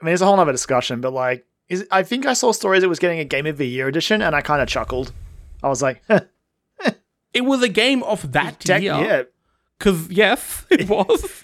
I 0.00 0.04
mean, 0.04 0.12
it's 0.14 0.22
a 0.22 0.26
whole 0.26 0.38
other 0.38 0.52
discussion, 0.52 1.00
but 1.00 1.12
like, 1.12 1.44
is 1.68 1.86
I 1.90 2.02
think 2.04 2.24
I 2.26 2.34
saw 2.34 2.52
stories 2.52 2.82
it 2.82 2.88
was 2.88 2.98
getting 2.98 3.18
a 3.20 3.24
Game 3.24 3.46
of 3.46 3.56
the 3.58 3.66
Year 3.66 3.88
edition, 3.88 4.20
and 4.22 4.34
I 4.36 4.42
kind 4.42 4.60
of 4.62 4.68
chuckled. 4.68 5.12
I 5.62 5.68
was 5.68 5.82
like, 5.82 6.02
It 7.32 7.40
was 7.44 7.62
a 7.62 7.68
game 7.68 8.02
of 8.04 8.30
that 8.32 8.60
Tech- 8.60 8.82
year. 8.82 8.94
yeah, 8.94 9.22
Because 9.78 10.08
yes, 10.10 10.64
it 10.70 10.88
was. 10.88 11.42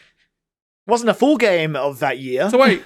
Wasn't 0.90 1.10
a 1.10 1.14
full 1.14 1.36
game 1.36 1.76
of 1.76 1.98
that 2.00 2.18
year. 2.18 2.50
So 2.50 2.58
wait. 2.58 2.82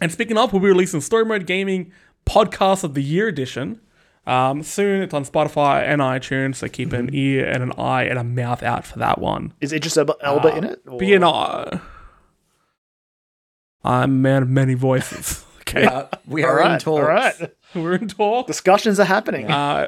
and 0.00 0.10
speaking 0.12 0.36
of, 0.38 0.52
we'll 0.52 0.60
be 0.62 0.68
releasing 0.68 1.00
Story 1.00 1.24
Mode 1.24 1.46
Gaming 1.46 1.92
Podcast 2.26 2.84
of 2.84 2.94
the 2.94 3.02
Year 3.02 3.28
edition. 3.28 3.80
Um, 4.26 4.62
soon 4.62 5.02
it's 5.02 5.14
on 5.14 5.24
Spotify 5.24 5.82
and 5.82 6.00
iTunes, 6.00 6.56
so 6.56 6.68
keep 6.68 6.90
Mm-hmm. 6.90 7.08
an 7.08 7.14
ear 7.14 7.46
and 7.46 7.62
an 7.62 7.72
eye 7.78 8.04
and 8.04 8.18
a 8.18 8.24
mouth 8.24 8.62
out 8.62 8.84
for 8.86 8.98
that 8.98 9.18
one. 9.18 9.54
is 9.60 9.72
Idris 9.72 9.96
Elba, 9.96 10.14
Elba 10.22 10.52
Uh, 10.52 10.56
in 10.56 10.64
it? 10.64 10.82
Or- 10.86 10.98
But 10.98 11.06
you 11.08 11.18
know, 11.18 11.32
I'm 13.82 14.02
a 14.04 14.06
man 14.08 14.42
of 14.42 14.48
many 14.48 14.74
voices. 14.74 15.44
Okay, 15.70 15.84
uh, 15.86 16.06
we 16.26 16.42
all 16.42 16.50
are 16.50 16.60
in 16.62 16.66
right, 16.66 16.80
talks. 16.80 16.86
all 17.00 17.02
right. 17.06 17.34
we're 17.76 17.94
in 17.94 18.08
talk. 18.08 18.48
Discussions 18.48 18.98
are 18.98 19.04
happening. 19.04 19.48
Uh, 19.48 19.86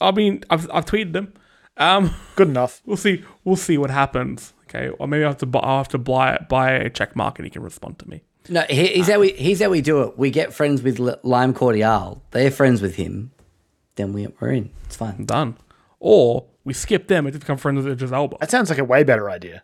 I 0.00 0.12
mean, 0.12 0.44
I've, 0.48 0.70
I've 0.72 0.84
tweeted 0.84 1.12
them. 1.12 1.32
Um, 1.76 2.14
Good 2.36 2.48
enough. 2.48 2.80
we'll 2.86 2.96
see. 2.96 3.24
We'll 3.44 3.56
see 3.56 3.78
what 3.78 3.90
happens. 3.90 4.52
Okay, 4.68 4.88
or 4.98 5.06
maybe 5.08 5.24
I 5.24 5.28
have 5.28 5.38
to 5.38 5.46
buy. 5.46 5.60
I 5.62 5.78
have 5.78 5.88
to 5.88 5.98
buy 5.98 6.44
buy 6.48 6.72
a 6.72 6.90
check 6.90 7.14
mark 7.16 7.38
and 7.38 7.46
he 7.46 7.50
can 7.50 7.62
respond 7.62 7.98
to 8.00 8.08
me. 8.08 8.22
No, 8.48 8.62
he- 8.68 8.86
here's 8.94 9.08
how 9.08 9.20
we 9.20 9.30
here's 9.32 9.60
how 9.62 9.70
we 9.70 9.80
do 9.80 10.02
it. 10.02 10.18
We 10.18 10.30
get 10.30 10.52
friends 10.52 10.82
with 10.82 10.98
Li- 10.98 11.14
Lime 11.22 11.54
Cordiale. 11.54 12.22
They're 12.32 12.50
friends 12.50 12.82
with 12.82 12.96
him. 12.96 13.30
Then 13.96 14.12
we, 14.12 14.26
we're 14.40 14.50
in. 14.50 14.70
It's 14.86 14.96
fine. 14.96 15.24
done. 15.24 15.56
Or 16.00 16.46
we 16.64 16.74
skip 16.74 17.06
them 17.08 17.26
and 17.26 17.32
just 17.32 17.40
become 17.42 17.56
friends 17.58 17.76
with 17.84 17.92
Idris 17.92 18.10
Elba. 18.12 18.36
That 18.40 18.50
sounds 18.50 18.68
like 18.68 18.78
a 18.80 18.84
way 18.84 19.04
better 19.04 19.30
idea. 19.30 19.62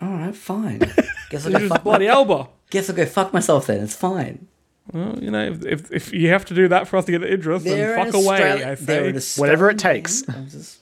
All 0.00 0.08
right, 0.12 0.34
fine. 0.36 0.78
Guess 1.30 1.46
I'll 1.46 1.52
go 1.52 1.56
Idris 1.56 1.68
fuck. 1.72 1.82
bloody 1.84 2.06
Elba. 2.06 2.48
Guess 2.70 2.90
I'll 2.90 2.96
go 2.96 3.06
fuck 3.06 3.32
myself 3.32 3.66
then. 3.66 3.82
It's 3.82 3.94
fine. 3.96 4.46
Well, 4.92 5.18
you 5.20 5.30
know, 5.30 5.44
if, 5.44 5.64
if, 5.66 5.92
if 5.92 6.12
you 6.12 6.28
have 6.30 6.44
to 6.46 6.54
do 6.54 6.68
that 6.68 6.86
for 6.86 6.96
us 6.96 7.04
to 7.06 7.12
get 7.12 7.22
Idris, 7.24 7.64
They're 7.64 7.96
then 7.96 8.06
fuck 8.06 8.14
away. 8.14 8.40
Australi- 8.40 8.66
I 8.66 8.74
they're 8.76 9.20
say 9.20 9.40
Whatever 9.40 9.70
it 9.70 9.78
takes. 9.78 10.22
just- 10.22 10.80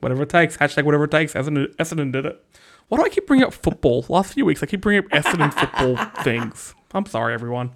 whatever 0.00 0.22
it 0.22 0.28
takes. 0.28 0.56
Hashtag 0.56 0.84
whatever 0.84 1.04
it 1.04 1.10
takes. 1.10 1.34
Essendon, 1.34 1.74
Essendon 1.76 2.10
did 2.12 2.26
it. 2.26 2.44
Why 2.88 2.98
do 2.98 3.04
I 3.04 3.08
keep 3.08 3.26
bringing 3.26 3.46
up 3.46 3.52
football? 3.54 4.04
Last 4.08 4.34
few 4.34 4.44
weeks, 4.44 4.62
I 4.62 4.66
keep 4.66 4.80
bringing 4.80 5.04
up 5.04 5.10
Essendon 5.12 5.52
football 5.54 5.96
things. 6.24 6.74
I'm 6.92 7.06
sorry, 7.06 7.34
everyone. 7.34 7.70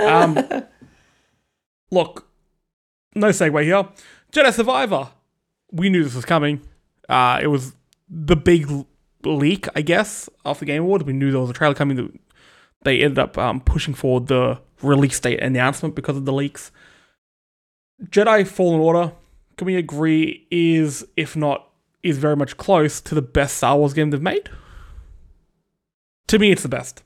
Um, 0.00 0.36
look, 1.90 2.26
no 3.14 3.28
segue 3.28 3.62
here. 3.64 3.86
Jedi 4.32 4.52
Survivor. 4.52 5.10
We 5.72 5.90
knew 5.90 6.02
this 6.04 6.14
was 6.14 6.24
coming. 6.24 6.62
Uh, 7.08 7.38
it 7.42 7.48
was 7.48 7.74
the 8.08 8.36
big 8.36 8.70
leak, 9.24 9.66
I 9.76 9.82
guess, 9.82 10.28
of 10.44 10.58
the 10.60 10.64
Game 10.64 10.82
Awards. 10.82 11.04
We 11.04 11.12
knew 11.12 11.30
there 11.30 11.40
was 11.40 11.50
a 11.50 11.54
trailer 11.54 11.74
coming. 11.74 11.96
That 11.96 12.10
they 12.84 13.00
ended 13.02 13.18
up 13.18 13.36
um, 13.36 13.60
pushing 13.60 13.94
forward 13.94 14.28
the 14.28 14.60
release 14.82 15.18
date 15.20 15.40
announcement 15.40 15.94
because 15.94 16.16
of 16.16 16.24
the 16.24 16.32
leaks. 16.32 16.70
Jedi 18.04 18.46
Fallen 18.46 18.80
Order, 18.80 19.12
can 19.56 19.66
we 19.66 19.76
agree, 19.76 20.46
is, 20.50 21.06
if 21.16 21.36
not, 21.36 21.68
is 22.02 22.18
very 22.18 22.36
much 22.36 22.56
close 22.56 23.00
to 23.00 23.14
the 23.14 23.22
best 23.22 23.56
Star 23.56 23.76
Wars 23.78 23.94
game 23.94 24.10
they've 24.10 24.20
made? 24.20 24.50
To 26.28 26.38
me, 26.38 26.50
it's 26.50 26.62
the 26.62 26.68
best. 26.68 27.02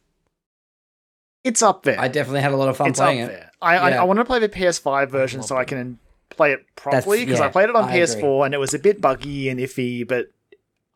It's 1.44 1.62
up 1.62 1.82
there. 1.82 1.98
I 2.00 2.08
definitely 2.08 2.40
had 2.42 2.52
a 2.52 2.56
lot 2.56 2.68
of 2.68 2.76
fun 2.76 2.88
it's 2.88 3.00
up 3.00 3.06
playing 3.06 3.20
it. 3.20 3.26
there. 3.28 3.50
I, 3.62 3.76
I, 3.76 3.90
Yeah. 3.90 4.00
I 4.02 4.04
want 4.04 4.18
to 4.18 4.24
play 4.24 4.38
the 4.38 4.48
PS5 4.48 5.10
version 5.10 5.42
so 5.42 5.56
I 5.56 5.64
can 5.64 5.98
play 6.30 6.52
it 6.52 6.64
properly 6.76 7.24
because 7.24 7.40
yeah, 7.40 7.46
I 7.46 7.48
played 7.48 7.68
it 7.68 7.76
on 7.76 7.84
I 7.84 7.96
PS4 7.98 8.44
and 8.46 8.54
it 8.54 8.58
was 8.58 8.74
a 8.74 8.78
bit 8.78 9.00
buggy 9.00 9.48
and 9.48 9.58
iffy, 9.60 10.06
but 10.06 10.26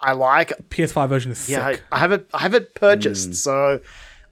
I 0.00 0.12
like. 0.12 0.52
PS5 0.68 1.08
version 1.08 1.32
is 1.32 1.48
Yeah, 1.48 1.66
I. 1.66 1.78
I 1.90 1.98
have 1.98 2.12
it. 2.12 2.28
I 2.34 2.38
have 2.40 2.54
it 2.54 2.74
purchased, 2.74 3.30
Mm. 3.30 3.34
so 3.36 3.80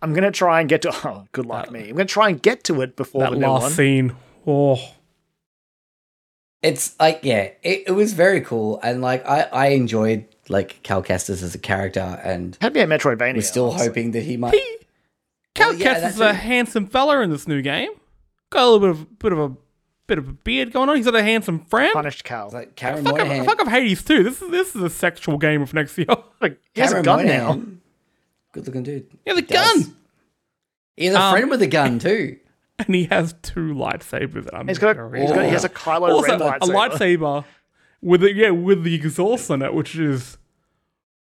I'm 0.03 0.13
gonna 0.15 0.31
try 0.31 0.61
and 0.61 0.69
get 0.69 0.83
to. 0.83 0.91
Oh, 1.05 1.27
good 1.33 1.47
luck 1.47 1.67
That- 1.67 1.73
me! 1.73 1.89
I'm 1.91 1.97
gonna 1.97 2.05
try 2.07 2.29
and 2.29 2.41
get 2.43 2.65
to 2.65 2.81
it 2.83 2.97
before 2.97 3.23
that 3.23 3.31
the 3.33 3.37
new 3.39 3.47
last 3.47 3.63
one. 3.63 3.71
scene. 3.73 4.17
Oh, 4.47 4.79
It's 6.63 6.99
like 7.01 7.21
yeah, 7.23 7.51
it, 7.63 7.85
it 7.87 7.95
was 7.95 8.13
very 8.13 8.41
cool, 8.43 8.79
and 8.83 9.01
like 9.01 9.27
I 9.27 9.43
I 9.53 9.67
enjoyed 9.69 10.27
like 10.49 10.83
Cal 10.83 11.03
Kestis 11.03 11.43
as 11.43 11.55
a 11.55 11.59
character, 11.59 12.21
and 12.23 12.57
Had 12.61 12.75
to 12.75 12.75
be 12.75 12.81
a 12.81 12.87
Metroidvania. 12.87 13.35
we're 13.37 13.43
still 13.43 13.69
honestly. 13.71 13.87
hoping 13.89 14.11
that 14.13 14.23
he 14.25 14.37
might. 14.37 14.55
Cal 15.55 15.71
Well, 15.71 15.79
yeah, 15.79 15.95
Kestis 16.01 16.09
is 16.11 16.21
a 16.21 16.31
it. 16.31 16.35
handsome 16.37 16.87
fella 16.87 17.21
in 17.21 17.31
this 17.31 17.49
new 17.49 17.63
game. 17.63 17.91
Got 18.51 18.65
a 18.65 18.69
little 18.71 18.81
bit 18.81 18.91
of 18.91 19.19
bit 19.19 19.33
of 19.33 19.39
a 19.39 19.53
bit 20.07 20.19
of 20.19 20.29
a 20.29 20.33
beard 20.33 20.73
going 20.73 20.89
on. 20.89 20.97
He's 20.97 21.05
got 21.07 21.15
a 21.15 21.23
handsome 21.23 21.61
friend. 21.67 21.93
punished 21.95 22.25
Cal. 22.25 22.51
Like 22.53 22.75
Cameron 22.77 23.05
Fuck 23.05 23.21
up, 23.21 23.47
fuck 23.47 23.61
up 23.61 23.69
Hades 23.69 24.03
too. 24.03 24.23
This 24.25 24.43
is 24.43 24.51
this 24.51 24.77
is 24.77 24.83
a 24.83 24.91
sexual 24.91 25.39
game 25.39 25.63
of 25.63 25.73
next 25.73 25.97
year. 25.97 26.07
Like, 26.43 26.59
he 26.75 26.81
has 26.81 26.93
a 26.93 27.03
Cameron 27.03 27.27
gun 27.27 27.27
now. 27.27 27.63
Monaghan. 28.55 28.63
Good 28.63 28.67
looking 28.67 28.83
dude. 28.83 29.07
He 29.25 29.31
has 29.31 29.39
a 29.39 29.43
Does. 29.43 29.85
gun, 29.87 29.97
He 30.97 31.05
has 31.07 31.15
a 31.15 31.21
Um, 31.21 31.33
friend 31.33 31.51
with 31.51 31.63
a 31.63 31.67
gun 31.67 31.99
too. 32.01 32.39
and 32.79 32.95
he 32.95 33.05
has 33.05 33.35
two 33.43 33.75
lightsabers. 33.75 34.45
That 34.45 34.55
I'm 34.55 34.69
He's 34.69 34.79
got, 34.79 34.97
very- 34.97 35.21
he's 35.23 35.31
got. 35.33 35.45
He 35.45 35.51
has 35.51 35.65
a 35.65 35.69
Kylo 35.69 36.11
also 36.11 36.39
Ren 36.39 36.41
a 36.41 36.59
lightsaber. 36.67 36.91
lightsaber 36.91 37.45
with 38.03 38.21
the 38.23 38.33
yeah 38.33 38.51
with 38.51 38.83
the 38.85 38.95
exhaust 38.95 39.51
on 39.51 39.63
it, 39.63 39.75
which 39.75 39.97
is 39.97 40.39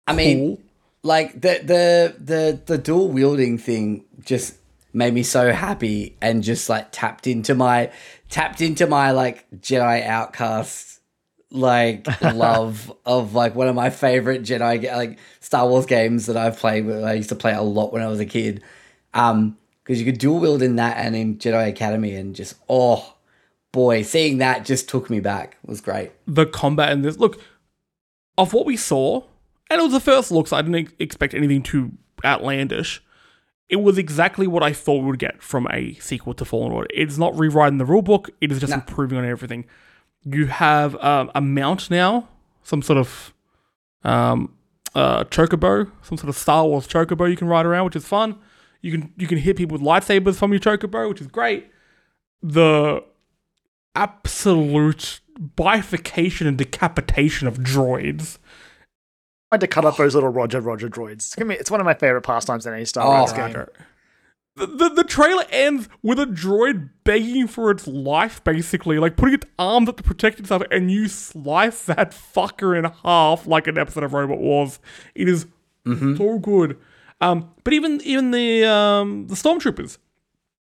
I 0.05 0.13
mean, 0.13 0.37
cool. 0.57 0.59
like 1.03 1.33
the 1.33 1.59
the 1.63 2.15
the 2.23 2.61
the 2.65 2.77
dual 2.77 3.09
wielding 3.09 3.57
thing 3.57 4.05
just 4.23 4.55
made 4.93 5.13
me 5.13 5.21
so 5.23 5.51
happy 5.51 6.15
and 6.21 6.43
just 6.43 6.69
like 6.69 6.87
tapped 6.91 7.27
into 7.27 7.53
my 7.55 7.91
tapped 8.29 8.61
into 8.61 8.87
my 8.87 9.11
like 9.11 9.45
Jedi 9.59 10.05
outcast 10.05 10.96
like 11.51 12.05
love 12.21 12.91
of 13.05 13.33
like 13.33 13.55
one 13.55 13.67
of 13.67 13.75
my 13.75 13.89
favorite 13.89 14.43
Jedi 14.43 14.91
like 14.95 15.17
Star 15.39 15.67
Wars 15.67 15.85
games 15.85 16.25
that 16.25 16.37
I've 16.37 16.57
played 16.57 16.85
with. 16.85 17.03
I 17.03 17.13
used 17.13 17.29
to 17.29 17.35
play 17.35 17.53
a 17.53 17.61
lot 17.61 17.93
when 17.93 18.01
I 18.01 18.07
was 18.07 18.19
a 18.19 18.25
kid. 18.25 18.61
Um 19.13 19.57
because 19.83 19.99
you 20.01 20.05
could 20.05 20.19
dual 20.19 20.39
wield 20.41 20.61
in 20.61 20.75
that 20.75 20.97
and 20.97 21.15
in 21.15 21.37
Jedi 21.37 21.69
Academy 21.69 22.13
and 22.15 22.35
just 22.35 22.55
oh 22.67 23.15
boy, 23.71 24.01
seeing 24.01 24.39
that 24.39 24.65
just 24.65 24.89
took 24.89 25.09
me 25.09 25.19
back. 25.19 25.57
It 25.63 25.69
was 25.69 25.81
great. 25.81 26.11
the 26.25 26.45
combat 26.45 26.91
in 26.91 27.01
this. 27.03 27.17
Look, 27.17 27.39
of 28.37 28.51
what 28.53 28.65
we 28.65 28.75
saw, 28.75 29.23
and 29.69 29.79
it 29.79 29.83
was 29.83 29.93
the 29.93 29.99
first 29.99 30.31
looks. 30.31 30.51
I 30.51 30.61
didn't 30.61 30.89
expect 30.99 31.33
anything 31.33 31.63
too 31.63 31.91
outlandish. 32.25 33.01
It 33.69 33.77
was 33.77 33.97
exactly 33.97 34.47
what 34.47 34.63
I 34.63 34.71
thought 34.73 35.01
we 35.01 35.07
would 35.07 35.19
get 35.19 35.41
from 35.41 35.67
a 35.71 35.93
sequel 35.95 36.33
to 36.35 36.45
Fallen 36.45 36.71
Order. 36.71 36.87
It's 36.93 37.17
not 37.17 37.37
rewriting 37.37 37.77
the 37.77 37.85
rulebook. 37.85 38.29
It 38.41 38.51
is 38.51 38.59
just 38.59 38.71
No. 38.71 38.75
improving 38.77 39.17
on 39.17 39.25
everything. 39.25 39.65
You 40.29 40.47
have 40.47 40.95
um, 41.03 41.31
a 41.35 41.41
mount 41.41 41.89
now, 41.89 42.27
some 42.63 42.81
sort 42.81 42.97
of 42.97 43.33
um, 44.03 44.53
uh, 44.95 45.23
chocobo, 45.25 45.89
some 46.01 46.17
sort 46.17 46.29
of 46.29 46.35
Star 46.35 46.65
Wars 46.65 46.87
chocobo 46.87 47.29
you 47.29 47.37
can 47.37 47.47
ride 47.47 47.65
around, 47.65 47.85
which 47.85 47.95
is 47.95 48.05
fun. 48.05 48.37
You 48.81 48.91
can 48.91 49.13
you 49.17 49.27
can 49.27 49.37
hit 49.37 49.57
people 49.57 49.77
with 49.77 49.85
lightsabers 49.85 50.35
from 50.35 50.51
your 50.51 50.59
chocobo, 50.59 51.07
which 51.09 51.21
is 51.21 51.27
great. 51.27 51.71
The 52.43 53.03
absolute 53.95 55.19
bifurcation 55.55 56.47
and 56.47 56.57
decapitation 56.57 57.47
of 57.47 57.59
droids. 57.59 58.37
I 59.51 59.55
had 59.55 59.61
to 59.61 59.67
cut 59.67 59.85
up 59.85 59.97
those 59.97 60.13
little 60.13 60.29
Roger 60.29 60.59
Roger 60.59 60.89
droids. 60.89 61.13
It's, 61.13 61.35
gonna 61.35 61.49
be, 61.49 61.55
it's 61.55 61.71
one 61.71 61.79
of 61.79 61.85
my 61.85 61.93
favorite 61.93 62.23
pastimes 62.23 62.65
in 62.65 62.73
any 62.73 62.85
Star 62.85 63.07
Wars 63.07 63.31
Oh, 63.33 63.35
game. 63.35 63.65
The, 64.57 64.65
the, 64.65 64.89
the 64.89 65.03
trailer 65.03 65.43
ends 65.51 65.87
with 66.01 66.19
a 66.19 66.25
droid 66.25 66.89
begging 67.03 67.47
for 67.47 67.69
its 67.69 67.85
life, 67.85 68.43
basically, 68.43 68.97
like 68.97 69.15
putting 69.15 69.35
its 69.35 69.45
arms 69.59 69.87
up 69.87 69.97
to 69.97 70.03
protect 70.03 70.39
itself, 70.39 70.63
and 70.71 70.89
you 70.91 71.07
slice 71.07 71.83
that 71.83 72.11
fucker 72.11 72.77
in 72.77 72.91
half 73.03 73.45
like 73.45 73.67
an 73.67 73.77
episode 73.77 74.03
of 74.03 74.13
Robot 74.13 74.39
Wars. 74.39 74.79
It 75.13 75.29
is 75.29 75.45
so 75.85 76.39
good. 76.39 76.77
Um, 77.21 77.51
but 77.63 77.73
even 77.73 78.01
even 78.03 78.31
the 78.31 78.65
um, 78.65 79.27
the 79.27 79.35
stormtroopers, 79.35 79.99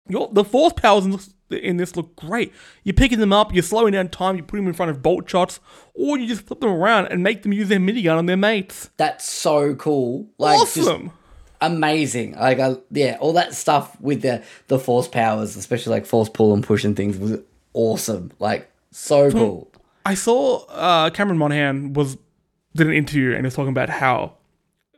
your, 0.08 0.30
the 0.32 0.44
force 0.44 0.72
powers 0.74 1.04
in 1.04 1.10
this, 1.10 1.34
in 1.50 1.76
this 1.76 1.96
look 1.96 2.14
great. 2.16 2.52
You're 2.84 2.94
picking 2.94 3.18
them 3.18 3.32
up, 3.32 3.52
you're 3.52 3.62
slowing 3.62 3.92
down 3.92 4.08
time, 4.08 4.36
you 4.36 4.42
put 4.42 4.56
them 4.56 4.68
in 4.68 4.74
front 4.74 4.90
of 4.90 5.02
bolt 5.02 5.28
shots, 5.28 5.60
or 5.94 6.18
you 6.18 6.26
just 6.26 6.42
flip 6.46 6.60
them 6.60 6.70
around 6.70 7.06
and 7.06 7.22
make 7.22 7.42
them 7.42 7.52
use 7.52 7.68
their 7.68 7.78
minigun 7.78 8.16
on 8.16 8.26
their 8.26 8.36
mates. 8.36 8.90
That's 8.96 9.28
so 9.28 9.74
cool. 9.74 10.30
Like, 10.38 10.58
just 10.60 10.78
awesome. 10.78 11.12
Amazing. 11.62 12.32
Like, 12.34 12.58
I, 12.58 12.76
yeah, 12.90 13.16
all 13.20 13.32
that 13.34 13.54
stuff 13.54 13.98
with 14.00 14.22
the 14.22 14.42
the 14.68 14.78
force 14.78 15.08
powers, 15.08 15.56
especially 15.56 15.92
like 15.92 16.06
force 16.06 16.28
pull 16.28 16.52
and 16.52 16.62
push 16.62 16.84
and 16.84 16.96
things, 16.96 17.16
was 17.16 17.38
awesome. 17.72 18.32
Like, 18.38 18.70
so 18.90 19.30
cool. 19.30 19.70
I 20.04 20.14
saw 20.14 20.64
uh, 20.66 21.10
Cameron 21.10 21.38
Monaghan 21.38 21.92
was 21.94 22.18
did 22.74 22.86
an 22.86 22.92
interview 22.92 23.28
and 23.30 23.38
he 23.38 23.42
was 23.44 23.54
talking 23.54 23.68
about 23.70 23.88
how 23.90 24.34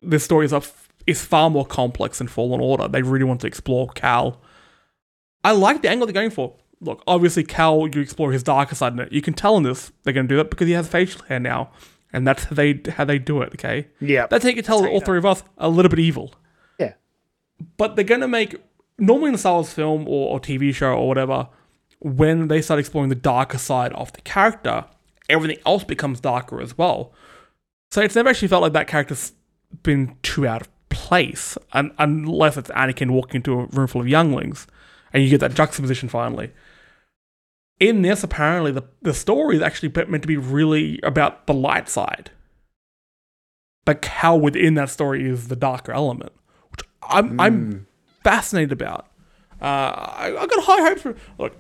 this 0.03 0.25
story 0.25 0.47
is 0.47 0.53
up 0.53 0.65
is 1.07 1.23
far 1.23 1.51
more 1.51 1.67
complex 1.67 2.19
than 2.19 2.29
Fallen 2.29 2.61
Order. 2.61 2.89
They 2.89 3.03
really 3.03 3.25
want 3.25 3.41
to 3.43 3.47
explore 3.47 3.89
Cal. 3.89 4.41
I 5.43 5.53
like 5.53 5.83
the 5.83 5.91
angle 5.91 6.07
they're 6.07 6.15
going 6.15 6.31
for. 6.31 6.55
Look, 6.81 7.03
obviously 7.07 7.45
Cal, 7.45 7.87
you 7.89 8.01
explore 8.01 8.33
his 8.33 8.43
darker 8.43 8.75
side 8.75 8.95
in 8.95 9.01
it. 9.01 9.13
You 9.13 9.21
can 9.23 9.35
tell 9.35 9.57
in 9.57 9.63
this 9.63 9.93
they're 10.03 10.13
going 10.15 10.27
to 10.27 10.33
do 10.33 10.37
that 10.39 10.51
because 10.51 10.67
he 10.67 10.73
has 10.73 10.89
facial 10.89 11.23
hair 11.27 11.39
now, 11.41 11.71
and 12.13 12.27
that's 12.27 12.45
how 12.45 12.55
they 12.55 12.81
how 12.97 13.05
they 13.05 13.19
do 13.19 13.43
it. 13.43 13.51
Okay, 13.55 13.89
Yeah. 14.01 14.27
that's 14.27 14.43
how 14.45 14.49
you 14.49 14.55
can 14.57 14.65
tell 14.65 14.87
all 14.87 15.01
three 15.01 15.19
of 15.19 15.27
us 15.27 15.43
a 15.59 15.69
little 15.69 15.91
bit 15.91 15.99
evil. 15.99 16.33
But 17.77 17.97
they're 17.97 18.05
going 18.05 18.21
to 18.21 18.29
make 18.29 18.57
normally 18.99 19.31
in 19.31 19.35
a 19.35 19.39
Star 19.39 19.55
Wars 19.55 19.73
film 19.73 20.09
or, 20.09 20.33
or 20.33 20.41
TV 20.41 20.75
show 20.75 20.95
or 20.95 21.09
whatever, 21.09 21.49
when 22.01 22.49
they 22.49 22.61
start 22.61 22.81
exploring 22.81 23.09
the 23.09 23.15
darker 23.15 23.59
side 23.59 23.93
of 23.95 24.13
the 24.13 24.21
character, 24.23 24.85
everything 25.29 25.59
else 25.65 25.85
becomes 25.85 26.21
darker 26.21 26.61
as 26.61 26.77
well. 26.77 27.13
So 27.91 28.03
it's 28.03 28.15
never 28.15 28.29
actually 28.29 28.49
felt 28.49 28.63
like 28.63 28.73
that 28.73 28.89
character's 28.89 29.33
been 29.83 30.17
too 30.23 30.47
out 30.47 30.63
of 30.63 30.69
place, 30.91 31.57
un- 31.73 31.95
unless 31.99 32.57
it's 32.57 32.71
Anakin 32.71 33.11
walking 33.11 33.37
into 33.37 33.61
a 33.61 33.67
room 33.67 33.87
full 33.87 34.01
of 34.01 34.09
younglings, 34.09 34.67
and 35.13 35.23
you 35.23 35.31
get 35.31 35.41
that 35.41 35.55
juxtaposition 35.55 36.09
finally. 36.09 36.53
In 37.81 38.03
this, 38.03 38.23
apparently, 38.23 38.71
the, 38.73 38.85
the 39.03 39.15
story 39.15 39.57
is 39.57 39.63
actually 39.63 39.93
meant 40.09 40.23
to 40.23 40.29
be 40.29 40.37
really 40.37 41.01
about 41.03 41.47
the 41.47 41.55
light 41.55 41.89
side. 41.89 42.31
But 43.85 44.05
how 44.05 44.37
within 44.37 44.75
that 44.75 44.91
story 44.91 45.29
is 45.29 45.49
the 45.49 45.57
darker 45.57 45.93
element, 45.93 46.33
which 47.07 47.17
I'm, 47.17 47.41
I'm 47.41 47.87
fascinated 48.23 48.73
about. 48.73 49.07
Uh, 49.61 49.65
I, 49.65 50.37
I 50.39 50.47
got 50.47 50.65
high 50.65 50.83
hopes 50.89 51.03
for. 51.03 51.17
Look, 51.39 51.57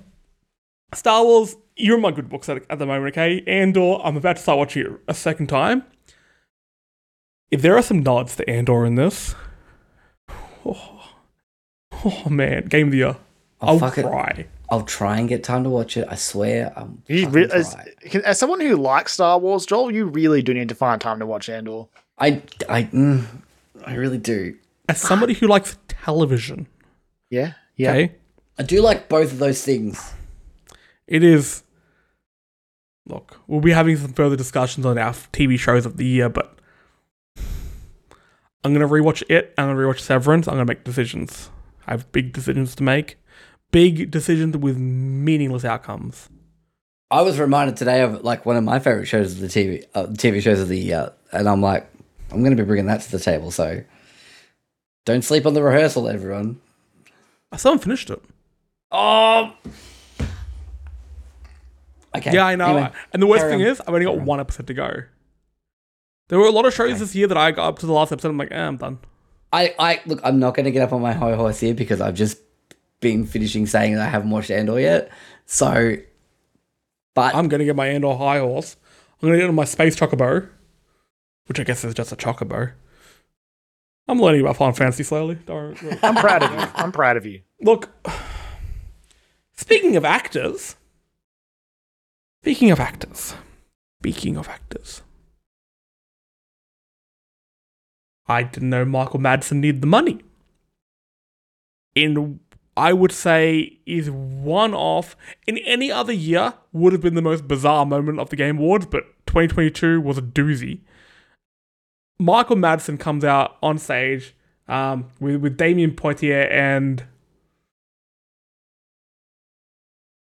Star 0.95 1.25
Wars, 1.25 1.57
you're 1.77 1.97
in 1.97 2.03
my 2.03 2.11
good 2.11 2.29
books 2.29 2.49
at, 2.49 2.63
at 2.71 2.79
the 2.79 2.87
moment, 2.87 3.15
okay? 3.15 3.43
Andor, 3.47 3.99
I'm 4.03 4.17
about 4.17 4.37
to 4.37 4.43
start 4.43 4.59
watching 4.59 4.87
it 4.87 4.93
a 5.09 5.15
second 5.15 5.49
time. 5.49 5.85
If 7.51 7.63
there 7.63 7.77
are 7.77 7.83
some 7.83 8.03
nods 8.03 8.37
to 8.37 8.51
Andor 8.51 8.85
in 8.85 8.97
this, 8.97 9.35
oh, 10.67 11.09
oh 12.05 12.29
man, 12.29 12.67
game 12.67 12.87
of 12.89 12.93
the 12.93 12.99
year. 12.99 13.17
Oh, 13.61 13.67
I'll 13.69 13.79
fuck 13.79 13.99
it. 13.99 14.49
I'll 14.71 14.83
try 14.83 15.19
and 15.19 15.29
get 15.29 15.45
time 15.45 15.63
to 15.65 15.71
watch 15.71 15.97
it. 15.97 16.07
I 16.11 16.15
swear. 16.17 16.73
I'm 16.77 17.03
You 17.07 17.29
re- 17.29 17.49
as, 17.53 17.77
can- 18.03 18.25
as 18.25 18.39
someone 18.39 18.61
who 18.61 18.77
likes 18.77 19.13
Star 19.13 19.39
Wars, 19.39 19.67
Joel, 19.67 19.91
you 19.93 20.07
really 20.07 20.43
do 20.43 20.53
need 20.55 20.69
to 20.71 20.75
find 20.75 21.01
time 21.01 21.19
to 21.21 21.27
watch 21.27 21.49
Andor. 21.49 21.85
I, 22.19 22.43
I, 22.69 22.85
mm, 22.85 23.25
I 23.87 23.95
really 23.95 24.19
do. 24.19 24.57
As 24.89 25.01
somebody 25.01 25.35
who 25.35 25.47
likes 25.47 25.79
television, 25.89 26.67
Yeah, 27.31 27.53
yeah. 27.77 27.91
okay, 27.93 28.15
I 28.59 28.63
do 28.63 28.81
like 28.83 29.09
both 29.09 29.33
of 29.33 29.39
those 29.39 29.63
things. 29.63 30.13
it 31.07 31.23
is. 31.23 31.63
Look, 33.07 33.39
we'll 33.47 33.61
be 33.61 33.73
having 33.73 33.97
some 33.97 34.13
further 34.15 34.37
discussions 34.37 34.87
on 34.87 34.97
our 34.99 35.13
TV 35.13 35.59
shows 35.59 35.85
of 35.85 35.97
the 35.99 36.07
year, 36.07 36.29
but 36.31 36.59
I'm 38.63 38.73
gonna 38.73 38.89
rewatch 38.89 39.23
it. 39.29 39.53
I'm 39.59 39.69
gonna 39.69 39.79
rewatch 39.79 40.01
Severance. 40.01 40.49
I'm 40.49 40.55
gonna 40.55 40.65
make 40.65 40.85
decisions. 40.85 41.51
I 41.87 41.91
have 41.93 42.11
big 42.13 42.33
decisions 42.33 42.75
to 42.77 42.83
make. 42.83 43.19
Big 43.71 44.11
decisions 44.11 44.57
with 44.57 44.79
meaningless 44.79 45.65
outcomes. 45.65 46.29
I 47.11 47.21
was 47.23 47.39
reminded 47.39 47.77
today 47.77 48.01
of 48.03 48.25
like 48.25 48.47
one 48.47 48.57
of 48.57 48.65
my 48.65 48.79
favorite 48.79 49.07
shows 49.07 49.33
of 49.33 49.41
the 49.41 49.49
TV, 49.49 49.85
uh, 49.95 50.07
TV 50.07 50.41
shows 50.41 50.61
of 50.61 50.69
the 50.69 50.79
year, 50.79 51.13
and 51.33 51.49
I'm 51.49 51.61
like, 51.61 51.87
I'm 52.31 52.39
going 52.43 52.57
to 52.57 52.63
be 52.63 52.67
bringing 52.67 52.87
that 52.87 53.03
to 53.03 53.11
the 53.11 53.19
table. 53.19 53.51
So 53.51 53.83
don't 55.05 55.23
sleep 55.23 55.47
on 55.47 55.55
the 55.55 55.63
rehearsal, 55.63 56.09
everyone. 56.09 56.61
I 57.53 57.57
still 57.57 57.73
haven't 57.73 57.85
finished 57.85 58.11
it. 58.11 58.23
Oh, 58.91 59.53
okay. 62.17 62.33
Yeah, 62.33 62.47
I 62.47 62.57
know. 62.57 62.77
Anyway, 62.77 62.93
and 63.13 63.23
the 63.23 63.27
worst 63.27 63.47
thing 63.47 63.63
on. 63.63 63.67
is, 63.67 63.81
I've 63.81 63.89
only 63.89 64.05
got 64.05 64.21
one 64.21 64.41
episode 64.41 64.67
to 64.69 64.75
go. 64.75 65.03
There 66.29 66.39
were 66.39 66.47
a 66.47 66.51
lot 66.51 66.65
of 66.65 66.75
shows 66.75 66.99
this 66.99 67.15
year 67.15 67.27
that 67.27 67.37
I 67.37 67.51
got 67.51 67.69
up 67.69 67.79
to 67.81 67.87
the 67.87 67.93
last 67.93 68.13
episode. 68.13 68.31
I'm 68.31 68.39
like, 68.39 68.51
eh, 68.51 68.67
I'm 68.67 68.77
done. 68.77 68.99
I, 69.53 69.75
I 69.79 70.01
look. 70.07 70.21
I'm 70.25 70.39
not 70.39 70.55
going 70.55 70.65
to 70.65 70.71
get 70.71 70.83
up 70.83 70.93
on 70.93 71.01
my 71.01 71.13
high 71.13 71.35
horse 71.35 71.61
here 71.61 71.75
because 71.75 72.01
I've 72.01 72.15
just 72.15 72.39
been 73.01 73.27
finishing 73.27 73.67
saying 73.67 73.95
that 73.95 74.07
I 74.07 74.09
haven't 74.09 74.31
watched 74.31 74.51
Andor 74.51 74.81
yet. 74.81 75.11
So, 75.47 75.97
but 77.15 77.35
I'm 77.35 77.49
gonna 77.49 77.65
get 77.65 77.77
my 77.77 77.87
Andor 77.87 78.15
high 78.15 78.39
horse. 78.39 78.77
I'm 79.23 79.29
gonna 79.29 79.39
get 79.39 79.49
on 79.49 79.55
my 79.55 79.65
space 79.65 79.95
chocobo, 79.95 80.49
which 81.47 81.61
I 81.61 81.65
guess 81.65 81.85
is 81.85 81.95
just 81.95 82.13
a 82.13 82.17
chocobo. 82.17 82.73
I'm 84.07 84.21
learning 84.21 84.43
about 84.43 84.57
Final 84.57 84.75
Fantasy 84.75 85.03
slowly. 85.03 85.37
Don't 85.47 85.83
worry. 85.83 85.99
I'm 86.03 86.15
proud 86.15 86.43
of 86.43 86.51
you. 86.51 86.69
I'm 86.75 86.93
proud 86.93 87.17
of 87.17 87.25
you. 87.25 87.41
Look, 87.61 87.89
speaking 89.57 89.97
of 89.97 90.05
actors, 90.05 90.77
speaking 92.43 92.71
of 92.71 92.81
actors, 92.81 93.35
speaking 94.01 94.37
of 94.37 94.49
actors, 94.49 95.03
I 98.27 98.43
didn't 98.43 98.71
know 98.71 98.85
Michael 98.85 99.21
Madsen 99.21 99.61
needed 99.61 99.81
the 99.81 99.87
money. 99.87 100.21
In, 101.95 102.41
I 102.77 102.93
would 102.93 103.13
say, 103.13 103.79
is 103.87 104.11
one 104.11 104.75
off. 104.75 105.17
In 105.47 105.59
any 105.59 105.91
other 105.91 106.13
year, 106.13 106.55
would 106.73 106.93
have 106.93 107.03
been 107.03 107.15
the 107.15 107.23
most 107.23 107.47
bizarre 107.47 107.87
moment 107.87 108.19
of 108.19 108.31
the 108.31 108.37
Game 108.37 108.59
Awards, 108.59 108.87
but 108.87 109.05
2022 109.27 110.01
was 110.01 110.19
a 110.19 110.23
doozy. 110.23 110.81
Michael 112.19 112.57
Madsen 112.57 112.99
comes 112.99 113.25
out 113.25 113.57
on 113.63 113.79
stage 113.79 114.35
um, 114.69 115.07
with 115.21 115.37
with 115.37 115.57
Damion 115.57 115.95
Poitier 115.95 116.51
and 116.51 117.05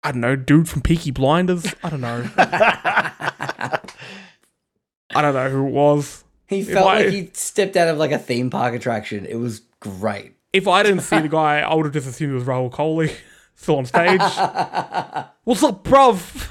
I 0.03 0.11
don't 0.11 0.21
know, 0.21 0.35
dude 0.35 0.69
from 0.69 0.81
Peaky 0.81 1.11
Blinders. 1.11 1.73
I 1.83 1.89
don't 1.89 2.01
know. 2.01 2.29
I 2.37 3.79
don't 5.21 5.33
know 5.33 5.49
who 5.49 5.67
it 5.67 5.71
was. 5.71 6.23
he 6.47 6.63
felt 6.63 6.87
I- 6.87 7.03
like 7.03 7.09
he 7.13 7.29
stepped 7.33 7.75
out 7.75 7.87
of 7.89 7.97
like 7.97 8.11
a 8.11 8.19
theme 8.19 8.49
park 8.49 8.73
attraction. 8.75 9.25
It 9.25 9.35
was 9.35 9.61
great. 9.79 10.33
If 10.53 10.67
I 10.67 10.81
didn't 10.83 11.01
see 11.01 11.19
the 11.19 11.27
guy, 11.29 11.59
I 11.59 11.73
would 11.75 11.85
have 11.85 11.93
just 11.93 12.07
assumed 12.07 12.31
it 12.31 12.35
was 12.35 12.43
Rahul 12.45 12.71
Kohli 12.71 13.13
still 13.55 13.77
on 13.77 13.85
stage. 13.85 14.19
What's 15.43 15.63
up, 15.63 15.83
bruv? 15.83 16.49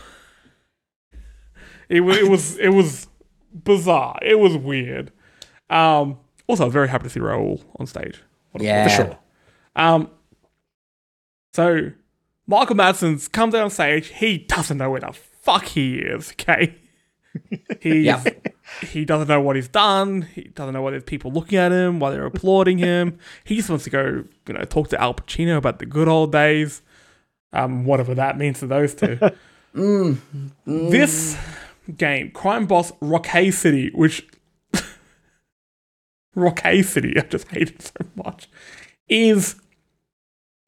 It 1.88 2.00
was 2.00 2.16
it 2.18 2.28
was 2.28 2.58
it 2.58 2.68
was 2.68 3.08
bizarre. 3.52 4.18
It 4.22 4.38
was 4.38 4.56
weird. 4.56 5.10
Um, 5.70 6.18
also, 6.46 6.68
very 6.70 6.88
happy 6.88 7.04
to 7.04 7.10
see 7.10 7.20
Rahul 7.20 7.62
on 7.78 7.86
stage. 7.86 8.22
Yeah. 8.58 8.84
for 8.88 8.90
sure. 8.94 9.18
Um, 9.76 10.10
so 11.52 11.90
Michael 12.46 12.76
Madsen's 12.76 13.28
comes 13.28 13.54
out 13.54 13.62
on 13.64 13.70
stage. 13.70 14.08
He 14.08 14.38
doesn't 14.38 14.78
know 14.78 14.90
where 14.90 15.00
the 15.00 15.12
fuck 15.12 15.64
he 15.66 15.96
is. 15.96 16.32
Okay, 16.40 16.74
he's 17.80 18.06
Yep. 18.06 18.46
he 18.90 19.04
doesn't 19.04 19.28
know 19.28 19.40
what 19.40 19.54
he's 19.54 19.68
done. 19.68 20.22
He 20.22 20.42
doesn't 20.44 20.72
know 20.74 20.82
why 20.82 20.90
there's 20.92 21.04
people 21.04 21.30
looking 21.30 21.58
at 21.58 21.70
him, 21.70 22.00
why 22.00 22.10
they're 22.10 22.24
applauding 22.24 22.78
him. 22.78 23.18
He 23.44 23.56
just 23.56 23.68
wants 23.68 23.84
to 23.84 23.90
go, 23.90 24.24
you 24.48 24.54
know, 24.54 24.62
talk 24.64 24.88
to 24.88 25.00
Al 25.00 25.14
Pacino 25.14 25.56
about 25.58 25.78
the 25.78 25.86
good 25.86 26.08
old 26.08 26.32
days, 26.32 26.82
um, 27.52 27.84
whatever 27.84 28.14
that 28.14 28.38
means 28.38 28.58
to 28.60 28.66
those 28.66 28.94
two. 28.94 29.18
This 30.66 31.36
game, 31.96 32.30
Crime 32.32 32.66
Boss 32.66 32.92
Rockay 33.00 33.50
City, 33.50 33.90
which 33.94 34.26
Rockay 36.38 36.82
City, 36.82 37.14
I 37.18 37.22
just 37.22 37.48
hate 37.48 37.70
it 37.70 37.82
so 37.82 38.06
much, 38.16 38.48
is 39.08 39.56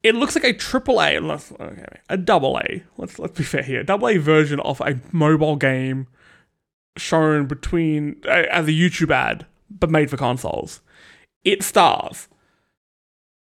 it 0.03 0.15
looks 0.15 0.35
like 0.35 0.43
a 0.43 0.53
triple 0.53 1.01
A, 1.01 1.19
let's- 1.19 1.51
okay, 1.59 1.99
a 2.09 2.17
double 2.17 2.57
A. 2.57 2.83
Let's 2.97 3.19
let's 3.19 3.37
be 3.37 3.43
fair 3.43 3.63
here, 3.63 3.83
double 3.83 4.07
A 4.09 4.17
version 4.17 4.59
of 4.61 4.81
a 4.81 4.99
mobile 5.11 5.55
game 5.55 6.07
shown 6.97 7.45
between 7.45 8.21
uh, 8.25 8.43
as 8.51 8.67
a 8.67 8.71
YouTube 8.71 9.11
ad, 9.11 9.45
but 9.69 9.89
made 9.89 10.09
for 10.09 10.17
consoles. 10.17 10.81
It 11.43 11.63
stars 11.63 12.27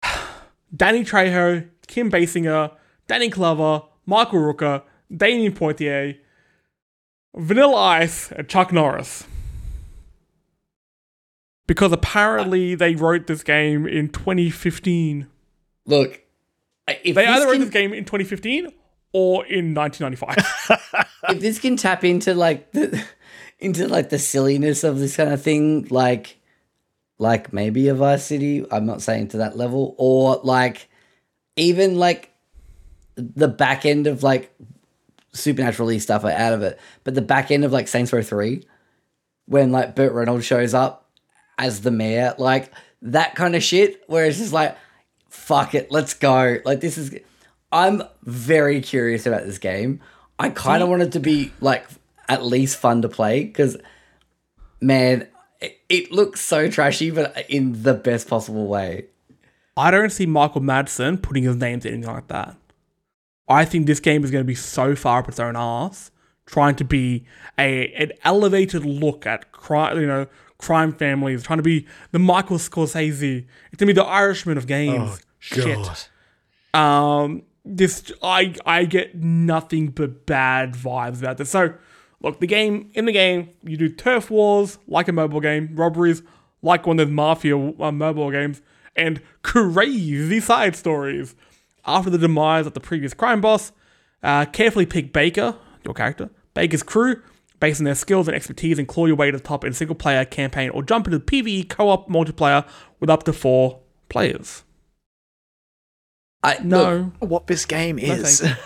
Danny 0.77 1.05
Trejo, 1.05 1.69
Kim 1.87 2.11
Basinger, 2.11 2.73
Danny 3.09 3.29
Glover, 3.29 3.83
Michael 4.07 4.41
Rooker, 4.41 4.83
Damion 5.13 5.53
Poitier, 5.57 6.19
Vanilla 7.37 7.77
Ice, 7.77 8.31
and 8.33 8.49
Chuck 8.49 8.73
Norris. 8.73 9.25
Because 11.71 11.93
apparently 11.93 12.75
they 12.75 12.97
wrote 12.97 13.29
this 13.29 13.45
game 13.45 13.87
in 13.87 14.09
2015. 14.09 15.29
Look, 15.87 16.21
if 16.89 17.15
They 17.15 17.25
either 17.25 17.47
wrote 17.47 17.61
this 17.61 17.71
game 17.71 17.93
in 17.93 18.05
2015 18.05 18.73
or 19.13 19.47
in 19.47 19.73
1995. 19.73 21.07
if 21.29 21.41
this 21.41 21.61
can 21.61 21.77
tap 21.77 22.03
into 22.03 22.35
like 22.35 22.73
the 22.73 23.01
into 23.61 23.87
like 23.87 24.09
the 24.09 24.19
silliness 24.19 24.83
of 24.83 24.99
this 24.99 25.15
kind 25.15 25.33
of 25.33 25.41
thing, 25.43 25.87
like 25.91 26.39
like 27.19 27.53
maybe 27.53 27.87
a 27.87 27.95
Vice 27.95 28.25
City. 28.25 28.67
I'm 28.73 28.85
not 28.85 29.01
saying 29.01 29.29
to 29.29 29.37
that 29.37 29.57
level, 29.57 29.95
or 29.97 30.41
like 30.43 30.89
even 31.55 31.95
like 31.95 32.33
the 33.15 33.47
back 33.47 33.87
end 33.87 34.09
of 34.09 34.25
like 34.25 34.53
supernaturally 35.33 36.01
stuff 36.01 36.25
are 36.25 36.33
out 36.33 36.53
of 36.53 36.65
it, 36.65 36.81
but 37.05 37.15
the 37.15 37.23
back 37.23 37.53
end 37.53 37.65
of 37.65 37.71
like 37.71 37.87
Saints 37.87 38.13
Row 38.13 38.23
Three, 38.23 38.67
when 39.47 39.71
like 39.71 39.95
Burt 39.95 40.13
Reynolds 40.13 40.45
shows 40.45 40.75
up 40.75 41.00
as 41.61 41.83
the 41.83 41.91
mayor, 41.91 42.35
like 42.39 42.73
that 43.03 43.37
kind 43.37 43.55
of 43.55 43.63
shit, 43.63 44.03
where 44.09 44.25
it's 44.25 44.39
just 44.39 44.53
like, 44.53 44.77
fuck 45.29 45.75
it, 45.75 45.93
let's 45.93 46.15
go. 46.15 46.57
Like 46.65 46.81
this 46.81 46.99
is, 46.99 47.15
I'm 47.71 48.03
very 48.25 48.81
curious 48.81 49.27
about 49.27 49.45
this 49.45 49.59
game. 49.59 50.01
I 50.39 50.49
kind 50.49 50.83
of 50.83 50.89
want 50.89 51.03
it 51.03 51.13
to 51.13 51.21
be 51.21 51.53
like 51.61 51.87
at 52.29 52.45
least 52.45 52.79
fun 52.79 53.03
to 53.03 53.09
play 53.09 53.45
because, 53.45 53.77
man, 54.81 55.29
it, 55.61 55.79
it 55.91 56.11
looks 56.11 56.41
so 56.41 56.71
trashy, 56.71 57.11
but 57.11 57.45
in 57.51 57.83
the 57.83 57.93
best 57.95 58.27
possible 58.27 58.67
way. 58.67 59.05
I 59.77 59.91
don't 59.91 60.11
see 60.11 60.27
Michael 60.27 60.63
Madsen 60.63 61.21
putting 61.21 61.43
his 61.43 61.57
name 61.57 61.81
to 61.81 61.91
anything 61.91 62.11
like 62.11 62.29
that. 62.29 62.57
I 63.49 63.67
think 63.67 63.87
this 63.87 64.01
game 64.01 64.25
is 64.25 64.31
going 64.31 64.43
to 64.43 64.47
be 64.47 64.55
so 64.55 64.97
far 64.97 65.21
up 65.21 65.29
its 65.29 65.39
own 65.39 65.57
ass, 65.57 66.11
trying 66.47 66.77
to 66.77 66.85
be 66.85 67.25
a 67.59 67.93
an 67.93 68.13
elevated 68.25 68.87
look 68.87 69.27
at 69.27 69.53
crime, 69.53 70.01
you 70.01 70.07
know, 70.07 70.27
crime 70.61 70.93
families, 70.93 71.43
trying 71.43 71.59
to 71.59 71.63
be 71.63 71.87
the 72.13 72.19
Michael 72.19 72.59
Scorsese. 72.59 73.47
It's 73.73 73.81
gonna 73.81 73.89
be 73.89 73.93
the 73.93 74.05
Irishman 74.05 74.57
of 74.59 74.67
games. 74.67 75.21
Shit. 75.39 76.11
Um, 76.75 77.43
this 77.65 78.13
I 78.23 78.55
I 78.65 78.85
get 78.85 79.15
nothing 79.15 79.89
but 79.89 80.27
bad 80.27 80.75
vibes 80.75 81.21
about 81.21 81.39
this. 81.39 81.51
So, 81.51 81.75
look, 82.21 82.41
the 82.41 82.47
game 82.47 82.91
in 82.95 83.05
the 83.07 83.13
game, 83.13 83.51
you 83.63 83.77
do 83.77 83.89
turf 83.89 84.31
wars 84.31 84.79
like 84.87 85.09
a 85.09 85.13
mobile 85.13 85.41
game, 85.41 85.71
robberies 85.75 86.23
like 86.63 86.87
one 86.87 86.99
of 86.99 87.09
those 87.09 87.15
mafia 87.15 87.57
uh, 87.57 87.93
mobile 87.93 88.31
games, 88.31 88.61
and 88.97 89.21
crazy 89.43 90.41
side 90.41 90.77
stories. 90.77 91.35
After 91.87 92.11
the 92.11 92.19
demise 92.19 92.67
of 92.67 92.75
the 92.75 92.81
previous 92.81 93.15
crime 93.15 93.41
boss, 93.41 93.73
uh, 94.23 94.45
carefully 94.45 94.85
pick 94.85 95.13
Baker, 95.13 95.57
your 95.83 95.95
character, 95.95 96.29
Baker's 96.53 96.83
crew, 96.83 97.23
based 97.61 97.81
on 97.81 97.85
their 97.85 97.95
skills 97.95 98.27
and 98.27 98.35
expertise, 98.35 98.79
and 98.79 98.89
claw 98.89 99.07
your 99.07 99.17
way 99.17 99.31
to 99.31 99.37
the 99.37 99.43
top 99.43 99.65
in 99.65 99.73
single 99.73 99.95
player 99.95 100.25
campaign, 100.25 100.71
or 100.71 100.83
jump 100.83 101.07
into 101.07 101.19
the 101.19 101.25
PvE 101.25 101.69
co-op 101.69 102.09
multiplayer 102.09 102.67
with 102.99 103.11
up 103.11 103.23
to 103.25 103.33
four 103.33 103.81
players. 104.09 104.65
I 106.43 106.59
know 106.63 107.13
What 107.19 107.47
this 107.47 107.67
game 107.67 107.99
is. 107.99 108.41
thank 108.41 108.59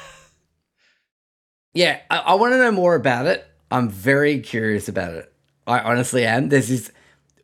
yeah, 1.75 2.01
I, 2.09 2.19
I 2.19 2.35
want 2.35 2.53
to 2.53 2.59
know 2.59 2.71
more 2.71 2.95
about 2.95 3.27
it. 3.27 3.45
I'm 3.71 3.89
very 3.89 4.39
curious 4.39 4.89
about 4.89 5.15
it. 5.15 5.33
I 5.67 5.81
honestly 5.81 6.25
am. 6.25 6.49
There's 6.49 6.69
this 6.69 6.93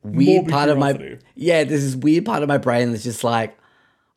weird 0.03 0.47
part 0.49 0.69
of 0.69 0.79
my 0.79 1.19
yeah. 1.35 1.65
There's 1.65 1.83
this 1.83 1.97
weird 1.97 2.25
part 2.25 2.43
of 2.43 2.49
my 2.49 2.59
brain 2.59 2.93
that's 2.93 3.03
just 3.03 3.25
like, 3.25 3.59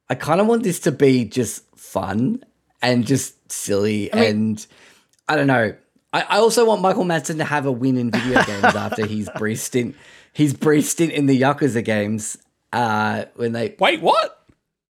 I 0.10 0.16
kind 0.16 0.40
of 0.40 0.48
want 0.48 0.64
this 0.64 0.80
to 0.82 0.92
be 0.92 1.26
just 1.26 1.64
fun 1.76 2.44
and 2.82 3.08
just 3.08 3.52
silly 3.52 4.12
and 4.12 4.66
I 5.28 5.36
don't 5.36 5.48
know. 5.48 5.76
I, 6.14 6.22
I 6.22 6.38
also 6.38 6.66
want 6.66 6.82
Michael 6.82 7.04
Madsen 7.06 7.38
to 7.38 7.44
have 7.44 7.66
a 7.66 7.72
win 7.72 7.98
in 7.98 8.12
video 8.12 8.42
games 8.46 8.64
after 8.76 9.06
his 9.06 9.30
brief 9.36 9.60
stint, 9.60 9.96
his 10.32 10.54
brief 10.54 10.86
stint 10.86 11.12
in 11.12 11.26
the 11.26 11.40
Yakuza 11.42 11.84
games. 11.84 12.38
Uh, 12.72 13.26
when 13.36 13.52
they 13.52 13.76
wait, 13.80 14.02
what? 14.02 14.46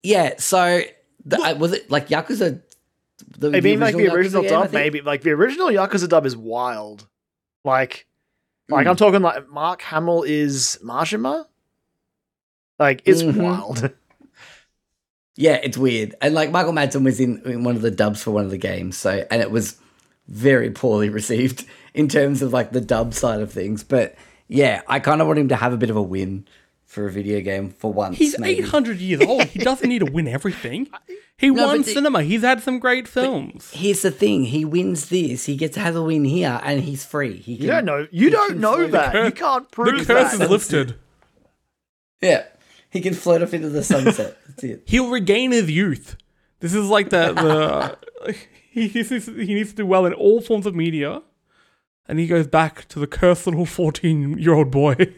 yeah, 0.03 0.33
so 0.37 0.81
the, 1.25 1.37
uh, 1.41 1.53
was 1.55 1.73
it 1.73 1.89
like 1.91 2.07
Yakuza? 2.09 2.61
The, 3.37 3.55
I 3.55 3.59
mean, 3.61 3.79
like 3.79 3.95
the 3.95 4.07
original 4.13 4.41
game, 4.43 4.51
I 4.53 4.55
dub, 4.55 4.63
think? 4.63 4.73
maybe. 4.73 5.01
Like 5.01 5.21
the 5.21 5.31
original 5.31 5.67
Yakuza 5.67 6.07
dub 6.09 6.25
is 6.25 6.35
wild. 6.37 7.07
Like, 7.65 8.05
like 8.69 8.85
Mm. 8.85 8.89
I'm 8.91 8.95
talking 8.95 9.21
like 9.21 9.49
Mark 9.49 9.81
Hamill 9.81 10.23
is 10.23 10.79
Majima. 10.83 11.45
Like 12.79 13.01
it's 13.05 13.21
Mhm. 13.23 13.41
wild. 13.41 13.91
Yeah, 15.35 15.53
it's 15.63 15.77
weird. 15.77 16.15
And 16.21 16.33
like 16.35 16.51
Michael 16.51 16.73
Madsen 16.73 17.05
was 17.05 17.21
in, 17.21 17.41
in 17.45 17.63
one 17.63 17.77
of 17.77 17.81
the 17.81 17.91
dubs 17.91 18.21
for 18.21 18.31
one 18.31 18.43
of 18.43 18.51
the 18.51 18.57
games, 18.57 18.97
so 18.97 19.25
and 19.31 19.41
it 19.41 19.49
was 19.51 19.77
very 20.29 20.69
poorly 20.71 21.09
received 21.09 21.65
in 21.93 22.07
terms 22.07 22.41
of 22.41 22.53
like 22.53 22.71
the 22.71 22.81
dub 22.81 23.13
side 23.13 23.41
of 23.41 23.51
things. 23.51 23.83
But 23.83 24.15
yeah, 24.47 24.81
I 24.87 24.99
kind 24.99 25.21
of 25.21 25.27
want 25.27 25.39
him 25.39 25.49
to 25.49 25.55
have 25.55 25.73
a 25.73 25.77
bit 25.77 25.89
of 25.89 25.95
a 25.97 26.01
win 26.01 26.45
for 26.85 27.05
a 27.07 27.11
video 27.11 27.39
game 27.41 27.69
for 27.69 27.91
once. 27.93 28.17
He's 28.17 28.37
maybe. 28.39 28.63
800 28.63 28.97
years 28.99 29.21
old. 29.21 29.43
He 29.45 29.59
doesn't 29.59 29.87
need 29.87 29.99
to 29.99 30.11
win 30.11 30.27
everything. 30.27 30.87
He 31.39 31.51
No, 31.51 31.67
won 31.67 31.77
but 31.77 31.85
the- 31.85 31.93
cinema. 31.93 32.21
He's 32.23 32.41
had 32.41 32.61
some 32.61 32.79
great 32.79 33.07
films. 33.07 33.71
Here's 33.73 34.01
the 34.01 34.11
thing: 34.11 34.43
he 34.43 34.65
wins 34.65 35.07
this, 35.07 35.45
he 35.45 35.55
gets 35.55 35.75
to 35.75 35.79
have 35.79 35.95
a 35.95 36.03
win 36.03 36.25
here, 36.25 36.59
and 36.65 36.81
he's 36.83 37.05
free. 37.05 37.37
He 37.37 37.55
can, 37.55 37.63
You 37.65 37.71
don't 37.71 37.85
know. 37.85 38.07
You 38.11 38.29
don't 38.29 38.57
know 38.57 38.87
that. 38.87 39.13
cur- 39.13 39.23
you 39.27 39.31
can't 39.31 39.71
prove 39.71 39.99
The 39.99 40.13
curse 40.13 40.33
that. 40.33 40.41
is 40.43 40.49
lifted. 40.49 40.95
Yeah, 42.21 42.43
he 42.89 42.99
can 42.99 43.13
float 43.13 43.41
off 43.41 43.53
into 43.53 43.69
the 43.69 43.83
sunset. 43.85 44.37
That's 44.47 44.63
it. 44.65 44.83
He'll 44.85 45.09
regain 45.09 45.51
his 45.51 45.71
youth. 45.71 46.17
This 46.59 46.73
is 46.73 46.87
like 46.89 47.09
the 47.09 47.31
the 47.31 48.35
he, 48.87 49.03
he's, 49.03 49.25
he 49.25 49.53
needs 49.53 49.71
to 49.71 49.75
do 49.75 49.85
well 49.85 50.05
in 50.05 50.13
all 50.13 50.41
forms 50.41 50.65
of 50.65 50.75
media, 50.75 51.21
and 52.07 52.19
he 52.19 52.27
goes 52.27 52.47
back 52.47 52.87
to 52.89 52.99
the 52.99 53.07
cursed 53.07 53.45
little 53.47 53.65
14 53.65 54.37
year 54.39 54.53
old 54.53 54.71
boy. 54.71 54.95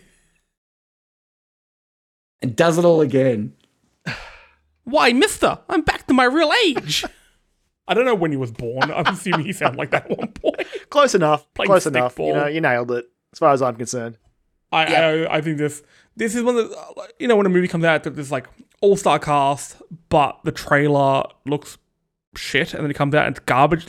And 2.42 2.56
does 2.56 2.78
it 2.80 2.86
all 2.86 3.02
again. 3.02 3.54
Why, 4.84 5.14
Mister? 5.14 5.60
I'm 5.70 5.82
back 5.82 6.08
to 6.08 6.14
my 6.16 6.24
real 6.24 6.52
age. 6.66 7.06
I 7.88 7.94
don't 7.94 8.06
know 8.06 8.16
when 8.16 8.32
he 8.32 8.38
was 8.38 8.52
born. 8.52 8.90
I'm 8.92 9.06
assuming 9.08 9.46
he 9.46 9.54
sounded 9.54 9.78
like 9.78 9.92
that 9.92 10.10
at 10.10 10.18
one 10.18 10.30
point. 10.30 10.68
Close 10.90 11.14
enough. 11.14 11.52
Playing 11.54 11.68
Close 11.68 11.86
enough. 11.86 12.16
stickball. 12.16 12.28
You 12.28 12.34
know, 12.34 12.48
you 12.48 12.62
nailed 12.62 12.92
it. 12.92 13.06
As 13.34 13.40
far 13.40 13.54
as 13.54 13.62
I'm 13.62 13.76
concerned. 13.76 14.18
I, 14.72 14.90
Yeah. 14.90 15.28
I 15.30 15.38
I 15.38 15.42
think 15.42 15.58
this 15.60 15.84
this 16.16 16.34
is 16.34 16.42
one 16.44 16.58
of 16.58 16.70
the, 16.70 16.76
uh, 16.76 17.06
you 17.20 17.28
know 17.28 17.36
when 17.36 17.46
a 17.46 17.50
movie 17.50 17.68
comes 17.68 17.84
out 17.86 18.04
there's 18.04 18.32
like 18.32 18.48
all 18.82 18.96
star 18.98 19.20
cast 19.20 19.82
but 20.10 20.40
the 20.46 20.52
trailer 20.52 21.24
looks 21.46 21.78
shit 22.36 22.74
and 22.74 22.84
then 22.84 22.92
it 22.92 22.96
comes 22.96 23.14
out 23.16 23.28
and 23.28 23.36
it's 23.36 23.46
garbage. 23.46 23.88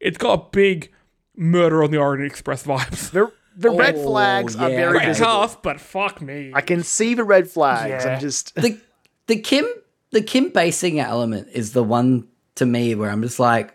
It's 0.00 0.18
got 0.18 0.32
a 0.40 0.44
big 0.52 0.92
murder 1.36 1.82
on 1.82 1.90
the 1.90 1.98
Orient 1.98 2.30
Express 2.30 2.64
vibes. 2.64 3.10
The 3.10 3.32
the 3.56 3.70
red 3.70 3.96
Oh, 3.96 4.04
flags 4.04 4.54
are 4.54 4.68
very 4.68 4.98
Great 4.98 5.06
visible. 5.08 5.26
cast, 5.26 5.62
but 5.62 5.80
fuck 5.80 6.20
me. 6.22 6.52
I 6.54 6.60
can 6.60 6.84
see 6.84 7.14
the 7.14 7.24
red 7.24 7.50
flags. 7.50 8.04
Yeah. 8.04 8.14
I'm 8.14 8.20
just 8.20 8.54
the 8.54 8.78
the 9.26 9.36
Kim 9.40 9.66
the 10.12 10.22
Kim 10.22 10.50
Basinger 10.50 11.04
element 11.04 11.48
is 11.52 11.72
the 11.72 11.82
one 11.82 12.28
to 12.54 12.64
me 12.66 12.94
where 12.94 13.10
I'm 13.10 13.22
just 13.22 13.40
like, 13.40 13.74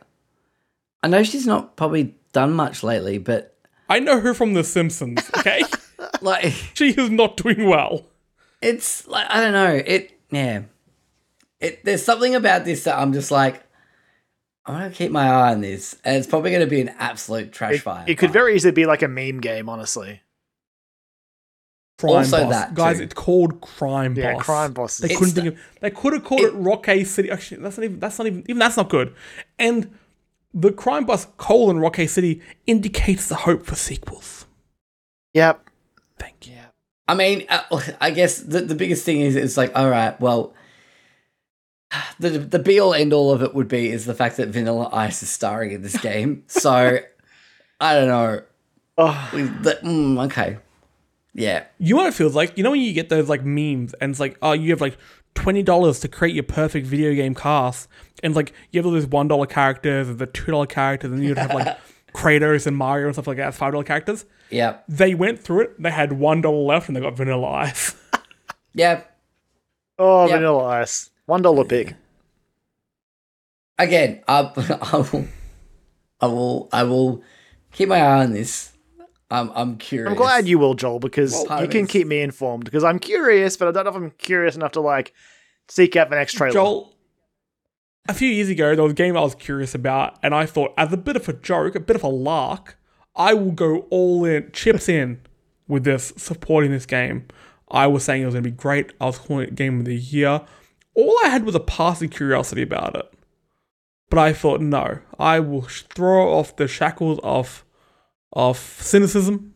I 1.03 1.07
know 1.09 1.23
she's 1.23 1.45
not 1.45 1.75
probably 1.75 2.15
done 2.31 2.53
much 2.53 2.81
lately, 2.83 3.17
but 3.17 3.55
I 3.89 3.99
know 3.99 4.19
her 4.21 4.33
from 4.33 4.53
The 4.53 4.63
Simpsons. 4.63 5.29
Okay, 5.37 5.63
like 6.21 6.45
she 6.73 6.89
is 6.91 7.09
not 7.09 7.35
doing 7.37 7.67
well. 7.67 8.05
it's 8.61 9.05
like 9.07 9.27
I 9.29 9.41
don't 9.41 9.53
know 9.53 9.81
it. 9.85 10.17
Yeah, 10.31 10.61
it 11.59 11.83
there's 11.83 12.03
something 12.05 12.35
about 12.35 12.63
this 12.65 12.85
that 12.85 12.97
I'm 12.97 13.11
just 13.11 13.31
like. 13.31 13.61
I'm 14.65 14.75
gonna 14.75 14.89
keep 14.91 15.11
my 15.11 15.27
eye 15.27 15.51
on 15.51 15.61
this, 15.61 15.97
and 16.05 16.15
it's 16.17 16.27
probably 16.27 16.51
gonna 16.51 16.67
be 16.67 16.79
an 16.81 16.89
absolute 16.99 17.51
trash 17.51 17.75
it, 17.75 17.81
fire. 17.81 18.05
it 18.07 18.15
could 18.17 18.27
but- 18.29 18.33
very 18.33 18.55
easily 18.55 18.71
be 18.71 18.85
like 18.85 19.01
a 19.01 19.07
meme 19.07 19.41
game, 19.41 19.67
honestly. 19.69 20.21
Crime 21.99 22.15
Also 22.15 22.39
Boss. 22.43 22.49
that, 22.51 22.73
guys. 22.73 22.97
too. 22.97 23.03
It's 23.03 23.13
called 23.13 23.61
Crime 23.61 24.15
Yeah, 24.15 24.33
Boss. 24.33 24.43
crime 24.43 24.73
bosses. 24.73 24.99
They 24.99 25.09
It's 25.09 25.17
couldn't 25.19 25.35
the- 25.35 25.41
think 25.41 25.53
of. 25.55 25.61
They 25.81 25.89
could 25.91 26.13
have 26.13 26.23
called 26.23 26.41
it, 26.41 26.51
Rocky 26.51 27.03
City. 27.05 27.29
Actually, 27.31 27.61
that's 27.61 27.77
not 27.77 27.83
even. 27.83 27.99
That's 27.99 28.17
not 28.17 28.27
even. 28.27 28.39
Even 28.47 28.57
that's 28.59 28.77
not 28.77 28.89
good. 28.89 29.13
And 29.59 29.91
the 30.53 30.71
crime 30.71 31.05
boss 31.05 31.27
colon 31.37 31.79
Rocky 31.79 32.07
City 32.07 32.41
indicates 32.67 33.27
the 33.27 33.35
hope 33.35 33.65
for 33.65 33.75
sequels. 33.75 34.45
Yep. 35.33 35.67
Thank 36.19 36.47
you. 36.47 36.57
I 37.07 37.15
mean, 37.15 37.45
uh, 37.49 37.61
I 38.01 38.11
guess 38.11 38.39
the, 38.39 38.61
the 38.61 38.75
biggest 38.75 39.03
thing 39.05 39.19
is 39.21 39.35
it's 39.35 39.57
like, 39.57 39.71
all 39.77 39.89
right, 39.89 40.19
well, 40.21 40.53
the 42.19 42.29
the 42.39 42.59
be 42.59 42.79
all 42.79 42.93
end 42.93 43.13
all 43.13 43.31
of 43.31 43.41
it 43.41 43.53
would 43.55 43.67
be 43.67 43.89
is 43.91 44.05
the 44.05 44.13
fact 44.15 44.37
that 44.37 44.49
Vanilla 44.49 44.89
Ice 44.93 45.21
is 45.23 45.29
starring 45.29 45.71
in 45.71 45.81
this 45.81 45.97
game. 45.97 46.43
So 46.47 46.97
I 47.79 47.93
don't 47.93 48.07
know. 48.07 48.41
Oh, 48.97 49.29
We- 49.33 49.41
the- 49.43 49.79
mm, 49.83 50.23
okay, 50.25 50.57
yeah, 51.33 51.63
You 51.79 51.95
know 51.95 52.03
what 52.03 52.07
it 52.09 52.13
feels 52.13 52.35
like? 52.35 52.57
You 52.57 52.63
know 52.63 52.71
when 52.71 52.81
you 52.81 52.93
get 52.93 53.09
those 53.09 53.27
like 53.29 53.43
memes 53.43 53.93
and 53.95 54.11
it's 54.11 54.19
like, 54.19 54.37
oh, 54.41 54.51
you 54.53 54.69
have 54.71 54.81
like 54.81 54.97
twenty 55.35 55.63
dollars 55.63 55.99
to 56.01 56.07
create 56.07 56.35
your 56.35 56.43
perfect 56.43 56.85
video 56.85 57.13
game 57.15 57.33
cast, 57.33 57.89
and 58.21 58.31
it's 58.31 58.35
like 58.35 58.53
you 58.71 58.79
have 58.79 58.85
all 58.85 58.91
those 58.91 59.07
one 59.07 59.27
dollar 59.27 59.45
characters 59.47 60.07
and 60.09 60.19
the 60.19 60.27
two 60.27 60.51
dollar 60.51 60.67
characters, 60.67 61.11
and 61.11 61.23
you'd 61.23 61.37
have 61.39 61.53
like 61.53 61.75
Kratos 62.13 62.67
and 62.67 62.77
Mario 62.77 63.07
and 63.07 63.15
stuff 63.15 63.25
like 63.27 63.37
that 63.37 63.47
as 63.47 63.57
five 63.57 63.71
dollar 63.71 63.83
characters. 63.83 64.25
yeah, 64.51 64.77
They 64.87 65.15
went 65.15 65.39
through 65.39 65.61
it. 65.61 65.81
They 65.81 65.89
had 65.89 66.13
one 66.13 66.41
dollar 66.41 66.61
left, 66.63 66.87
and 66.87 66.95
they 66.95 67.01
got 67.01 67.17
Vanilla 67.17 67.47
Ice. 67.49 67.95
yeah. 68.75 69.01
oh 69.97 70.27
Yep. 70.27 70.37
vanilla 70.37 70.63
ice. 70.65 71.09
One 71.25 71.41
dollar 71.41 71.63
pick. 71.65 71.95
Again, 73.79 74.23
I, 74.27 74.51
I 74.93 74.97
will, 74.97 75.27
I 76.21 76.25
will, 76.27 76.69
I 76.71 76.83
will 76.83 77.23
keep 77.71 77.89
my 77.89 77.99
eye 77.99 78.23
on 78.23 78.33
this. 78.33 78.71
I'm, 79.31 79.51
I'm 79.55 79.77
curious. 79.77 80.11
I'm 80.11 80.15
glad 80.17 80.47
you 80.47 80.59
will, 80.59 80.75
Joel, 80.75 80.99
because 80.99 81.33
Well, 81.49 81.61
you 81.63 81.67
can 81.67 81.81
it's- 81.81 81.91
keep 81.91 82.05
me 82.07 82.21
informed. 82.21 82.65
Because 82.65 82.83
I'm 82.83 82.99
curious, 82.99 83.57
but 83.57 83.67
I 83.67 83.71
don't 83.71 83.85
know 83.85 83.89
if 83.89 83.95
I'm 83.95 84.11
curious 84.11 84.55
enough 84.55 84.73
to 84.73 84.81
like 84.81 85.11
seek 85.69 85.95
out 85.95 86.09
the 86.11 86.15
next 86.17 86.33
trailer. 86.33 86.53
Joel, 86.53 86.93
a 88.07 88.13
few 88.13 88.27
years 88.29 88.49
ago, 88.49 88.75
there 88.75 88.83
was 88.83 88.91
a 88.91 88.95
game 88.95 89.17
I 89.17 89.21
was 89.21 89.33
curious 89.33 89.73
about, 89.73 90.19
and 90.21 90.35
I 90.35 90.45
thought, 90.45 90.73
as 90.77 90.93
a 90.93 90.97
bit 90.97 91.15
of 91.15 91.27
a 91.27 91.33
joke, 91.33 91.73
a 91.75 91.79
bit 91.79 91.95
of 91.95 92.03
a 92.03 92.07
lark, 92.09 92.77
I 93.15 93.33
will 93.33 93.51
go 93.53 93.87
all 93.89 94.23
in, 94.25 94.51
chips 94.51 94.87
in 94.87 95.21
with 95.67 95.83
this, 95.83 96.13
supporting 96.17 96.69
this 96.71 96.85
game. 96.85 97.27
I 97.71 97.87
was 97.87 98.03
saying 98.03 98.21
it 98.21 98.25
was 98.25 98.35
going 98.35 98.43
to 98.43 98.49
be 98.51 98.55
great. 98.55 98.93
I 99.01 99.05
was 99.05 99.17
calling 99.17 99.47
it 99.47 99.55
Game 99.55 99.79
of 99.79 99.85
the 99.85 99.95
Year. 99.95 100.41
All 100.95 101.17
I 101.23 101.29
had 101.29 101.45
was 101.45 101.55
a 101.55 101.59
passing 101.59 102.09
curiosity 102.09 102.61
about 102.61 102.95
it. 102.95 103.11
But 104.09 104.19
I 104.19 104.33
thought, 104.33 104.61
no, 104.61 104.99
I 105.17 105.39
will 105.39 105.63
throw 105.63 106.33
off 106.37 106.55
the 106.55 106.67
shackles 106.67 107.19
of 107.23 107.65
of 108.33 108.57
cynicism, 108.57 109.53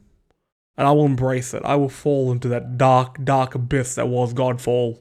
and 0.77 0.87
I 0.87 0.91
will 0.91 1.05
embrace 1.05 1.53
it. 1.53 1.61
I 1.65 1.75
will 1.75 1.89
fall 1.89 2.31
into 2.31 2.47
that 2.49 2.77
dark, 2.77 3.23
dark 3.23 3.53
abyss 3.55 3.95
that 3.95 4.07
was 4.07 4.33
Godfall. 4.33 4.99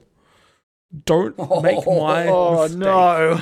Don't 1.05 1.37
make 1.63 1.85
my 1.87 2.27
Oh 2.27 2.63
mistake. 2.63 2.77
no! 2.79 3.41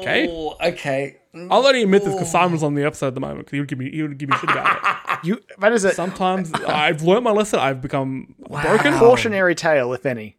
Okay. 0.00 0.28
Okay. 0.72 1.16
I'll 1.50 1.60
let 1.60 1.74
you 1.74 1.82
admit 1.82 2.04
this 2.04 2.14
because 2.14 2.30
Simon's 2.30 2.62
on 2.62 2.74
the 2.74 2.84
episode 2.84 3.08
at 3.08 3.14
the 3.14 3.20
moment 3.20 3.40
because 3.40 3.52
he 3.52 3.60
would 3.60 3.68
give 3.68 3.78
me 3.78 3.90
he 3.90 4.02
would 4.02 4.16
give 4.16 4.28
me 4.30 4.36
shit 4.38 4.50
about 4.50 4.76
it. 4.76 4.82
You 5.24 5.40
that 5.60 5.72
is 5.72 5.84
it. 5.84 5.94
Sometimes 5.96 6.52
I've 6.52 7.02
learned 7.02 7.24
my 7.24 7.30
lesson. 7.30 7.58
I've 7.58 7.80
become 7.80 8.34
broken. 8.50 8.92
cautionary 8.98 9.54
tale, 9.54 9.92
if 9.94 10.04
any. 10.04 10.36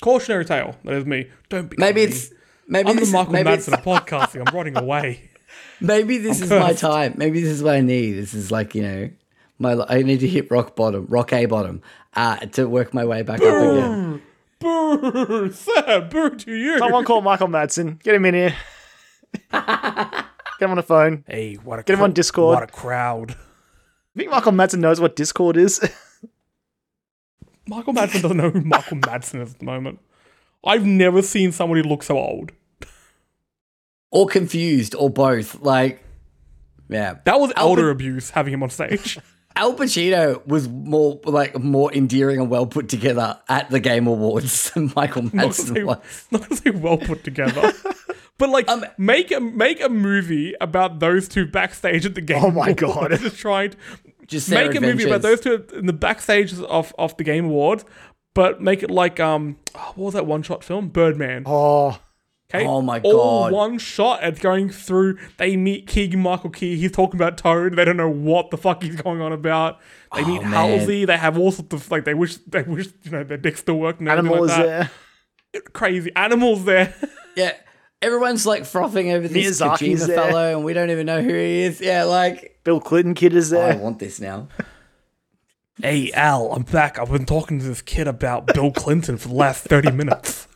Cautionary 0.00 0.44
tale. 0.44 0.76
That 0.84 0.94
is 0.94 1.04
me. 1.04 1.30
Don't 1.48 1.68
be. 1.68 1.76
Maybe 1.78 2.02
it's 2.02 2.30
maybe 2.66 2.88
I'm 2.88 2.96
the 2.96 3.00
this, 3.00 3.12
Michael 3.12 3.32
maybe, 3.32 3.50
Madsen 3.50 3.74
of 3.74 3.82
podcasting. 3.82 4.46
I'm 4.46 4.54
running 4.54 4.76
away. 4.76 5.30
maybe 5.80 6.18
this 6.18 6.40
is 6.40 6.50
my 6.50 6.72
time. 6.72 7.14
Maybe 7.16 7.40
this 7.40 7.50
is 7.50 7.62
what 7.62 7.74
I 7.74 7.80
need. 7.80 8.12
This 8.12 8.32
is 8.34 8.50
like 8.50 8.74
you 8.74 8.82
know, 8.82 9.10
my 9.58 9.84
I 9.88 10.02
need 10.02 10.20
to 10.20 10.28
hit 10.28 10.50
rock 10.50 10.74
bottom, 10.74 11.06
rock 11.08 11.32
a 11.32 11.46
bottom, 11.46 11.82
uh, 12.14 12.36
to 12.36 12.66
work 12.66 12.94
my 12.94 13.04
way 13.04 13.22
back 13.22 13.40
up 13.40 13.46
again. 13.46 14.22
Boo, 14.58 15.50
Sam, 15.52 16.08
boo 16.08 16.30
to 16.30 16.54
you. 16.54 16.78
Someone 16.78 17.04
call 17.04 17.20
Michael 17.20 17.48
Madsen. 17.48 18.02
Get 18.02 18.14
him 18.14 18.24
in 18.24 18.34
here. 18.34 18.56
Get 19.52 20.66
him 20.66 20.70
on 20.70 20.76
the 20.76 20.82
phone. 20.82 21.24
Hey, 21.26 21.54
what 21.54 21.78
a 21.78 21.82
Get 21.82 21.94
him 21.94 22.02
on 22.02 22.12
Discord. 22.12 22.54
What 22.54 22.62
a 22.62 22.66
crowd. 22.66 23.32
I 23.32 24.18
think 24.18 24.30
Michael 24.30 24.52
Madsen 24.52 24.80
knows 24.80 25.00
what 25.00 25.16
Discord 25.16 25.56
is. 25.56 25.80
Michael 27.70 27.94
Madsen 27.94 28.22
doesn't 28.22 28.36
know 28.36 28.50
who 28.50 28.60
Michael 28.62 28.96
Madsen 28.98 29.40
is 29.42 29.52
at 29.52 29.58
the 29.60 29.64
moment. 29.64 30.00
I've 30.64 30.84
never 30.84 31.22
seen 31.22 31.52
somebody 31.52 31.82
look 31.82 32.02
so 32.02 32.18
old. 32.18 32.50
Or 34.10 34.26
confused, 34.26 34.94
or 34.96 35.08
both. 35.08 35.60
Like, 35.62 36.04
yeah. 36.88 37.18
That 37.24 37.38
was 37.38 37.52
elder 37.56 37.86
Pac- 37.86 37.92
abuse 37.92 38.30
having 38.30 38.52
him 38.52 38.62
on 38.62 38.70
stage. 38.70 39.18
Al 39.56 39.74
Pacino 39.74 40.44
was 40.46 40.68
more 40.68 41.20
like 41.24 41.58
more 41.58 41.92
endearing 41.92 42.38
and 42.40 42.48
well 42.50 42.66
put 42.66 42.88
together 42.88 43.38
at 43.48 43.68
the 43.70 43.80
Game 43.80 44.06
Awards 44.06 44.70
than 44.74 44.92
Michael 44.96 45.22
not 45.24 45.32
Madsen 45.32 45.74
say, 45.74 45.84
was. 45.84 46.26
not 46.30 46.42
to 46.48 46.56
say 46.56 46.70
well 46.70 46.98
put 46.98 47.24
together. 47.24 47.72
But 48.38 48.48
like, 48.48 48.70
Um, 48.70 48.86
make 48.96 49.30
a 49.32 49.38
make 49.38 49.82
a 49.82 49.90
movie 49.90 50.54
about 50.62 50.98
those 50.98 51.28
two 51.28 51.44
backstage 51.46 52.06
at 52.06 52.14
the 52.14 52.22
game. 52.22 52.42
Oh 52.42 52.50
my 52.50 52.68
Awards. 52.70 52.80
God. 52.80 53.10
Just 53.20 53.36
trying 53.36 53.72
to 53.72 53.76
Just 54.30 54.48
their 54.48 54.66
make 54.68 54.76
a 54.76 54.80
movie 54.80 55.04
about 55.04 55.22
those 55.22 55.40
two 55.40 55.66
in 55.74 55.86
the 55.86 55.92
backstage 55.92 56.54
of 56.58 56.94
of 56.98 57.16
the 57.16 57.24
Game 57.24 57.46
Awards, 57.46 57.84
but 58.34 58.62
make 58.62 58.82
it 58.82 58.90
like 58.90 59.20
um, 59.20 59.58
oh, 59.74 59.92
what 59.96 60.04
was 60.06 60.14
that 60.14 60.24
one 60.26 60.42
shot 60.42 60.64
film? 60.64 60.88
Birdman. 60.88 61.42
oh, 61.46 61.98
Okay. 62.52 62.66
Oh 62.66 62.82
my 62.82 62.98
All 63.04 63.44
God. 63.44 63.52
one 63.52 63.78
shot 63.78 64.20
and 64.24 64.36
going 64.40 64.70
through. 64.70 65.18
They 65.36 65.56
meet 65.56 65.86
Keegan 65.86 66.18
Michael 66.20 66.50
Key. 66.50 66.76
He's 66.76 66.90
talking 66.90 67.14
about 67.14 67.38
Toad. 67.38 67.76
They 67.76 67.84
don't 67.84 67.96
know 67.96 68.10
what 68.10 68.50
the 68.50 68.56
fuck 68.56 68.82
he's 68.82 68.96
going 69.00 69.20
on 69.20 69.32
about. 69.32 69.78
They 70.16 70.24
meet 70.24 70.40
Oh, 70.40 70.42
man. 70.42 70.50
Halsey. 70.78 71.04
They 71.04 71.16
have 71.16 71.38
all 71.38 71.52
sorts 71.52 71.72
of 71.74 71.88
like 71.92 72.04
they 72.04 72.14
wish 72.14 72.38
they 72.48 72.62
wish 72.62 72.88
you 73.04 73.12
know 73.12 73.22
their 73.22 73.36
dick 73.36 73.56
still 73.56 73.76
worked. 73.78 74.00
And 74.00 74.08
everything 74.08 74.32
animal 74.32 74.48
like 74.48 74.66
there. 74.66 74.90
Crazy 75.72 76.10
animals 76.16 76.64
there. 76.64 76.94
Yeah. 77.36 77.52
Everyone's 78.02 78.46
like 78.46 78.64
frothing 78.64 79.12
over 79.12 79.28
this 79.28 79.60
Miyazaki's 79.60 80.02
Kojima 80.02 80.06
there. 80.06 80.16
fellow, 80.16 80.56
and 80.56 80.64
we 80.64 80.72
don't 80.72 80.90
even 80.90 81.04
know 81.06 81.20
who 81.22 81.34
he 81.34 81.62
is. 81.62 81.80
Yeah, 81.80 82.04
like 82.04 82.58
Bill 82.64 82.80
Clinton 82.80 83.14
kid 83.14 83.34
is 83.34 83.50
there. 83.50 83.68
I 83.68 83.72
there. 83.74 83.82
want 83.82 83.98
this 83.98 84.20
now. 84.20 84.48
hey 85.82 86.10
Al, 86.12 86.52
I'm 86.52 86.62
back. 86.62 86.98
I've 86.98 87.10
been 87.10 87.26
talking 87.26 87.58
to 87.58 87.64
this 87.64 87.82
kid 87.82 88.08
about 88.08 88.46
Bill 88.54 88.72
Clinton 88.72 89.18
for 89.18 89.28
the 89.28 89.34
last 89.34 89.64
thirty 89.64 89.90
minutes. 89.90 90.48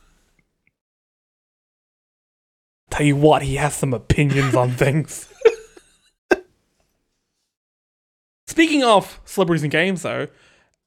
Tell 2.89 3.05
you 3.05 3.15
what, 3.15 3.41
he 3.43 3.55
has 3.55 3.75
some 3.75 3.93
opinions 3.93 4.55
on 4.55 4.71
things. 4.75 5.27
Speaking 8.47 8.83
of 8.83 9.19
celebrities 9.25 9.63
in 9.63 9.69
games, 9.69 10.01
though, 10.03 10.27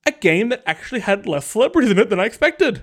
a 0.07 0.13
game 0.13 0.49
that 0.49 0.63
actually 0.67 1.01
had 1.01 1.27
less 1.27 1.45
celebrities 1.47 1.91
in 1.91 1.99
it 1.99 2.09
than 2.09 2.19
I 2.19 2.25
expected. 2.25 2.83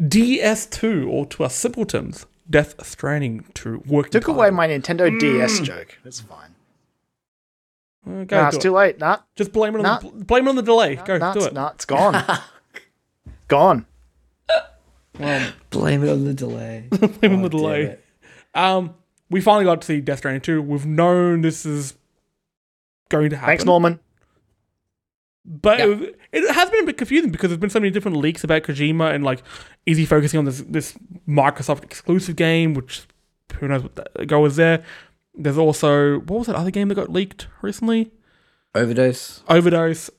DS2, 0.00 1.06
or 1.08 1.26
to 1.26 1.44
us 1.44 1.54
simpletons, 1.54 2.26
Death 2.50 2.84
Stranding 2.84 3.44
to 3.54 3.78
work. 3.86 4.10
Took 4.10 4.28
away 4.28 4.50
my 4.50 4.66
Nintendo 4.68 5.18
DS 5.18 5.60
joke. 5.60 5.98
That's 6.04 6.20
fine. 6.20 6.54
Uh, 8.06 8.24
Nah, 8.30 8.48
it's 8.48 8.56
do 8.56 8.62
too 8.62 8.72
late. 8.72 8.98
Nah, 8.98 9.18
Just 9.36 9.52
blame 9.52 9.74
it 9.74 9.78
on 9.78 9.82
Nah. 9.84 9.98
the, 9.98 10.24
blame 10.24 10.46
it 10.46 10.50
on 10.50 10.56
the 10.56 10.62
delay. 10.62 10.96
Go 10.96 11.18
nah, 11.18 11.32
do 11.34 11.44
it. 11.44 11.52
nah, 11.52 11.68
it's 11.70 11.84
gone. 11.84 12.24
gone. 13.48 13.86
Well, 15.18 15.52
Blame 15.68 16.02
it 16.02 16.10
on 16.10 16.24
the 16.24 16.32
delay. 16.34 16.86
blame 16.90 17.12
it 17.22 17.32
on 17.32 17.42
the 17.42 17.48
delay. 17.50 17.98
Um, 18.54 18.94
we 19.28 19.40
finally 19.42 19.64
got 19.66 19.82
to 19.82 19.86
see 19.86 20.00
Death 20.00 20.18
Stranding 20.18 20.40
2. 20.40 20.62
We've 20.62 20.86
known 20.86 21.42
this 21.42 21.66
is 21.66 21.94
going 23.10 23.30
to 23.30 23.36
happen. 23.36 23.50
Thanks, 23.50 23.64
Norman. 23.66 24.00
But 25.44 25.78
Yeah. 25.78 25.84
it, 25.86 25.88
was- 25.88 26.08
it 26.32 26.54
has 26.54 26.70
been 26.70 26.82
a 26.82 26.86
bit 26.86 26.98
confusing 26.98 27.30
because 27.30 27.48
there's 27.50 27.60
been 27.60 27.70
so 27.70 27.80
many 27.80 27.90
different 27.90 28.16
leaks 28.18 28.44
about 28.44 28.62
Kojima 28.62 29.14
and 29.14 29.24
like, 29.24 29.42
is 29.86 29.96
he 29.98 30.04
focusing 30.06 30.38
on 30.38 30.44
this 30.44 30.60
this 30.68 30.94
Microsoft 31.28 31.82
exclusive 31.82 32.36
game, 32.36 32.74
which 32.74 33.02
who 33.58 33.68
knows 33.68 33.82
what 33.82 33.94
the 34.14 34.26
go 34.26 34.44
is 34.44 34.56
there. 34.56 34.84
There's 35.34 35.58
also 35.58 36.20
what 36.20 36.38
was 36.40 36.46
that 36.48 36.56
other 36.56 36.70
game 36.70 36.88
that 36.88 36.94
got 36.96 37.10
leaked 37.10 37.46
recently? 37.62 38.10
Overdose. 38.74 39.42
Overdose. 39.48 40.10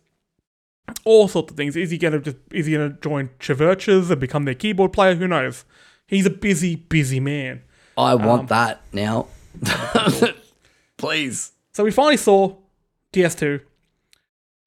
All 1.05 1.27
sorts 1.27 1.51
of 1.51 1.57
things. 1.57 1.75
Is 1.75 1.91
he 1.91 1.97
gonna 1.97 2.19
just 2.19 2.37
is 2.51 2.65
he 2.65 2.73
gonna 2.73 2.97
join 3.01 3.29
Chvrches 3.39 4.09
and 4.09 4.19
become 4.19 4.45
their 4.45 4.55
keyboard 4.55 4.91
player? 4.91 5.15
Who 5.15 5.27
knows? 5.27 5.63
He's 6.07 6.25
a 6.25 6.29
busy, 6.31 6.75
busy 6.75 7.19
man. 7.19 7.61
I 7.97 8.13
Um, 8.13 8.23
want 8.25 8.49
that 8.49 8.81
now. 8.91 9.27
Please. 10.97 11.51
So 11.73 11.83
we 11.83 11.91
finally 11.91 12.17
saw 12.17 12.57
DS2. 13.13 13.61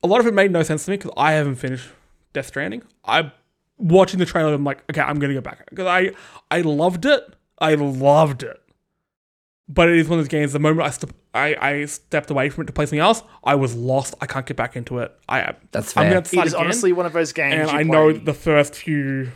A 0.05 0.07
lot 0.07 0.21
of 0.21 0.27
it 0.27 0.35
made 0.35 0.51
no 0.53 0.63
sense 0.63 0.85
to 0.85 0.91
me 0.91 0.99
because 0.99 1.13
I 1.17 1.33
haven't 1.33 1.57
finished 1.57 1.89
Death 2.35 2.47
Stranding. 2.47 2.83
I 3.05 3.33
watching 3.79 4.19
the 4.19 4.27
trailer. 4.27 4.53
I'm 4.53 4.63
like, 4.63 4.85
okay, 4.91 5.01
I'm 5.01 5.19
gonna 5.19 5.35
go 5.35 5.41
back 5.41 5.69
because 5.71 5.87
I 5.87 6.13
I 6.51 6.61
loved 6.61 7.07
it. 7.07 7.23
I 7.59 7.75
loved 7.75 8.43
it. 8.43 8.61
But 9.67 9.89
it 9.89 9.97
is 9.97 10.09
one 10.09 10.19
of 10.19 10.25
those 10.27 10.29
games. 10.29 10.53
The 10.53 10.59
moment 10.59 10.87
I 10.87 10.91
step, 10.91 11.11
I, 11.33 11.57
I 11.59 11.85
stepped 11.87 12.31
away 12.31 12.51
from 12.51 12.65
it 12.65 12.67
to 12.67 12.73
play 12.75 12.85
something 12.85 12.99
else, 12.99 13.23
I 13.45 13.55
was 13.55 13.75
lost. 13.75 14.15
I 14.21 14.27
can't 14.27 14.45
get 14.45 14.59
back 14.59 14.77
into 14.77 14.99
it. 14.99 15.11
I 15.27 15.55
That's 15.73 15.97
I'm 15.97 16.11
gonna 16.13 16.25
start 16.27 16.49
is 16.49 16.53
again, 16.53 16.65
honestly 16.65 16.93
one 16.93 17.07
of 17.07 17.15
those 17.15 17.33
games. 17.33 17.55
and 17.55 17.71
you 17.71 17.79
I 17.79 17.83
know 17.83 18.13
the 18.13 18.35
first 18.35 18.75
few 18.75 19.31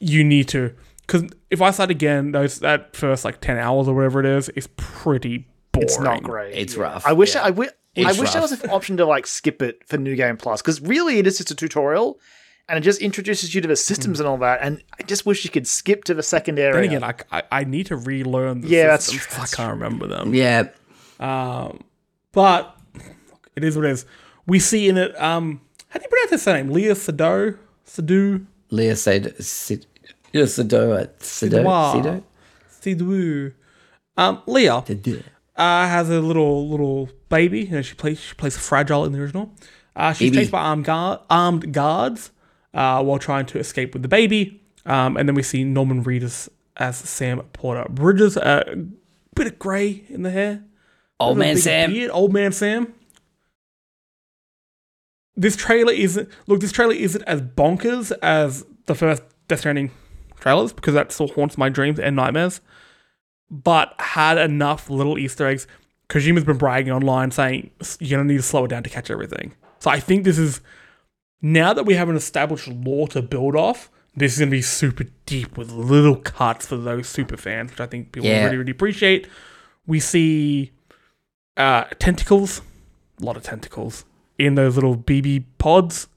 you 0.00 0.24
need 0.24 0.48
to 0.48 0.74
because 1.06 1.24
if 1.50 1.62
I 1.62 1.70
start 1.70 1.90
again, 1.90 2.32
those 2.32 2.58
that 2.60 2.96
first 2.96 3.24
like 3.24 3.40
ten 3.40 3.56
hours 3.56 3.86
or 3.86 3.94
whatever 3.94 4.18
it 4.20 4.26
is 4.26 4.48
is 4.50 4.66
pretty 4.76 5.46
boring. 5.70 5.84
it's 5.84 5.98
not 6.00 6.22
great. 6.24 6.54
It's 6.56 6.74
Yeah. 6.76 6.82
rough, 6.82 7.06
I 7.06 7.12
wish 7.12 7.34
yeah. 7.36 7.42
I 7.44 7.50
wi- 7.96 8.08
I 8.08 8.10
It's 8.12 8.20
wish 8.20 8.32
there 8.32 8.42
was 8.42 8.52
an 8.52 8.70
option 8.70 8.96
to 8.98 9.06
like 9.06 9.26
skip 9.26 9.62
it 9.62 9.82
for 9.86 9.96
New 9.98 10.16
Game 10.16 10.36
Plus 10.36 10.60
because 10.62 10.80
really 10.80 11.18
it 11.18 11.26
is 11.26 11.38
just 11.38 11.50
a 11.50 11.54
tutorial. 11.54 12.18
And 12.70 12.76
it 12.76 12.82
just 12.82 13.00
introduces 13.00 13.54
you 13.54 13.62
to 13.62 13.68
the 13.68 13.76
systems 13.76 14.20
and 14.20 14.28
all 14.28 14.36
that, 14.38 14.58
and 14.60 14.84
I 15.00 15.02
just 15.04 15.24
wish 15.24 15.42
you 15.42 15.48
could 15.48 15.66
skip 15.66 16.04
to 16.04 16.12
the 16.12 16.22
second 16.22 16.58
area. 16.58 16.74
Then 16.74 16.84
again, 16.84 17.02
I, 17.32 17.38
I, 17.38 17.42
I 17.60 17.64
need 17.64 17.86
to 17.86 17.96
relearn 17.96 18.60
the 18.60 18.68
Yeah, 18.68 18.88
that's 18.88 19.06
systems. 19.06 19.26
true, 19.26 19.42
I 19.42 19.46
can't 19.46 19.70
remember 19.72 20.06
them. 20.06 20.34
yeah. 20.34 20.68
Um, 21.18 21.82
but 22.32 22.76
it 23.56 23.64
is 23.64 23.74
what 23.74 23.86
it 23.86 23.92
is. 23.92 24.04
We 24.46 24.58
see 24.58 24.86
in 24.86 24.98
it. 24.98 25.18
Um, 25.18 25.62
how 25.88 25.98
do 25.98 26.02
you 26.04 26.08
pronounce 26.10 26.30
his 26.32 26.46
name? 26.46 26.68
Leah 26.70 26.94
Sado. 26.94 27.54
Sado. 27.86 28.40
Leah 28.70 28.96
said, 28.96 29.42
Sid, 29.42 29.86
yeah, 30.34 30.42
Sido, 30.42 31.08
Sido, 31.20 31.62
Sido, 31.88 32.22
Sido. 32.82 33.52
Um, 34.18 34.42
Leah 34.46 34.82
Sido. 34.86 35.22
uh, 35.56 35.88
has 35.88 36.10
a 36.10 36.20
little 36.20 36.68
little 36.68 37.08
baby. 37.28 37.60
You 37.60 37.70
know, 37.70 37.82
she 37.82 37.94
plays 37.94 38.20
she 38.20 38.34
plays 38.34 38.56
fragile 38.56 39.04
in 39.04 39.12
the 39.12 39.20
original. 39.20 39.52
Uh, 39.94 40.12
she's 40.12 40.30
Baby. 40.30 40.42
chased 40.42 40.52
by 40.52 40.60
armed 40.60 40.84
guard, 40.84 41.20
armed 41.28 41.72
guards 41.72 42.30
uh, 42.72 43.02
while 43.02 43.18
trying 43.18 43.46
to 43.46 43.58
escape 43.58 43.92
with 43.92 44.02
the 44.02 44.08
baby. 44.08 44.62
Um, 44.86 45.16
and 45.16 45.28
then 45.28 45.34
we 45.34 45.42
see 45.42 45.64
Norman 45.64 46.04
Reedus 46.04 46.48
as 46.76 46.96
Sam 46.96 47.40
Porter 47.52 47.84
Bridges. 47.90 48.36
A 48.36 48.70
uh, 48.70 48.74
bit 49.34 49.48
of 49.48 49.58
grey 49.58 50.04
in 50.08 50.22
the 50.22 50.30
hair. 50.30 50.62
Old 51.20 51.36
Bit 51.36 51.42
of 51.42 51.46
a 51.46 51.54
man 51.54 51.56
Sam. 51.56 51.90
beard, 51.90 52.10
old 52.12 52.32
man 52.32 52.52
Sam. 52.52 52.94
This 55.36 55.56
trailer 55.56 55.92
isn't 55.92 56.28
look. 56.46 56.60
This 56.60 56.72
trailer 56.72 56.94
isn't 56.94 57.22
as 57.22 57.42
bonkers 57.42 58.12
as 58.22 58.64
the 58.86 58.94
first 58.94 59.22
Death 59.48 59.60
Stranding 59.60 59.90
trailers 60.40 60.72
because 60.72 60.94
that 60.94 61.10
still 61.12 61.28
haunts 61.28 61.58
my 61.58 61.68
dreams 61.68 61.98
and 61.98 62.14
nightmares. 62.16 62.60
But 63.50 63.94
had 63.98 64.38
enough 64.38 64.90
little 64.90 65.18
Easter 65.18 65.46
eggs. 65.46 65.66
Kojima's 66.08 66.44
been 66.44 66.56
bragging 66.58 66.92
online 66.92 67.30
saying 67.30 67.70
you're 68.00 68.18
gonna 68.18 68.32
need 68.32 68.38
to 68.38 68.42
slow 68.42 68.64
it 68.64 68.68
down 68.68 68.82
to 68.82 68.90
catch 68.90 69.10
everything. 69.10 69.54
So 69.78 69.90
I 69.90 70.00
think 70.00 70.24
this 70.24 70.38
is 70.38 70.60
now 71.42 71.72
that 71.72 71.84
we 71.84 71.94
have 71.94 72.08
an 72.08 72.16
established 72.16 72.66
lore 72.68 73.08
to 73.08 73.22
build 73.22 73.54
off. 73.54 73.90
This 74.16 74.32
is 74.32 74.38
gonna 74.38 74.50
be 74.50 74.62
super 74.62 75.04
deep 75.26 75.56
with 75.58 75.70
little 75.70 76.16
cuts 76.16 76.66
for 76.66 76.76
those 76.76 77.08
super 77.08 77.36
fans, 77.36 77.70
which 77.72 77.80
I 77.80 77.86
think 77.86 78.12
people 78.12 78.28
Yeah. 78.28 78.44
really 78.44 78.56
really 78.56 78.70
appreciate. 78.72 79.26
We 79.86 80.00
see 80.00 80.72
uh, 81.56 81.84
tentacles, 81.98 82.62
a 83.20 83.24
lot 83.24 83.36
of 83.36 83.42
tentacles 83.42 84.04
in 84.38 84.54
those 84.54 84.76
little 84.76 84.96
BB 84.96 85.44
pods. 85.58 86.08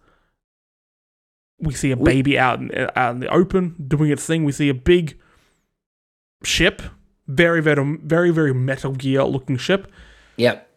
We 1.60 1.74
see 1.74 1.92
a 1.92 1.98
baby 1.98 2.40
out 2.40 2.60
in, 2.60 2.72
out 2.96 3.16
in 3.16 3.20
the 3.20 3.28
open 3.28 3.76
doing 3.88 4.10
its 4.12 4.26
thing. 4.26 4.44
We 4.46 4.52
see 4.52 4.70
a 4.70 4.74
big 4.74 5.18
ship. 6.44 6.82
Very, 7.36 7.62
very, 7.62 7.98
very, 8.04 8.32
very 8.32 8.54
Metal 8.54 8.92
Gear 8.94 9.24
looking 9.24 9.58
ship. 9.58 9.92
Yep. 10.38 10.68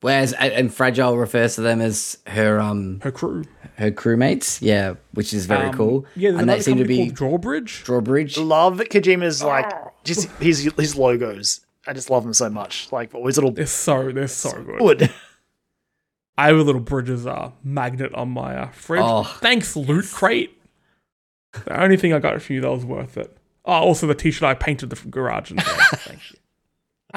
Whereas 0.00 0.32
and, 0.34 0.52
and 0.52 0.74
fragile 0.74 1.16
refers 1.16 1.54
to 1.54 1.62
them 1.62 1.80
as 1.80 2.18
her 2.26 2.60
um 2.60 3.00
Her 3.02 3.10
crew. 3.10 3.44
her 3.76 3.90
crewmates. 3.90 4.58
Yeah, 4.60 4.94
which 5.12 5.32
is 5.32 5.46
very 5.46 5.68
Um, 5.68 5.74
cool. 5.74 6.06
Yeah, 6.14 6.30
and 6.30 6.40
another 6.42 6.58
they 6.58 6.62
seem 6.62 6.76
to 6.78 6.84
be 6.84 7.08
Drawbridge. 7.10 7.84
drawbridge. 7.84 8.36
Love 8.36 8.78
Kojima's 8.78 9.42
like 9.42 9.70
just 10.04 10.28
his 10.40 10.70
his 10.76 10.96
logos. 10.96 11.60
I 11.86 11.92
just 11.94 12.10
love 12.10 12.22
them 12.24 12.34
so 12.34 12.50
much. 12.50 12.88
Like 12.92 13.14
always 13.14 13.36
little 13.38 13.50
They're 13.52 13.66
so 13.66 14.10
they're 14.12 14.28
so 14.28 14.50
good. 14.62 14.80
wood. 14.80 15.10
I 16.36 16.48
have 16.48 16.56
a 16.56 16.62
little 16.62 16.80
Bridges 16.80 17.26
uh, 17.26 17.52
magnet 17.62 18.12
on 18.14 18.28
my 18.30 18.56
uh, 18.56 18.70
fridge. 18.72 19.02
Oh. 19.04 19.22
Thanks, 19.40 19.76
Loot 19.76 20.06
Crate. 20.12 20.60
The 21.52 21.80
only 21.80 21.96
thing 21.96 22.12
I 22.12 22.18
got 22.18 22.42
from 22.42 22.56
you 22.56 22.60
that 22.62 22.70
was 22.72 22.84
worth 22.84 23.16
it. 23.16 23.34
Oh, 23.66 23.72
also 23.72 24.06
the 24.06 24.14
T-shirt 24.14 24.42
I 24.42 24.54
painted 24.54 24.90
the 24.90 25.08
garage 25.08 25.50
and 25.50 25.62
Thank 25.62 26.20
you. 26.32 26.38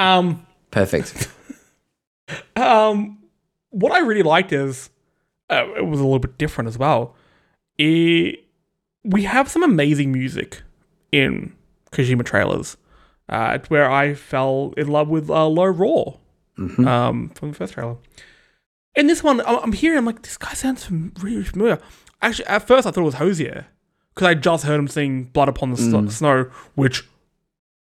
Um, 0.01 0.45
Perfect. 0.71 1.29
um, 2.55 3.19
what 3.69 3.91
I 3.91 3.99
really 3.99 4.23
liked 4.23 4.51
is 4.51 4.89
uh, 5.49 5.65
it 5.75 5.85
was 5.85 5.99
a 5.99 6.03
little 6.03 6.19
bit 6.19 6.37
different 6.37 6.67
as 6.67 6.77
well. 6.77 7.15
It, 7.77 8.43
we 9.03 9.23
have 9.23 9.49
some 9.49 9.63
amazing 9.63 10.11
music 10.11 10.61
in 11.11 11.53
Kojima 11.91 12.25
trailers. 12.25 12.77
Uh, 13.29 13.53
it's 13.55 13.69
where 13.69 13.89
I 13.89 14.13
fell 14.13 14.73
in 14.77 14.87
love 14.87 15.09
with 15.09 15.29
uh, 15.29 15.47
Low 15.47 15.65
Roar 15.65 16.19
Mhm. 16.57 16.87
um, 16.87 17.29
from 17.35 17.49
the 17.51 17.55
first 17.55 17.73
trailer. 17.73 17.97
In 18.95 19.05
this 19.05 19.21
one, 19.23 19.41
I'm 19.41 19.57
I'm 19.59 19.73
hearing, 19.73 19.99
I'm 19.99 20.05
like, 20.05 20.23
this 20.23 20.37
guy 20.37 20.53
sounds 20.53 20.89
really 20.89 21.43
familiar. 21.43 21.77
Actually, 22.21 22.47
at 22.47 22.65
first 22.67 22.87
I 22.87 22.91
thought 22.91 23.01
it 23.01 23.05
was 23.05 23.13
Hozier 23.15 23.67
because 24.17 24.27
I 24.27 24.33
just 24.33 24.63
heard 24.65 24.79
him 24.79 24.87
sing 24.87 25.23
"Blood 25.25 25.47
Upon 25.49 25.71
the 25.71 25.77
Sno- 25.77 26.07
Snow," 26.07 26.49
which 26.75 27.03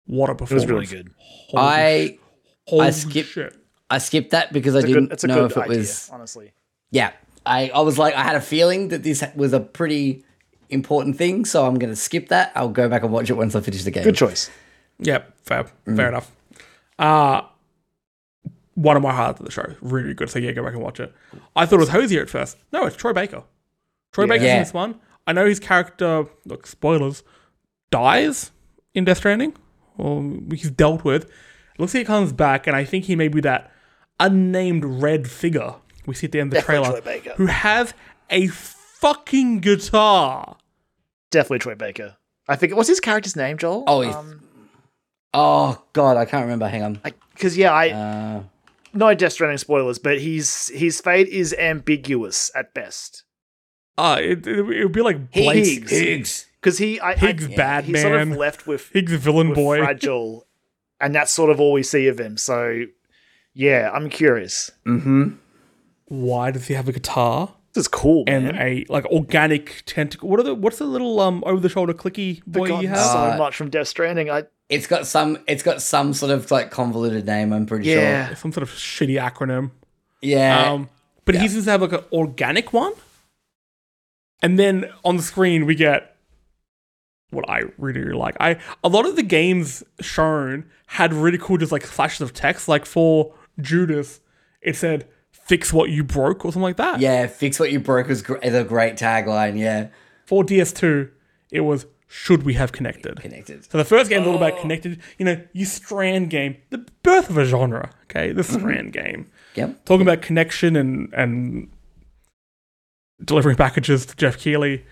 what 0.06 0.28
a 0.30 0.34
performance! 0.34 0.64
It 0.64 0.66
performance! 0.66 0.90
was 0.90 0.92
really 0.92 1.02
good. 1.04 1.14
Holy 1.48 1.62
I 1.62 2.18
holy 2.66 2.86
I 2.86 2.90
skipped- 2.90 3.28
shit. 3.30 3.56
I 3.90 3.98
skipped 3.98 4.30
that 4.32 4.52
because 4.52 4.74
I 4.74 4.78
It's 4.78 4.84
a 4.84 4.88
didn't 4.88 5.04
good. 5.04 5.12
It's 5.12 5.24
a 5.24 5.26
know 5.28 5.34
good 5.34 5.50
if 5.52 5.56
it 5.56 5.60
idea, 5.60 5.78
was 5.78 6.10
honestly. 6.12 6.52
Yeah, 6.90 7.12
I, 7.46 7.70
I 7.70 7.80
was 7.80 7.98
like, 7.98 8.14
I 8.14 8.22
had 8.22 8.34
a 8.36 8.40
feeling 8.40 8.88
that 8.88 9.02
this 9.02 9.22
was 9.36 9.52
a 9.52 9.60
pretty 9.60 10.24
important 10.70 11.16
thing, 11.16 11.44
so 11.44 11.66
I'm 11.66 11.78
going 11.78 11.90
to 11.92 11.96
skip 11.96 12.28
that. 12.28 12.50
I'll 12.54 12.68
go 12.70 12.88
back 12.88 13.02
and 13.02 13.12
watch 13.12 13.30
it 13.30 13.34
once 13.34 13.54
I 13.54 13.60
finish 13.60 13.84
the 13.84 13.90
game. 13.90 14.02
Good 14.04 14.16
choice. 14.16 14.50
Yep, 14.98 15.32
fair, 15.42 15.64
Mm. 15.86 15.96
fair 15.96 16.08
enough. 16.08 16.30
Uh 16.98 17.42
one 18.74 18.96
of 18.96 19.02
my 19.02 19.12
highlights 19.12 19.38
of 19.40 19.46
the 19.46 19.52
show, 19.52 19.74
really 19.82 20.14
good. 20.14 20.28
So 20.30 20.38
yeah, 20.40 20.50
go 20.52 20.64
back 20.64 20.72
and 20.74 20.82
watch 20.82 20.98
it. 20.98 21.12
I 21.54 21.64
thought 21.66 21.76
it 21.76 21.80
was 21.80 21.88
Hozier 21.90 22.22
at 22.22 22.30
first. 22.30 22.56
No, 22.72 22.86
it's 22.86 22.96
Troy 22.96 23.12
Baker. 23.12 23.42
Troy 24.12 24.26
Baker's 24.26 24.46
Yeah. 24.46 24.54
in 24.56 24.62
this 24.62 24.74
one. 24.74 24.96
I 25.26 25.32
know 25.32 25.46
his 25.46 25.60
character. 25.60 26.26
Look, 26.44 26.66
spoilers. 26.66 27.22
Dies 27.90 28.50
in 28.94 29.04
Death 29.04 29.18
Stranding, 29.18 29.54
or 29.98 30.22
he's 30.50 30.70
dealt 30.70 31.04
with. 31.04 31.24
It 31.24 31.30
looks 31.80 31.94
like 31.94 32.00
he 32.00 32.04
comes 32.04 32.32
back, 32.32 32.66
and 32.66 32.74
I 32.76 32.84
think 32.84 33.04
he 33.04 33.14
may 33.16 33.28
be 33.28 33.40
that 33.42 33.70
unnamed 34.20 34.84
red 34.84 35.28
figure 35.30 35.74
we 36.06 36.14
see 36.14 36.26
at 36.26 36.32
the 36.32 36.40
end 36.40 36.48
of 36.48 36.54
the 36.54 36.60
Definitely 36.60 36.84
trailer, 36.86 37.00
Troy 37.00 37.12
Baker. 37.12 37.34
who 37.36 37.46
has 37.46 37.94
a 38.30 38.46
fucking 38.48 39.60
guitar. 39.60 40.56
Definitely 41.30 41.58
Troy 41.60 41.74
Baker. 41.74 42.16
I 42.48 42.56
think 42.56 42.74
what's 42.76 42.88
his 42.88 43.00
character's 43.00 43.36
name, 43.36 43.56
Joel? 43.58 43.84
Oh, 43.86 44.00
he's- 44.02 44.14
um, 44.14 44.40
Oh, 45.32 45.82
God, 45.92 46.16
I 46.16 46.24
can't 46.26 46.42
remember. 46.44 46.68
Hang 46.68 46.82
on. 46.82 47.00
because 47.34 47.56
yeah, 47.56 47.72
I 47.72 47.88
Uh, 47.90 48.42
no 48.92 49.14
Death 49.14 49.32
Stranding 49.32 49.58
spoilers, 49.58 49.98
but 49.98 50.20
he's 50.20 50.68
his 50.68 51.00
fate 51.00 51.28
is 51.28 51.52
ambiguous 51.54 52.50
at 52.54 52.72
best. 52.74 53.24
Uh, 53.96 54.18
it, 54.20 54.46
it, 54.46 54.58
it 54.58 54.82
would 54.84 54.92
be 54.92 55.02
like 55.02 55.30
Blake's 55.32 55.68
Higgs. 55.68 55.90
Higgs. 55.90 56.46
Because 56.60 56.78
he, 56.78 56.98
I, 57.00 57.14
Higgs 57.14 57.46
I, 57.46 57.54
bad 57.56 57.84
he's 57.84 58.00
sort 58.02 58.20
of 58.20 58.28
left 58.30 58.66
with, 58.66 58.88
Higgs 58.90 59.12
villain 59.12 59.50
with 59.50 59.56
boy. 59.56 59.78
fragile, 59.78 60.46
and 61.00 61.14
that's 61.14 61.30
sort 61.30 61.50
of 61.50 61.60
all 61.60 61.72
we 61.72 61.82
see 61.82 62.06
of 62.08 62.18
him. 62.18 62.36
So, 62.36 62.84
yeah, 63.52 63.90
I'm 63.92 64.08
curious. 64.08 64.70
Mm-hmm. 64.86 65.34
Why 66.06 66.50
does 66.50 66.66
he 66.66 66.74
have 66.74 66.88
a 66.88 66.92
guitar 66.92 67.54
This 67.74 67.82
is 67.82 67.88
cool, 67.88 68.24
and 68.26 68.44
man. 68.46 68.56
a 68.58 68.86
like 68.88 69.04
organic 69.06 69.82
tentacle? 69.86 70.28
What 70.28 70.40
are 70.40 70.42
the 70.44 70.54
what's 70.54 70.78
the 70.78 70.84
little 70.84 71.20
um 71.20 71.42
over 71.46 71.60
the 71.60 71.68
shoulder 71.68 71.92
clicky 71.94 72.42
boy 72.46 72.66
Forgotten 72.66 72.82
you 72.82 72.88
have? 72.88 72.98
so 72.98 73.18
Uh, 73.18 73.36
much 73.38 73.56
from 73.56 73.68
Death 73.70 73.88
Stranding. 73.88 74.30
I 74.30 74.44
It's 74.68 74.86
got 74.86 75.06
some. 75.06 75.38
It's 75.46 75.62
got 75.62 75.82
some 75.82 76.12
sort 76.14 76.32
of 76.32 76.50
like 76.50 76.70
convoluted 76.70 77.26
name. 77.26 77.52
I'm 77.52 77.66
pretty 77.66 77.88
yeah, 77.90 78.28
sure. 78.28 78.36
Some 78.36 78.52
sort 78.52 78.62
of 78.62 78.70
shitty 78.70 79.20
acronym. 79.20 79.70
Yeah. 80.22 80.72
Um, 80.72 80.88
but 81.26 81.34
he 81.34 81.48
seems 81.48 81.64
to 81.66 81.70
have 81.72 81.82
like 81.82 81.92
an 81.92 82.04
organic 82.12 82.72
one. 82.72 82.92
And 84.44 84.58
then 84.58 84.90
on 85.06 85.16
the 85.16 85.22
screen 85.22 85.64
we 85.64 85.74
get 85.74 86.16
what 87.30 87.48
I 87.48 87.62
really, 87.78 88.02
really 88.02 88.18
like. 88.18 88.36
I 88.40 88.58
a 88.84 88.88
lot 88.88 89.06
of 89.06 89.16
the 89.16 89.22
games 89.22 89.82
shown 90.02 90.66
had 90.86 91.14
really 91.14 91.38
cool 91.38 91.56
just 91.56 91.72
like 91.72 91.82
flashes 91.82 92.20
of 92.20 92.34
text. 92.34 92.68
Like 92.68 92.84
for 92.84 93.34
Judas, 93.58 94.20
it 94.60 94.76
said 94.76 95.08
"fix 95.32 95.72
what 95.72 95.88
you 95.88 96.04
broke" 96.04 96.44
or 96.44 96.52
something 96.52 96.62
like 96.62 96.76
that. 96.76 97.00
yeah. 97.00 97.26
Fix 97.26 97.58
what 97.58 97.72
you 97.72 97.80
broke 97.80 98.08
was 98.08 98.20
gr- 98.20 98.36
is 98.36 98.54
a 98.54 98.64
great 98.64 98.96
tagline. 98.96 99.58
Yeah. 99.58 99.88
For 100.26 100.44
DS2, 100.44 101.10
it 101.50 101.62
was 101.62 101.86
"should 102.06 102.42
we 102.42 102.52
have 102.52 102.70
connected." 102.70 103.20
Connected. 103.20 103.64
So 103.72 103.78
the 103.78 103.84
first 103.86 104.10
game's 104.10 104.26
all 104.26 104.36
about 104.36 104.58
oh. 104.58 104.60
connected. 104.60 105.00
You 105.16 105.24
know, 105.24 105.40
you 105.54 105.64
Strand 105.64 106.28
game, 106.28 106.58
the 106.68 106.84
birth 107.02 107.30
of 107.30 107.38
a 107.38 107.46
genre. 107.46 107.90
Okay, 108.04 108.32
the 108.32 108.42
mm-hmm. 108.42 108.58
Strand 108.58 108.92
game. 108.92 109.30
Yep. 109.54 109.86
talking 109.86 110.02
about 110.02 110.20
connection 110.20 110.76
and 110.76 111.14
and 111.14 111.70
delivering 113.22 113.56
packages 113.56 114.06
to 114.06 114.16
Geoff 114.16 114.38
Keighley. 114.38 114.84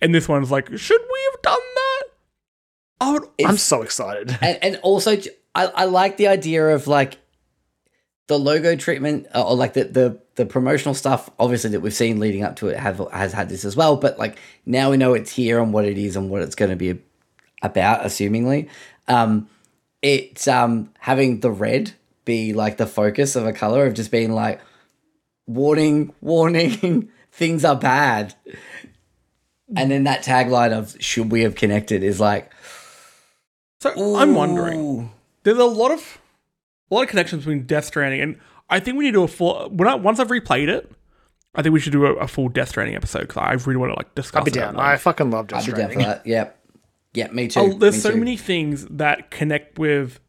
And 0.00 0.14
this 0.14 0.28
one's 0.28 0.50
like, 0.50 0.76
should 0.76 1.00
we 1.00 1.30
have 1.32 1.42
done 1.42 1.60
that? 1.74 2.02
I 3.00 3.12
would, 3.12 3.22
I'm 3.44 3.56
so 3.56 3.82
excited. 3.82 4.36
and 4.42 4.58
and 4.62 4.76
also 4.82 5.16
I 5.54 5.86
like 5.86 6.18
the 6.18 6.28
idea 6.28 6.68
of 6.68 6.86
like 6.86 7.18
the 8.26 8.38
logo 8.38 8.76
treatment 8.76 9.26
uh, 9.34 9.46
or 9.46 9.56
like 9.56 9.74
the, 9.74 9.84
the 9.84 10.20
the 10.34 10.46
promotional 10.46 10.94
stuff 10.94 11.30
obviously 11.38 11.70
that 11.70 11.80
we've 11.80 11.94
seen 11.94 12.18
leading 12.18 12.42
up 12.42 12.56
to 12.56 12.68
it 12.68 12.76
have 12.76 13.00
has 13.12 13.32
had 13.32 13.48
this 13.48 13.64
as 13.64 13.76
well 13.76 13.96
but 13.96 14.18
like 14.18 14.38
now 14.64 14.90
we 14.90 14.96
know 14.96 15.14
it's 15.14 15.30
here 15.30 15.60
and 15.60 15.72
what 15.72 15.84
it 15.84 15.96
is 15.96 16.16
and 16.16 16.28
what 16.28 16.42
it's 16.42 16.54
going 16.54 16.70
to 16.70 16.76
be 16.76 16.98
about 17.62 18.02
assumingly 18.02 18.68
um 19.08 19.48
it's 20.02 20.46
um 20.48 20.92
having 20.98 21.40
the 21.40 21.50
red 21.50 21.92
be 22.24 22.52
like 22.52 22.76
the 22.76 22.86
focus 22.86 23.36
of 23.36 23.46
a 23.46 23.52
color 23.52 23.86
of 23.86 23.94
just 23.94 24.10
being 24.10 24.32
like 24.32 24.60
warning 25.46 26.12
warning 26.20 27.08
things 27.36 27.64
are 27.64 27.76
bad 27.76 28.34
and 29.76 29.90
then 29.90 30.04
that 30.04 30.22
tagline 30.24 30.72
of 30.72 30.96
should 31.00 31.30
we 31.30 31.42
have 31.42 31.54
connected 31.54 32.02
is 32.02 32.20
like 32.20 32.50
so 33.80 34.16
I'm 34.16 34.34
wondering. 34.34 35.10
There's 35.42 35.58
a 35.58 35.64
lot 35.64 35.90
of 35.90 36.18
a 36.90 36.94
lot 36.94 37.02
of 37.02 37.08
connections 37.08 37.44
between 37.44 37.66
Death 37.66 37.84
Stranding 37.84 38.20
and 38.20 38.38
I 38.70 38.80
think 38.80 38.96
we 38.96 39.04
need 39.04 39.10
to 39.12 39.18
do 39.18 39.22
a 39.24 39.28
full. 39.28 39.68
When 39.70 39.86
I, 39.88 39.94
once 39.94 40.18
I've 40.18 40.28
replayed 40.28 40.68
it, 40.68 40.90
I 41.54 41.62
think 41.62 41.72
we 41.72 41.80
should 41.80 41.92
do 41.92 42.06
a, 42.06 42.14
a 42.14 42.26
full 42.28 42.48
Death 42.48 42.70
Stranding 42.70 42.96
episode 42.96 43.20
because 43.20 43.36
I 43.36 43.52
really 43.52 43.76
want 43.76 43.92
to 43.92 43.96
like 43.96 44.14
discuss. 44.14 44.38
I'll 44.38 44.44
be 44.44 44.50
it 44.50 44.54
down. 44.54 44.76
I 44.78 44.96
fucking 44.96 45.30
love 45.30 45.48
Death 45.48 45.62
I'd 45.62 45.66
be 45.66 45.72
down 45.72 45.86
for 45.88 45.92
Stranding. 45.92 46.08
that. 46.08 46.26
Yep. 46.26 46.58
Yeah, 47.14 47.28
me 47.28 47.48
too. 47.48 47.60
Oh, 47.60 47.72
there's 47.78 47.94
Me 47.94 48.00
so 48.00 48.10
too. 48.10 48.16
many 48.16 48.36
things 48.36 48.86
that 48.86 49.30
connect 49.30 49.78
with 49.78 50.20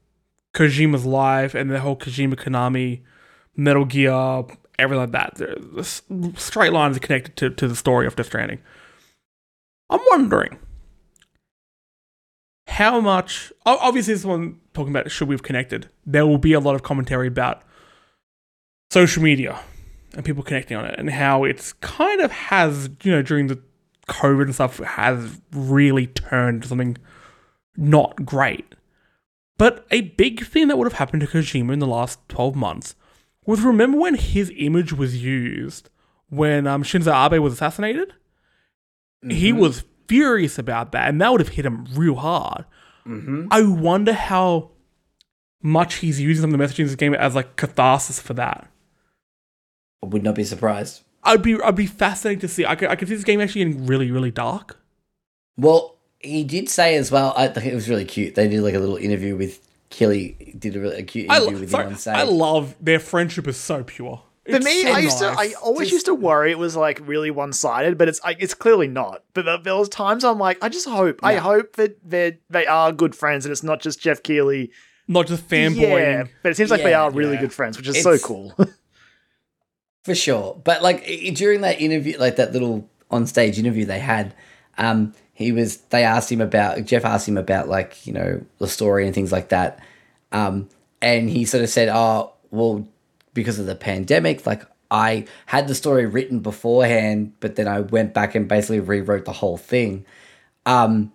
Kojima's 0.53 1.05
life 1.05 1.53
and 1.55 1.70
the 1.70 1.80
whole 1.80 1.95
Kojima 1.95 2.36
Konami, 2.36 3.01
Metal 3.55 3.86
Gear, 3.86 4.43
everything 4.80 5.12
like 5.12 5.12
that. 5.12 5.36
The 5.36 6.34
straight 6.38 6.74
lines 6.74 6.98
are 6.98 7.02
connected 7.02 7.36
to, 7.38 7.50
to 7.50 7.68
the 7.68 7.76
story 7.76 8.08
of 8.08 8.16
Death 8.16 8.28
Stranding. 8.28 8.60
I'm 9.90 10.02
wondering 10.12 10.60
how 12.68 13.00
much. 13.00 13.52
Obviously, 13.66 14.14
this 14.14 14.26
one 14.26 14.60
talking 14.74 14.92
about 14.92 15.10
should 15.10 15.28
we 15.28 15.36
have 15.36 15.44
connected. 15.44 15.90
There 16.06 16.26
will 16.28 16.38
be 16.38 16.54
a 16.54 16.60
lot 16.60 16.76
of 16.76 16.84
commentary 16.84 17.28
about 17.28 17.64
social 18.92 19.24
media 19.24 19.60
and 20.14 20.24
people 20.24 20.44
connecting 20.44 20.78
on 20.78 20.86
it 20.86 20.98
and 20.98 21.10
how 21.10 21.44
it's 21.44 21.74
kind 21.74 22.22
of 22.22 22.32
has 22.32 22.90
you 23.04 23.12
know 23.12 23.22
during 23.22 23.48
the 23.48 23.62
COVID 24.08 24.44
and 24.44 24.56
stuff 24.56 24.78
has 24.80 25.42
really 25.52 26.08
turned 26.08 26.64
to 26.64 26.68
something 26.70 26.98
not 27.76 28.26
great. 28.26 28.76
But 29.58 29.88
a 29.90 30.02
big 30.02 30.46
thing 30.46 30.68
that 30.68 30.78
would 30.78 30.86
have 30.86 31.00
happened 31.00 31.22
to 31.22 31.28
Kojima 31.28 31.74
in 31.74 31.80
the 31.80 31.88
last 31.88 32.20
12 32.30 32.56
months 32.56 32.96
was 33.48 33.62
remember 33.62 33.98
when 33.98 34.14
his 34.16 34.52
image 34.56 34.93
was 34.93 35.22
used 35.24 35.89
when 36.30 36.68
um, 36.68 36.84
Shinzo 36.84 37.12
Abe 37.26 37.41
was 37.41 37.54
assassinated? 37.54 38.14
He 39.28 39.50
Mm-hmm. 39.52 39.58
was 39.60 39.84
furious 40.08 40.60
about 40.60 40.91
that, 40.91 41.10
and 41.10 41.20
that 41.22 41.32
would 41.32 41.41
have 41.41 41.50
hit 41.50 41.66
him 41.66 41.86
real 41.95 42.16
hard. 42.16 42.66
Mhm. 43.08 43.48
I 43.50 43.64
wonder 43.64 44.14
how 44.14 44.72
much 45.64 45.95
he's 45.95 46.22
using 46.22 46.41
some 46.43 46.54
of 46.54 46.60
the 46.60 46.64
messaging 46.64 46.80
in 46.82 46.86
this 46.88 46.95
game 46.95 47.14
as 47.16 47.34
like 47.36 47.56
catharsis 47.56 48.20
for 48.20 48.34
that. 48.36 48.70
I 50.04 50.08
would 50.08 50.24
not 50.24 50.36
be 50.36 50.43
surprised. 50.43 51.02
I'd 51.24 51.41
be 51.41 51.60
I'd 51.62 51.76
be 51.76 51.88
fascinated 51.88 52.41
to 52.41 52.48
see. 52.48 52.66
I 52.66 52.76
could, 52.76 52.89
I 52.89 52.95
could 52.95 53.08
see 53.08 53.16
this 53.16 53.24
game 53.24 53.41
actually 53.41 53.66
getting 53.66 53.86
really 53.88 54.12
really 54.12 54.32
dark. 54.32 54.80
Well, 55.58 55.98
he 56.20 56.43
did 56.43 56.70
say 56.70 56.95
as 56.95 57.12
well. 57.12 57.34
I 57.36 57.48
think 57.48 57.66
it 57.66 57.76
was 57.76 57.89
really 57.89 58.06
cute. 58.06 58.36
They 58.36 58.48
did 58.48 58.62
like 58.62 58.76
a 58.76 58.80
little 58.80 58.98
interview 58.98 59.36
with 59.36 59.66
Keighley. 59.90 60.56
Did 60.58 60.76
a 60.76 60.80
really 60.80 61.04
cute 61.04 61.26
interview 61.26 61.54
lo- 61.56 61.60
with 61.60 61.72
sorry, 61.72 61.84
him 61.86 61.90
on 61.94 61.98
stage. 61.98 62.16
I 62.16 62.24
love 62.24 62.76
their 62.82 63.00
friendship 63.00 63.48
is 63.48 63.58
so 63.58 63.84
pure. 63.84 64.22
For 64.50 64.60
me, 64.60 64.84
so 64.84 64.92
I 64.92 65.00
used 65.00 65.18
to, 65.20 65.26
I 65.26 65.54
always 65.62 65.88
Just- 65.88 65.94
used 65.94 66.06
to 66.06 66.16
worry 66.16 66.52
it 66.52 66.58
was 66.58 66.74
like 66.76 67.02
really 67.06 67.32
one 67.32 67.52
sided, 67.52 67.98
but 67.98 68.08
it's 68.08 68.24
like 68.24 68.38
it's 68.40 68.54
clearly 68.54 68.88
not. 68.88 69.24
But 69.34 69.44
there, 69.44 69.58
there 69.58 69.76
was 69.76 69.90
times 69.90 70.24
I'm 70.24 70.40
like, 70.40 70.58
I 70.62 70.70
just 70.70 70.88
hope, 70.88 71.20
I 71.22 71.36
hope 71.36 71.76
that 71.76 71.98
they 72.10 72.38
they 72.50 72.66
are 72.66 72.94
good 72.94 73.14
friends 73.14 73.46
and 73.46 73.52
it's 73.52 73.64
not 73.64 73.82
just 73.82 74.00
Geoff 74.00 74.24
Keighley. 74.24 74.72
not 75.10 75.28
just 75.28 75.48
fanboy. 75.50 76.00
Yeah, 76.00 76.24
but 76.44 76.54
it 76.54 76.56
seems 76.56 76.72
like 76.72 76.84
they 76.84 76.94
are 76.94 77.12
really 77.12 77.34
yeah. 77.34 77.42
good 77.42 77.54
friends, 77.54 77.78
which 77.78 77.90
is 77.90 78.02
so 78.02 78.18
cool. 78.18 78.56
For 80.04 80.16
sure. 80.16 80.62
But 80.64 80.82
like 80.82 81.06
during 81.34 81.62
that 81.62 81.82
interview, 81.82 82.18
like 82.18 82.38
that 82.38 82.54
little 82.54 82.90
on 83.12 83.28
stage 83.28 83.60
interview 83.60 83.84
they 83.84 84.00
had, 84.00 84.34
um, 84.78 85.14
he 85.38 85.52
was 85.52 85.78
they 85.92 86.04
asked 86.04 86.32
him 86.32 86.42
about 86.42 86.84
Geoff 86.84 87.06
asked 87.06 87.28
him 87.28 87.38
about 87.38 87.70
like, 87.70 88.08
you 88.08 88.12
know, 88.12 88.42
the 88.58 88.68
story 88.68 89.06
and 89.06 89.14
things 89.14 89.32
like 89.32 89.50
that. 89.50 89.80
Um, 90.32 90.68
and 91.00 91.30
he 91.30 91.46
sort 91.46 91.64
of 91.64 91.70
said, 91.70 91.90
Oh, 91.90 92.34
well, 92.50 92.88
because 93.36 93.60
of 93.60 93.68
the 93.68 93.76
pandemic, 93.76 94.48
like 94.48 94.64
I 94.90 95.26
had 95.46 95.68
the 95.68 95.76
story 95.76 96.08
written 96.08 96.40
beforehand, 96.40 97.34
but 97.40 97.56
then 97.56 97.68
I 97.68 97.82
went 97.82 98.16
back 98.16 98.34
and 98.34 98.48
basically 98.48 98.80
rewrote 98.80 99.26
the 99.26 99.32
whole 99.32 99.58
thing. 99.58 100.08
Um, 100.66 101.12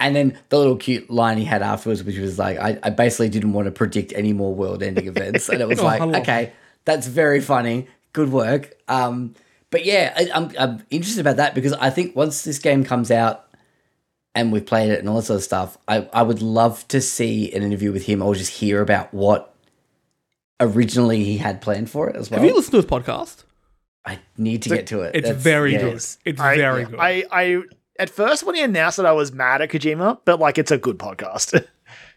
and 0.00 0.16
then 0.16 0.38
the 0.48 0.56
little 0.56 0.76
cute 0.76 1.10
line 1.10 1.36
he 1.36 1.44
had 1.44 1.60
afterwards, 1.60 2.02
which 2.02 2.16
was 2.16 2.38
like, 2.38 2.56
I, 2.58 2.78
I 2.82 2.88
basically 2.88 3.28
didn't 3.28 3.52
want 3.52 3.66
to 3.66 3.70
predict 3.70 4.14
any 4.14 4.32
more 4.32 4.54
world 4.54 4.82
ending 4.82 5.08
events. 5.14 5.50
And 5.50 5.60
it 5.60 5.68
was 5.68 5.80
Oh, 5.80 5.84
like, 5.84 6.00
love 6.00 6.14
okay, 6.14 6.54
that's 6.86 7.06
very 7.06 7.42
funny. 7.42 7.86
Good 8.14 8.32
work. 8.32 8.72
Um, 8.88 9.34
but 9.70 9.84
yeah, 9.84 10.14
I, 10.16 10.30
I'm, 10.34 10.52
I'm 10.58 10.86
interested 10.88 11.20
about 11.20 11.36
that 11.36 11.54
because 11.54 11.74
I 11.74 11.90
think 11.90 12.16
once 12.16 12.44
this 12.44 12.58
game 12.58 12.82
comes 12.82 13.10
out 13.10 13.44
and 14.38 14.52
we've 14.52 14.64
played 14.64 14.90
it 14.90 15.00
and 15.00 15.08
all 15.08 15.16
that 15.16 15.22
sort 15.22 15.38
of 15.38 15.42
stuff, 15.42 15.76
I, 15.88 16.08
I 16.12 16.22
would 16.22 16.40
love 16.40 16.86
to 16.88 17.00
see 17.00 17.52
an 17.52 17.64
interview 17.64 17.90
with 17.90 18.04
him 18.06 18.22
or 18.22 18.36
just 18.36 18.52
hear 18.52 18.80
about 18.80 19.12
what 19.12 19.52
originally 20.60 21.24
he 21.24 21.38
had 21.38 21.60
planned 21.60 21.90
for 21.90 22.08
it 22.08 22.14
as 22.14 22.30
well. 22.30 22.38
Have 22.38 22.48
you 22.48 22.54
listened 22.54 22.70
to 22.72 22.82
this 22.82 22.90
podcast? 22.90 23.42
I 24.06 24.20
need 24.36 24.62
to 24.62 24.68
get 24.68 24.86
to 24.88 25.00
it. 25.02 25.16
It's 25.16 25.26
That's- 25.26 25.42
very 25.42 25.72
yeah. 25.72 25.80
good. 25.80 25.94
It's 25.94 26.40
I, 26.40 26.56
very 26.56 26.84
good. 26.84 27.00
I, 27.00 27.24
I 27.32 27.62
at 27.98 28.10
first 28.10 28.44
when 28.44 28.54
he 28.54 28.62
announced 28.62 29.00
it, 29.00 29.04
I 29.06 29.12
was 29.12 29.32
mad 29.32 29.60
at 29.60 29.70
Kojima, 29.70 30.20
but 30.24 30.38
like 30.38 30.56
it's 30.56 30.70
a 30.70 30.78
good 30.78 30.98
podcast, 30.98 31.66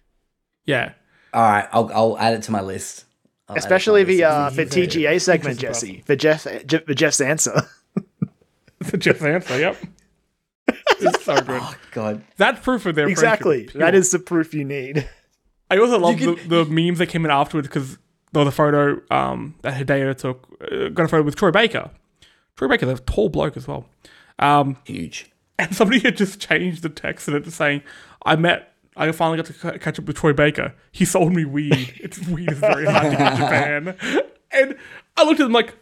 yeah. 0.65 0.93
All 1.33 1.41
right, 1.41 1.67
I'll, 1.71 1.89
I'll 1.91 2.17
add 2.19 2.35
it 2.35 2.43
to 2.43 2.51
my 2.51 2.61
list. 2.61 3.05
I'll 3.49 3.55
add 3.55 3.57
it 3.57 3.61
to 3.61 3.63
my 3.63 3.65
especially 3.65 4.03
the 4.03 4.17
list. 4.17 4.31
uh, 4.31 4.49
the 4.51 4.65
TGA 4.67 5.19
segment, 5.21 5.57
interesting 5.59 5.95
Jesse, 5.95 6.03
for 6.05 6.15
Geoff, 6.15 6.47
Geoff 6.67 6.83
for 6.83 6.93
Geoff's 6.93 7.21
answer. 7.21 7.63
It's 8.79 8.93
a 8.93 8.97
Geoff 8.97 9.21
answer. 9.23 9.57
Yep. 9.59 9.77
it's 10.99 11.23
so 11.23 11.35
good. 11.35 11.61
Oh 11.61 11.75
god. 11.91 12.23
That's 12.37 12.59
proof 12.61 12.85
of 12.85 12.95
their 12.95 13.07
exactly, 13.07 13.63
friendship. 13.65 13.79
that 13.79 13.95
is 13.95 14.11
the 14.11 14.19
proof 14.19 14.53
you 14.53 14.63
need. 14.65 15.07
I 15.69 15.77
also 15.77 15.97
love 15.99 16.19
You 16.19 16.35
the, 16.35 16.63
the 16.63 16.65
memes 16.65 16.99
that 16.99 17.07
came 17.07 17.23
in 17.25 17.31
afterwards 17.31 17.67
because 17.67 17.97
there 18.33 18.43
was 18.43 18.47
a 18.47 18.55
photo 18.55 19.01
um, 19.09 19.55
that 19.61 19.73
Hideo 19.73 20.15
took. 20.17 20.47
Uh, 20.61 20.89
got 20.89 21.03
a 21.05 21.07
photo 21.07 21.23
with 21.23 21.35
Troy 21.35 21.51
Baker. 21.51 21.89
Troy 22.57 22.67
Baker's 22.67 22.89
a 22.99 23.01
tall 23.03 23.29
bloke 23.29 23.55
as 23.57 23.67
well. 23.67 23.85
Um, 24.39 24.77
Huge. 24.85 25.31
and 25.59 25.73
somebody 25.75 25.99
had 25.99 26.17
just 26.17 26.39
changed 26.39 26.81
the 26.81 26.89
text 26.89 27.27
in 27.27 27.35
it 27.35 27.43
to 27.45 27.51
saying, 27.51 27.83
"I 28.25 28.35
met." 28.35 28.67
I 28.97 29.09
finally 29.13 29.37
got 29.37 29.45
to 29.45 29.53
ca- 29.53 29.77
catch 29.77 29.97
up 29.99 30.05
with 30.05 30.17
Troy 30.17 30.33
Baker. 30.33 30.75
He 30.91 31.05
sold 31.05 31.33
me 31.33 31.45
weed. 31.45 31.93
It's 32.03 32.19
weed 32.27 32.51
is 32.51 32.57
very 32.59 32.85
hard 32.85 33.11
to 33.11 33.17
get 33.17 33.31
in 33.33 33.37
Japan. 33.37 33.95
And 34.53 34.75
I 35.15 35.23
looked 35.23 35.39
at 35.39 35.45
him 35.45 35.53
like, 35.53 35.75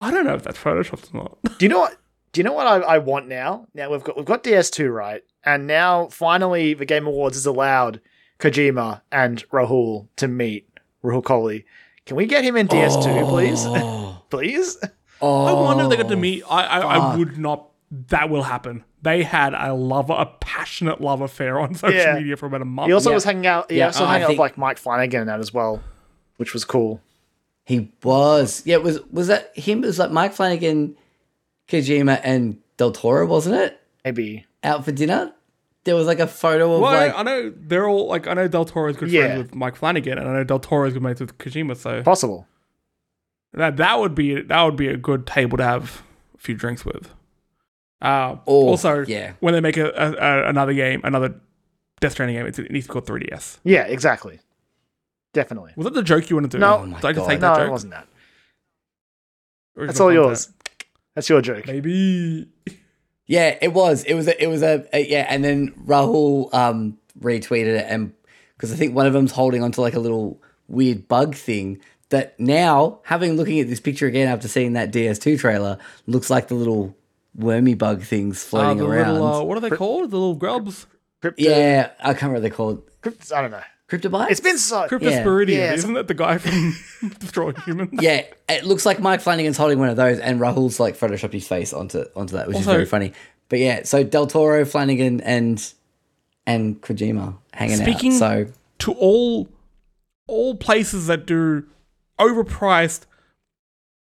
I 0.00 0.12
don't 0.12 0.24
know 0.24 0.34
if 0.34 0.44
that's 0.44 0.58
photoshopped 0.58 1.12
or 1.12 1.16
not. 1.42 1.58
Do 1.58 1.64
you 1.64 1.68
know 1.68 1.80
what? 1.80 1.96
Do 2.32 2.40
you 2.40 2.44
know 2.44 2.52
what 2.52 2.66
I, 2.66 2.76
I 2.80 2.98
want 2.98 3.28
now? 3.28 3.66
Now 3.74 3.90
we've 3.90 4.02
got 4.02 4.16
we've 4.16 4.24
got 4.26 4.42
DS2 4.42 4.92
right, 4.92 5.22
and 5.44 5.66
now 5.66 6.08
finally 6.08 6.74
the 6.74 6.86
Game 6.86 7.06
Awards 7.06 7.36
has 7.36 7.46
allowed 7.46 8.00
Kojima 8.38 9.02
and 9.10 9.46
Rahul 9.50 10.08
to 10.16 10.28
meet. 10.28 10.68
Rahul 11.04 11.22
Kohli. 11.22 11.64
Can 12.06 12.16
we 12.16 12.26
get 12.26 12.42
him 12.44 12.56
in 12.56 12.68
DS2, 12.68 13.28
please? 13.28 13.64
Oh, 13.66 14.22
please? 14.30 14.76
oh, 15.20 15.44
I 15.46 15.52
wonder 15.52 15.84
if 15.84 15.90
they 15.90 15.96
got 15.96 16.08
to 16.08 16.14
oh, 16.14 16.18
meet. 16.18 16.42
I, 16.48 16.64
I, 16.64 16.78
I 16.80 17.16
would 17.16 17.38
not. 17.38 17.68
That 18.08 18.30
will 18.30 18.42
happen. 18.44 18.84
They 19.02 19.22
had 19.22 19.52
a 19.52 19.74
love, 19.74 20.08
a 20.10 20.26
passionate 20.40 21.00
love 21.00 21.20
affair 21.20 21.60
on 21.60 21.74
social 21.76 21.94
Yeah. 21.98 22.14
media 22.14 22.36
for 22.36 22.46
about 22.46 22.62
a 22.62 22.64
month. 22.64 22.86
He 22.86 22.92
also 22.92 23.10
Yeah. 23.10 23.14
was 23.14 23.24
hanging 23.24 23.46
out. 23.46 23.70
He 23.70 23.78
Yeah, 23.78 23.86
also 23.86 24.04
I 24.04 24.06
hung 24.06 24.14
out 24.14 24.20
with 24.20 24.26
think- 24.28 24.38
like 24.40 24.58
Mike 24.58 24.78
Flanagan 24.78 25.20
and 25.22 25.28
that 25.28 25.40
as 25.40 25.52
well, 25.52 25.82
which 26.38 26.54
was 26.54 26.64
cool. 26.64 27.00
He 27.64 27.92
was. 28.02 28.62
Yeah, 28.64 28.78
was 28.78 29.00
was 29.10 29.26
that 29.28 29.56
him? 29.56 29.84
It 29.84 29.88
was 29.88 29.98
like 29.98 30.10
Mike 30.10 30.32
Flanagan, 30.32 30.96
Kojima, 31.72 32.20
and 32.22 32.58
Del 32.76 32.92
Toro, 32.92 33.26
wasn't 33.26 33.56
it? 33.56 33.80
Maybe. 34.04 34.46
Out 34.62 34.84
for 34.84 34.92
dinner. 34.92 35.32
There 35.84 35.96
was 35.96 36.06
like 36.06 36.20
a 36.20 36.26
photo 36.28 36.74
of 36.74 36.80
Well, 36.82 36.92
like. 36.92 37.14
I 37.16 37.22
know 37.22 37.52
they're 37.56 37.88
all 37.88 38.06
like 38.06 38.26
I 38.28 38.34
know 38.34 38.46
Del 38.46 38.64
Toro 38.64 38.88
is 38.90 38.96
good 38.96 39.10
Yeah. 39.10 39.26
friends 39.26 39.38
with 39.42 39.54
Mike 39.54 39.74
Flanagan, 39.76 40.18
and 40.18 40.28
I 40.28 40.32
know 40.34 40.44
Del 40.44 40.60
Toro 40.60 40.86
is 40.86 40.92
good 40.94 41.02
mates 41.02 41.20
with 41.20 41.36
Kojima. 41.38 41.76
So 41.76 42.02
Possible. 42.02 42.46
that 43.54 43.76
that 43.78 43.98
would 43.98 44.14
be 44.14 44.40
that 44.42 44.62
would 44.62 44.76
be 44.76 44.86
a 44.88 44.96
good 44.96 45.26
table 45.26 45.58
to 45.58 45.64
have 45.64 46.02
a 46.34 46.38
few 46.38 46.54
drinks 46.54 46.84
with. 46.84 47.10
Uh, 48.00 48.36
Oh, 48.46 48.68
also, 48.68 49.04
yeah. 49.06 49.32
when 49.40 49.54
they 49.54 49.60
make 49.60 49.76
a, 49.76 49.86
a, 49.90 50.12
a 50.12 50.48
another 50.48 50.72
game, 50.74 51.00
another 51.04 51.34
Death 52.00 52.12
Stranding 52.12 52.36
game, 52.36 52.46
it's, 52.46 52.58
it 52.58 52.70
needs 52.72 52.86
to 52.86 52.92
be 52.92 53.00
called 53.00 53.06
3DS. 53.06 53.58
Yeah, 53.64 53.82
exactly. 53.84 54.40
Definitely. 55.32 55.72
Was 55.76 55.84
that 55.84 55.94
the 55.94 56.02
joke 56.02 56.28
you 56.28 56.34
wanted 56.36 56.50
to 56.50 56.56
do? 56.58 56.60
No. 56.60 56.78
Oh 56.78 56.86
my 56.86 57.00
Did 57.00 57.06
I 57.06 57.12
just 57.12 57.24
God. 57.26 57.30
take 57.30 57.40
No, 57.40 57.54
that 57.54 57.60
it 57.60 57.64
joke? 57.64 57.70
wasn't 57.70 57.92
that. 57.92 58.06
Original 59.76 59.86
That's 59.86 60.00
all 60.00 60.08
content. 60.08 60.24
yours. 60.26 60.52
That's 61.14 61.28
your 61.28 61.40
joke. 61.42 61.66
Maybe. 61.66 62.48
Yeah, 63.26 63.56
it 63.60 63.72
was. 63.72 64.04
It 64.04 64.14
was. 64.14 64.28
A, 64.28 64.42
it 64.42 64.46
was 64.48 64.62
a, 64.62 64.86
a 64.92 65.06
yeah. 65.06 65.26
And 65.28 65.44
then 65.44 65.70
Rahul 65.86 66.52
um 66.54 66.98
retweeted 67.20 67.78
it, 67.78 67.86
and 67.88 68.12
because 68.56 68.72
I 68.72 68.76
think 68.76 68.94
one 68.94 69.06
of 69.06 69.12
them's 69.12 69.32
holding 69.32 69.62
onto 69.62 69.80
like 69.80 69.94
a 69.94 70.00
little 70.00 70.40
weird 70.68 71.08
bug 71.08 71.34
thing 71.34 71.80
that 72.10 72.38
now, 72.38 73.00
having 73.04 73.34
looking 73.34 73.60
at 73.60 73.68
this 73.68 73.80
picture 73.80 74.06
again 74.06 74.28
after 74.28 74.48
seeing 74.48 74.74
that 74.74 74.92
DS2 74.92 75.38
trailer, 75.38 75.78
looks 76.06 76.28
like 76.30 76.48
the 76.48 76.54
little 76.54 76.94
wormy 77.34 77.74
bug 77.74 78.02
things 78.02 78.42
Uh, 78.44 78.48
floating 78.48 78.78
the 78.78 78.86
around. 78.86 79.12
little, 79.14 79.26
uh, 79.26 79.42
what 79.42 79.56
are 79.56 79.60
they 79.60 79.70
called? 79.70 80.10
The 80.10 80.16
little 80.18 80.34
grubs? 80.34 80.86
Crypto, 81.22 81.42
yeah, 81.42 81.90
I 82.00 82.12
can't 82.14 82.22
remember 82.22 82.34
what 82.36 82.42
they're 82.42 82.50
called. 82.50 82.82
Crypt- 83.00 83.32
I 83.32 83.40
don't 83.42 83.50
know. 83.52 83.62
Cryptobiotes. 83.92 84.30
It's 84.30 84.40
been 84.40 84.58
so. 84.58 84.88
Cryptosporidium. 84.88 85.48
Yeah, 85.56 85.74
Isn't 85.74 85.92
that 85.94 86.08
the 86.08 86.14
guy 86.14 86.38
from 86.38 86.74
Destroying 87.18 87.56
Humans? 87.66 87.90
Yeah, 88.02 88.22
it 88.48 88.64
looks 88.64 88.86
like 88.86 89.00
Mike 89.00 89.20
Flanagan's 89.20 89.56
holding 89.58 89.78
one 89.78 89.88
of 89.90 89.96
those, 89.96 90.18
and 90.18 90.40
Rahul's 90.40 90.80
like 90.80 90.96
photoshopped 90.98 91.32
his 91.34 91.46
face 91.46 91.72
onto 91.72 92.04
onto 92.16 92.36
that, 92.36 92.48
which 92.48 92.58
is 92.58 92.64
very 92.64 92.86
funny. 92.86 93.12
But 93.48 93.58
yeah, 93.58 93.82
so 93.84 94.02
Del 94.02 94.26
Toro, 94.26 94.64
Flanagan, 94.64 95.20
and 95.20 95.62
and 96.46 96.80
Kojima 96.80 97.36
hanging 97.52 97.80
out. 97.80 97.82
Speaking- 97.82 98.12
out. 98.14 98.18
So 98.18 98.46
to 98.78 98.92
all 98.94 99.48
all 100.26 100.54
places 100.54 101.06
that 101.08 101.26
do 101.26 101.64
overpriced 102.18 103.02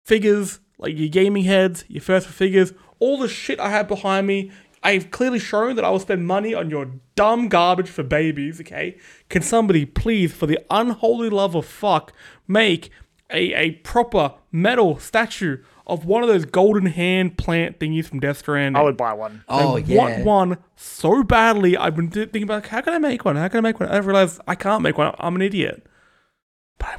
figures 0.04 0.60
like 0.78 0.98
your 0.98 1.10
gaming 1.10 1.44
heads, 1.44 1.86
your 1.88 2.02
first 2.02 2.28
figures, 2.28 2.74
all 3.00 3.18
the 3.20 3.28
shit 3.28 3.60
I 3.60 3.70
have 3.70 3.88
behind 3.88 4.28
me. 4.28 4.52
I've 4.86 5.10
clearly 5.10 5.40
shown 5.40 5.76
that 5.78 5.84
I 5.84 5.90
will 5.90 6.00
spend 6.00 6.28
money 6.28 6.54
on 6.54 6.70
your 6.70 6.92
dumb 7.16 7.50
garbage 7.50 7.90
for 7.90 8.04
babies, 8.04 8.62
okay? 8.62 8.98
Can 9.30 9.42
somebody 9.42 9.84
please, 9.84 10.32
for 10.32 10.46
the 10.46 10.60
unholy 10.70 11.30
love 11.30 11.56
of 11.56 11.66
fuck, 11.66 12.14
make 12.48 12.92
a, 13.32 13.54
a 13.56 13.72
proper 13.72 14.36
metal 14.52 15.00
statue 15.00 15.58
of 15.88 16.06
one 16.06 16.22
of 16.22 16.30
those 16.30 16.46
golden 16.46 16.86
hand 16.86 17.36
plant 17.36 17.80
thingies 17.80 18.06
from 18.06 18.20
Death 18.20 18.38
Stranding? 18.38 18.80
I 18.80 18.84
would 18.84 18.96
buy 18.96 19.14
one. 19.14 19.44
oh 19.50 19.78
I 19.78 19.80
yeah, 19.80 19.98
want 19.98 20.24
one 20.24 20.58
so 20.76 21.24
badly. 21.24 21.76
I've 21.76 21.96
been 21.96 22.12
thinking 22.12 22.44
about 22.44 22.68
how 22.68 22.82
can 22.82 22.94
I 22.94 23.00
make 23.00 23.26
one? 23.26 23.38
How 23.38 23.48
can 23.48 23.58
I 23.58 23.62
make 23.62 23.80
one? 23.80 23.90
I've 23.90 24.06
realized 24.06 24.40
I 24.48 24.54
can't 24.54 24.84
make 24.84 25.00
one. 25.00 25.16
I'm 25.18 25.36
an 25.36 25.42
idiot. 25.42 25.84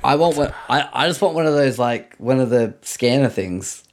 I 0.03 0.17
want 0.17 0.37
one. 0.37 0.53
I, 0.69 0.89
I 0.93 1.07
just 1.07 1.23
want 1.23 1.37
one 1.37 1.47
of 1.47 1.55
those 1.55 1.79
like 1.79 2.17
one 2.17 2.41
of 2.41 2.51
the 2.51 2.75
scanner 2.83 3.29
things, 3.29 3.83
for 3.83 3.86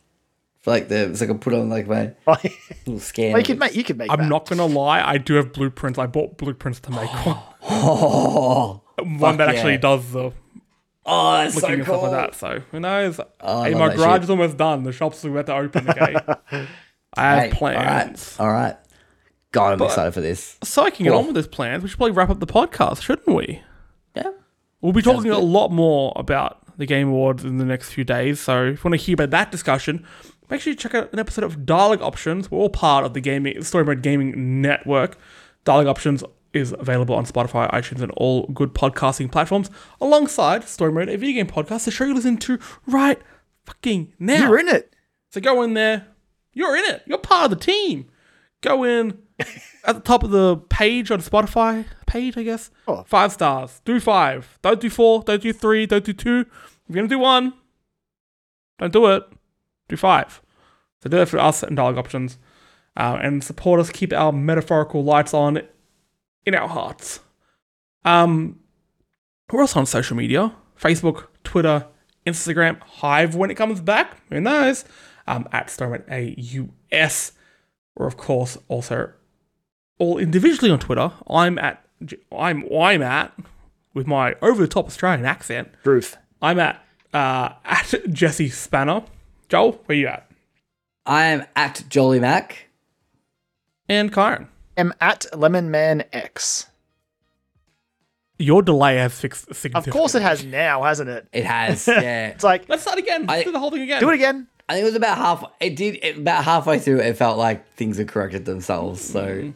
like 0.65 0.87
the 0.87 1.15
so 1.15 1.25
I 1.25 1.27
can 1.27 1.39
put 1.39 1.53
on 1.53 1.69
like 1.69 1.87
my 1.87 2.13
well, 2.25 2.37
little 2.85 2.99
scanner. 2.99 3.37
you 3.37 3.43
could 3.43 3.59
make. 3.59 3.75
You 3.75 3.83
could 3.83 3.97
make. 3.97 4.09
I'm 4.11 4.19
that. 4.19 4.29
not 4.29 4.47
gonna 4.47 4.65
lie. 4.65 5.01
I 5.01 5.17
do 5.17 5.33
have 5.35 5.51
blueprints. 5.53 5.99
I 5.99 6.05
bought 6.05 6.37
blueprints 6.37 6.79
to 6.81 6.91
make 6.91 7.09
one. 7.25 7.37
Oh, 7.65 8.81
one 8.97 9.37
that 9.37 9.47
Fuck 9.47 9.55
actually 9.55 9.71
yeah. 9.73 9.77
does 9.77 10.11
the 10.11 10.31
oh, 11.05 11.33
that's 11.33 11.55
looking 11.55 11.69
so 11.69 11.73
and 11.73 11.85
cool. 11.85 11.99
stuff 11.99 12.11
like 12.11 12.31
that. 12.31 12.35
So 12.35 12.61
who 12.71 12.79
knows? 12.79 13.19
Oh, 13.41 13.63
hey, 13.63 13.73
my 13.73 13.93
garage 13.95 14.15
shit. 14.15 14.23
is 14.23 14.29
almost 14.29 14.57
done. 14.57 14.83
The 14.83 14.91
shop's 14.91 15.23
about 15.23 15.45
to 15.47 15.55
open. 15.55 15.89
Okay. 15.89 16.15
I 17.15 17.21
have 17.23 17.43
Hey, 17.43 17.51
plans. 17.51 18.35
All 18.39 18.47
right, 18.47 18.55
all 18.55 18.61
right. 18.63 18.77
God, 19.51 19.73
I'm 19.73 19.77
But- 19.79 19.85
excited 19.85 20.13
for 20.13 20.21
this. 20.21 20.57
So 20.63 20.83
I 20.83 20.89
can 20.89 21.03
get 21.05 21.13
on 21.13 21.25
with 21.27 21.35
those 21.35 21.47
plans. 21.47 21.83
We 21.83 21.89
should 21.89 21.97
probably 21.97 22.13
wrap 22.13 22.29
up 22.29 22.39
the 22.39 22.47
podcast, 22.47 23.01
shouldn't 23.03 23.27
we? 23.27 23.61
Yeah. 24.15 24.31
We'll 24.81 24.93
be 24.93 25.01
talking 25.01 25.29
a 25.31 25.37
lot 25.39 25.69
more 25.69 26.11
about 26.15 26.59
the 26.77 26.85
Game 26.85 27.09
Awards 27.09 27.45
in 27.45 27.57
the 27.57 27.65
next 27.65 27.91
few 27.93 28.03
days. 28.03 28.39
So 28.39 28.65
if 28.65 28.83
you 28.83 28.89
want 28.89 28.99
to 28.99 29.05
hear 29.05 29.13
about 29.13 29.29
that 29.29 29.51
discussion, 29.51 30.05
make 30.53 30.61
sure 30.61 30.69
you 30.69 30.77
check 30.77 30.93
out 30.93 31.11
an 31.11 31.17
episode 31.17 31.43
of 31.43 31.65
Dialogue 31.65 32.03
Options. 32.03 32.51
We're 32.51 32.59
all 32.59 32.69
part 32.69 33.05
of 33.05 33.15
the 33.15 33.21
gaming 33.21 33.63
Story 33.63 33.83
Mode 33.83 34.03
Gaming 34.03 34.61
Network. 34.61 35.17
Dialogue 35.63 35.87
Options 35.87 36.23
is 36.53 36.75
available 36.77 37.15
on 37.15 37.25
Spotify, 37.25 37.71
iTunes, 37.71 38.01
and 38.01 38.11
all 38.17 38.45
good 38.45 38.75
podcasting 38.75 39.31
platforms, 39.31 39.71
alongside 39.99 40.63
Story 40.65 40.91
Mode, 40.91 41.09
a 41.09 41.17
video 41.17 41.43
game 41.43 41.51
podcast, 41.51 41.85
the 41.85 41.91
show 41.91 42.03
you 42.03 42.13
listen 42.13 42.37
to 42.37 42.59
right 42.85 43.19
fucking 43.65 44.13
now. 44.19 44.47
You're 44.47 44.59
in 44.59 44.67
it. 44.67 44.95
So 45.31 45.41
go 45.41 45.63
in 45.63 45.73
there. 45.73 46.05
You're 46.53 46.77
in 46.77 46.85
it. 46.85 47.01
You're 47.07 47.17
part 47.17 47.51
of 47.51 47.57
the 47.57 47.65
team. 47.65 48.11
Go 48.61 48.83
in 48.83 49.17
at 49.39 49.95
the 49.95 50.01
top 50.01 50.23
of 50.23 50.29
the 50.29 50.57
page 50.57 51.09
on 51.09 51.19
Spotify 51.19 51.85
page, 52.05 52.37
I 52.37 52.43
guess. 52.43 52.69
Oh. 52.87 53.03
Five 53.07 53.31
stars. 53.31 53.81
Do 53.85 53.99
five. 53.99 54.59
Don't 54.61 54.79
do 54.79 54.91
four. 54.91 55.23
Don't 55.23 55.41
do 55.41 55.51
three. 55.51 55.87
Don't 55.87 56.05
do 56.05 56.13
two. 56.13 56.41
If 56.41 56.89
you're 56.89 56.97
gonna 56.97 57.07
do 57.07 57.17
one, 57.17 57.53
Don't 58.77 58.93
do 58.93 59.07
it. 59.07 59.23
Do 59.89 59.97
five. 59.97 60.42
So 61.03 61.09
do 61.09 61.17
that 61.17 61.27
for 61.27 61.37
us 61.37 61.63
and 61.63 61.75
dialogue 61.75 61.97
options. 61.97 62.37
Uh, 62.95 63.17
and 63.21 63.43
support 63.43 63.79
us, 63.81 63.89
keep 63.89 64.13
our 64.13 64.31
metaphorical 64.31 65.03
lights 65.03 65.33
on 65.33 65.61
in 66.45 66.55
our 66.55 66.69
hearts. 66.69 67.19
Um, 68.05 68.59
we're 69.51 69.61
also 69.61 69.79
on 69.79 69.85
social 69.85 70.15
media 70.15 70.55
Facebook, 70.79 71.27
Twitter, 71.43 71.87
Instagram, 72.25 72.79
Hive 72.79 73.35
when 73.35 73.51
it 73.51 73.55
comes 73.55 73.81
back. 73.81 74.21
Who 74.29 74.39
knows? 74.39 74.85
Um, 75.27 75.45
at 75.51 75.69
Story 75.69 75.99
Mode 76.07 76.09
AUS. 76.09 77.33
We're, 77.95 78.07
of 78.07 78.15
course, 78.15 78.57
also 78.69 79.11
all 79.97 80.17
individually 80.17 80.71
on 80.71 80.79
Twitter. 80.79 81.11
I'm 81.27 81.57
at, 81.59 81.85
I'm, 82.31 82.65
I'm 82.73 83.01
at, 83.01 83.33
with 83.93 84.07
my 84.07 84.35
over 84.41 84.61
the 84.61 84.67
top 84.69 84.87
Australian 84.87 85.25
accent, 85.25 85.69
Ruth. 85.83 86.15
I'm 86.41 86.59
at, 86.59 86.81
uh, 87.13 87.49
at 87.65 87.93
Jesse 88.09 88.49
Spanner. 88.49 89.03
Joel, 89.49 89.81
where 89.85 89.97
you 89.97 90.07
at? 90.07 90.29
I 91.05 91.25
am 91.25 91.45
at 91.55 91.83
Jolly 91.89 92.19
Mac. 92.19 92.69
And 93.89 94.11
Kyron. 94.11 94.47
I 94.77 94.81
am 94.81 94.93
at 95.01 95.25
Lemon 95.37 95.69
Man 95.69 96.03
X. 96.13 96.67
Your 98.39 98.61
delay 98.61 98.97
has 98.97 99.19
fixed 99.19 99.47
Of 99.75 99.89
course 99.89 100.15
it 100.15 100.21
has 100.21 100.43
now, 100.43 100.83
hasn't 100.83 101.09
it? 101.09 101.27
It 101.31 101.45
has, 101.45 101.87
yeah. 101.87 102.29
It's 102.29 102.43
like 102.43 102.67
Let's 102.67 102.81
start 102.81 102.97
again. 102.97 103.25
Let's 103.27 103.41
I- 103.41 103.43
do 103.43 103.51
the 103.51 103.59
whole 103.59 103.71
thing 103.71 103.81
again. 103.81 103.99
do 104.01 104.09
it 104.09 104.15
again. 104.15 104.47
I 104.67 104.73
think 104.73 104.83
it 104.83 104.85
was 104.85 104.95
about 104.95 105.17
half. 105.17 105.43
It 105.59 105.75
did 105.75 105.99
it, 106.01 106.17
about 106.19 106.45
halfway 106.45 106.79
through. 106.79 107.01
It 107.01 107.17
felt 107.17 107.37
like 107.37 107.67
things 107.73 107.97
had 107.97 108.07
corrected 108.07 108.45
themselves. 108.45 109.01
So 109.01 109.25
mm-hmm. 109.25 109.51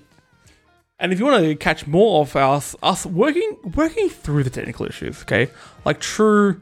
And 1.00 1.14
if 1.14 1.20
you 1.20 1.26
want 1.26 1.44
to 1.44 1.56
catch 1.56 1.86
more 1.88 2.22
of 2.22 2.36
us, 2.36 2.76
us 2.84 3.06
working 3.06 3.58
working 3.76 4.10
through 4.10 4.44
the 4.44 4.50
technical 4.50 4.86
issues, 4.86 5.22
okay, 5.22 5.48
like 5.86 6.00
true 6.02 6.60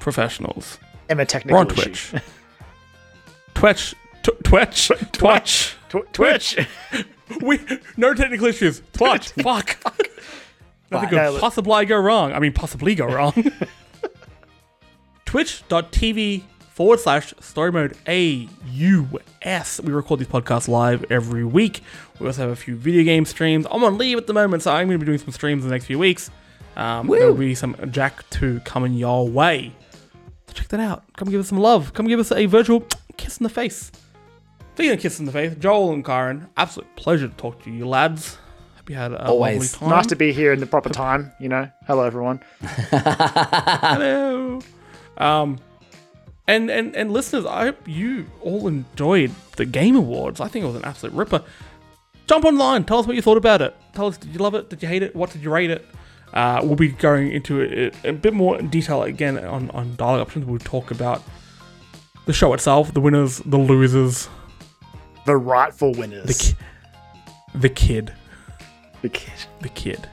professionals, 0.00 0.78
Emma 1.08 1.20
we're 1.20 1.24
technical 1.26 1.58
on 1.60 1.70
issue. 1.70 1.82
Twitch, 1.82 2.14
Twitch, 3.56 3.94
tw- 4.22 4.44
Twitch, 4.44 4.90
Twitch. 5.12 5.74
Tw- 5.88 6.12
Twitch. 6.12 6.58
We 7.40 7.58
no 7.96 8.14
technical 8.14 8.46
issues. 8.46 8.82
Twitch. 8.92 9.30
Fuck. 9.30 9.76
Nothing 10.90 11.08
could 11.08 11.16
No, 11.16 11.38
possibly 11.40 11.84
go 11.86 11.96
wrong. 11.98 12.32
I 12.32 12.38
mean, 12.38 12.52
possibly 12.52 12.94
go 12.94 13.06
wrong. 13.06 13.32
Twitch.tv 15.24 16.44
forward 16.72 17.00
slash 17.00 17.34
story 17.40 17.72
mode 17.72 17.96
AUS. 18.06 19.80
We 19.80 19.92
record 19.92 20.20
these 20.20 20.28
podcasts 20.28 20.68
live 20.68 21.04
every 21.10 21.44
week. 21.44 21.80
We 22.20 22.26
also 22.26 22.42
have 22.42 22.50
a 22.50 22.56
few 22.56 22.76
video 22.76 23.02
game 23.02 23.24
streams. 23.24 23.66
I'm 23.70 23.82
on 23.82 23.98
leave 23.98 24.18
at 24.18 24.26
the 24.26 24.32
moment, 24.34 24.62
so 24.62 24.70
I'm 24.72 24.86
going 24.86 24.98
to 25.00 25.04
be 25.04 25.06
doing 25.06 25.18
some 25.18 25.32
streams 25.32 25.64
in 25.64 25.68
the 25.70 25.74
next 25.74 25.86
few 25.86 25.98
weeks. 25.98 26.30
Um, 26.76 27.06
there'll 27.08 27.34
be 27.34 27.54
some 27.54 27.74
Jak 27.90 28.28
2 28.30 28.60
coming 28.64 28.94
your 28.94 29.26
way. 29.28 29.72
So 30.46 30.52
check 30.52 30.68
that 30.68 30.80
out. 30.80 31.02
Come 31.16 31.30
give 31.30 31.40
us 31.40 31.48
some 31.48 31.58
love. 31.58 31.92
Come 31.94 32.06
give 32.06 32.20
us 32.20 32.30
a 32.30 32.46
virtual 32.46 32.86
kiss 33.16 33.38
in 33.38 33.44
the 33.44 33.50
face. 33.50 33.90
Speaking 34.74 34.92
of 34.92 35.00
kiss 35.00 35.18
in 35.18 35.24
the 35.26 35.32
face, 35.32 35.54
Joel 35.58 35.92
and 35.92 36.04
Kyron, 36.04 36.48
absolute 36.56 36.94
pleasure 36.96 37.28
to 37.28 37.34
talk 37.34 37.62
to 37.64 37.70
you 37.70 37.86
lads. 37.88 38.36
Hope 38.76 38.90
you 38.90 38.96
had 38.96 39.12
a 39.12 39.26
Always. 39.26 39.72
lovely 39.74 39.88
time. 39.88 39.96
nice 39.96 40.06
to 40.08 40.16
be 40.16 40.32
here 40.32 40.52
in 40.52 40.60
the 40.60 40.66
proper 40.66 40.90
time, 40.90 41.32
you 41.40 41.48
know. 41.48 41.70
Hello 41.86 42.04
everyone. 42.04 42.40
Hello. 42.60 44.60
Um, 45.16 45.58
and, 46.46 46.70
and 46.70 46.94
and 46.94 47.10
listeners, 47.10 47.46
I 47.46 47.64
hope 47.64 47.88
you 47.88 48.26
all 48.42 48.68
enjoyed 48.68 49.32
the 49.56 49.64
Game 49.64 49.96
Awards. 49.96 50.40
I 50.40 50.48
think 50.48 50.64
it 50.64 50.66
was 50.66 50.76
an 50.76 50.84
absolute 50.84 51.14
ripper. 51.14 51.42
Jump 52.26 52.44
online, 52.44 52.84
tell 52.84 52.98
us 52.98 53.06
what 53.06 53.16
you 53.16 53.22
thought 53.22 53.38
about 53.38 53.62
it. 53.62 53.74
Tell 53.94 54.06
us, 54.06 54.18
did 54.18 54.32
you 54.32 54.38
love 54.40 54.54
it? 54.54 54.68
Did 54.68 54.82
you 54.82 54.88
hate 54.88 55.02
it? 55.02 55.16
What 55.16 55.30
did 55.30 55.42
you 55.42 55.50
rate 55.50 55.70
it? 55.70 55.86
Uh, 56.32 56.60
we'll 56.62 56.76
be 56.76 56.88
going 56.88 57.32
into 57.32 57.60
it 57.60 57.94
a 58.04 58.12
bit 58.12 58.34
more 58.34 58.58
in 58.58 58.68
detail 58.68 59.04
again 59.04 59.38
on, 59.44 59.70
on 59.70 59.96
dialogue 59.96 60.20
options. 60.26 60.44
We'll 60.44 60.58
talk 60.58 60.90
about 60.90 61.22
the 62.26 62.32
show 62.32 62.52
itself, 62.52 62.92
the 62.92 63.00
winners, 63.00 63.38
the 63.38 63.56
losers, 63.58 64.28
The 65.24 65.36
rightful 65.36 65.92
the, 65.92 66.00
winners. 66.00 66.38
ki- 66.38 66.56
the 67.54 67.68
kid, 67.68 68.12
The 69.02 69.08
kid. 69.08 69.32
the 69.60 69.68
kid. 69.70 70.08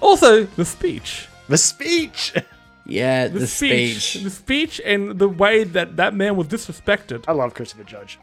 Also, 0.00 0.44
the 0.44 0.64
speech. 0.64 1.28
The 1.48 1.58
speech. 1.58 2.34
yeah, 2.86 3.28
the, 3.28 3.40
The, 3.40 3.46
speech. 3.46 4.10
speech. 4.10 4.22
The 4.24 4.30
speech 4.30 4.80
and 4.84 5.18
the 5.18 5.28
way 5.28 5.64
that 5.64 5.96
that 5.96 6.14
man 6.14 6.36
was 6.36 6.46
disrespected. 6.48 7.24
I 7.28 7.32
love 7.32 7.54
Christopher 7.54 7.84
Judge. 7.84 8.18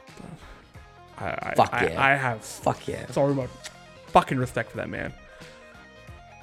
I, 1.19 1.29
I, 1.29 1.53
Fuck 1.55 1.73
I, 1.73 1.87
yeah. 1.87 2.01
I 2.03 2.15
have 2.15 2.41
Fuck 2.43 2.87
yeah. 2.87 3.05
so 3.11 3.33
much 3.33 3.49
fucking 4.07 4.37
respect 4.37 4.71
for 4.71 4.77
that 4.77 4.89
man. 4.89 5.13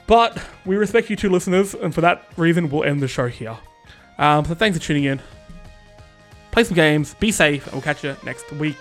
But 0.06 0.38
we 0.66 0.76
respect 0.76 1.08
you 1.10 1.16
two 1.16 1.30
listeners, 1.30 1.74
and 1.74 1.94
for 1.94 2.00
that 2.02 2.24
reason, 2.36 2.68
we'll 2.68 2.84
end 2.84 3.00
the 3.00 3.08
show 3.08 3.28
here. 3.28 3.56
Um, 4.18 4.44
so 4.44 4.54
thanks 4.54 4.76
for 4.76 4.84
tuning 4.84 5.04
in. 5.04 5.22
Play 6.54 6.62
some 6.62 6.76
games, 6.76 7.14
be 7.14 7.32
safe, 7.32 7.64
and 7.64 7.72
we'll 7.72 7.82
catch 7.82 8.04
you 8.04 8.16
next 8.22 8.50
week. 8.52 8.78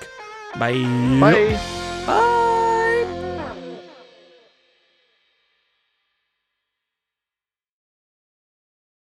Bye. 0.59 0.73
Bye. 1.19 1.59
Bye. 2.05 2.49